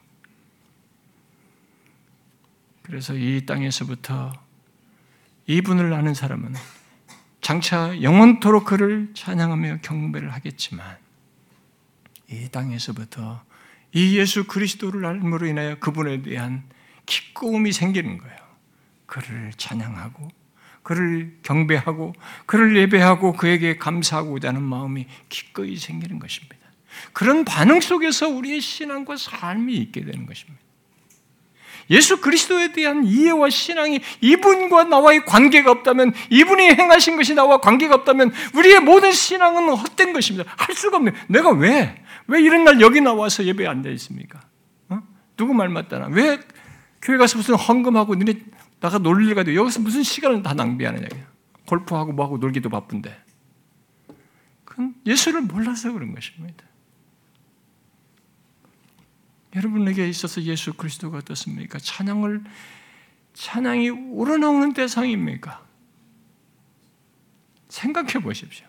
그래서 2.83 3.15
이 3.15 3.45
땅에서부터 3.45 4.33
이분을 5.47 5.93
아는 5.93 6.13
사람은 6.13 6.53
장차 7.41 8.01
영원토록 8.01 8.65
그를 8.65 9.09
찬양하며 9.15 9.79
경배를 9.81 10.33
하겠지만 10.33 10.97
이 12.29 12.47
땅에서부터 12.49 13.43
이 13.93 14.17
예수 14.17 14.45
그리스도를 14.45 15.05
알므로 15.05 15.47
인하여 15.47 15.79
그분에 15.79 16.21
대한 16.21 16.63
기꺼움이 17.09 17.71
생기는 17.71 18.19
거예요. 18.19 18.37
그를 19.07 19.51
찬양하고 19.57 20.29
그를 20.83 21.37
경배하고 21.41 22.13
그를 22.45 22.77
예배하고 22.77 23.33
그에게 23.33 23.77
감사하고자 23.77 24.49
하는 24.49 24.61
마음이 24.61 25.07
기꺼이 25.27 25.75
생기는 25.75 26.19
것입니다. 26.19 26.55
그런 27.11 27.45
반응 27.45 27.81
속에서 27.81 28.29
우리의 28.29 28.61
신앙과 28.61 29.17
삶이 29.17 29.73
있게 29.75 30.05
되는 30.05 30.25
것입니다. 30.25 30.59
예수 31.89 32.21
그리스도에 32.21 32.71
대한 32.71 33.03
이해와 33.03 33.49
신앙이 33.49 33.99
이분과 34.21 34.83
나와의 34.83 35.25
관계가 35.25 35.71
없다면, 35.71 36.13
이분이 36.29 36.63
행하신 36.75 37.17
것이 37.17 37.33
나와 37.33 37.59
관계가 37.59 37.95
없다면, 37.95 38.31
우리의 38.53 38.81
모든 38.81 39.11
신앙은 39.11 39.69
헛된 39.69 40.13
것입니다. 40.13 40.53
할 40.55 40.75
수가 40.75 40.97
없네요. 40.97 41.15
내가 41.27 41.49
왜, 41.49 42.03
왜 42.27 42.41
이런 42.41 42.63
날 42.63 42.79
여기 42.79 43.01
나와서 43.01 43.43
예배 43.43 43.65
안 43.65 43.81
돼 43.81 43.91
있습니까? 43.93 44.39
어? 44.89 45.01
누구 45.35 45.55
말 45.55 45.69
맞다나? 45.69 46.07
왜 46.11 46.37
교회 47.01 47.17
가서 47.17 47.37
무슨 47.37 47.55
헌금하고 47.55 48.15
너네 48.15 48.33
나가 48.79 48.97
놀릴 48.97 49.35
가도 49.35 49.55
여기서 49.55 49.79
무슨 49.81 50.03
시간을 50.03 50.43
다 50.43 50.53
낭비하느냐. 50.53 51.07
골프하고 51.65 52.13
뭐하고 52.13 52.37
놀기도 52.37 52.69
바쁜데. 52.69 53.23
그건 54.65 54.95
예수를 55.05 55.41
몰라서 55.41 55.91
그런 55.91 56.13
것입니다. 56.13 56.63
여러분에게 59.55 60.07
있어서 60.07 60.41
예수 60.43 60.73
그리스도가 60.73 61.17
어떻습니까? 61.17 61.79
찬양을 61.79 62.43
찬양이 63.33 63.89
우러나오는 63.89 64.73
대상입니까? 64.73 65.65
생각해 67.69 68.13
보십시오. 68.21 68.67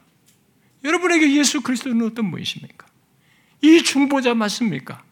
여러분에게 0.84 1.36
예수 1.36 1.60
그리스도는 1.60 2.06
어떤 2.06 2.30
분이십니까? 2.30 2.86
이 3.62 3.82
중보자 3.82 4.34
맞습니까? 4.34 5.04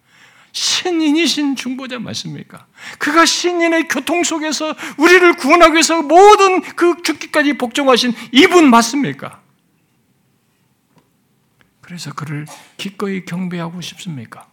신인이신 0.53 1.57
중보자 1.57 1.99
맞습니까? 1.99 2.67
그가 2.99 3.27
신인의 3.27 3.89
교통 3.89 4.25
속에서 4.25 4.75
우리를 4.97 5.35
구원하기 5.35 5.73
위해서 5.75 6.03
모든 6.03 6.63
그 6.63 7.03
죽기까지 7.03 7.55
복종하신 7.55 8.13
이분 8.33 8.71
맞습니까? 8.71 9.43
그래서 11.81 12.13
그를 12.13 12.47
기꺼이 12.77 13.25
경배하고 13.25 13.81
싶습니까? 13.81 14.47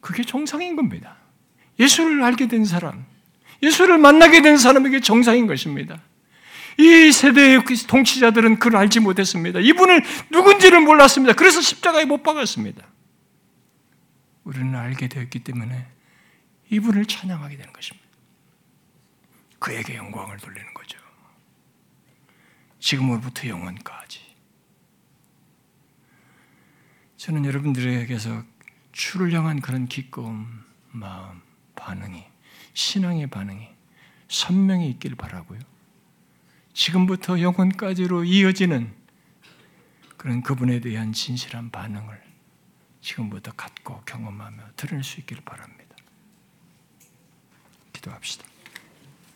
그게 0.00 0.22
정상인 0.22 0.76
겁니다. 0.76 1.16
예수를 1.78 2.22
알게 2.22 2.48
된 2.48 2.64
사람, 2.64 3.04
예수를 3.62 3.98
만나게 3.98 4.42
된 4.42 4.56
사람에게 4.56 5.00
정상인 5.00 5.46
것입니다. 5.46 6.00
이 6.78 7.10
세대의 7.10 7.64
그 7.64 7.76
통치자들은 7.76 8.60
그를 8.60 8.78
알지 8.78 9.00
못했습니다. 9.00 9.58
이분을 9.58 10.04
누군지를 10.30 10.80
몰랐습니다. 10.80 11.34
그래서 11.34 11.60
십자가에 11.60 12.04
못 12.04 12.22
박았습니다. 12.22 12.86
우리는 14.48 14.74
알게 14.74 15.08
되었기 15.08 15.40
때문에 15.40 15.86
이분을 16.70 17.04
찬양하게 17.04 17.58
되는 17.58 17.70
것입니다. 17.70 18.08
그에게 19.58 19.96
영광을 19.96 20.38
돌리는 20.38 20.72
거죠. 20.72 20.98
지금으로부터 22.78 23.46
영원까지. 23.46 24.22
저는 27.18 27.44
여러분들에게서 27.44 28.42
주를 28.92 29.34
향한 29.34 29.60
그런 29.60 29.86
기꺼움, 29.86 30.64
마음, 30.92 31.42
반응이, 31.74 32.24
신앙의 32.72 33.26
반응이 33.26 33.68
선명히 34.28 34.88
있길 34.88 35.14
바라고요. 35.16 35.60
지금부터 36.72 37.42
영원까지로 37.42 38.24
이어지는 38.24 38.94
그런 40.16 40.42
그분에 40.42 40.80
대한 40.80 41.12
진실한 41.12 41.70
반응을 41.70 42.27
지금부터 43.08 43.52
갖고 43.52 44.02
경험하며 44.04 44.72
들을 44.76 45.02
수 45.02 45.20
있기를 45.20 45.42
바랍니다. 45.42 45.96
기도합시다. 47.94 48.44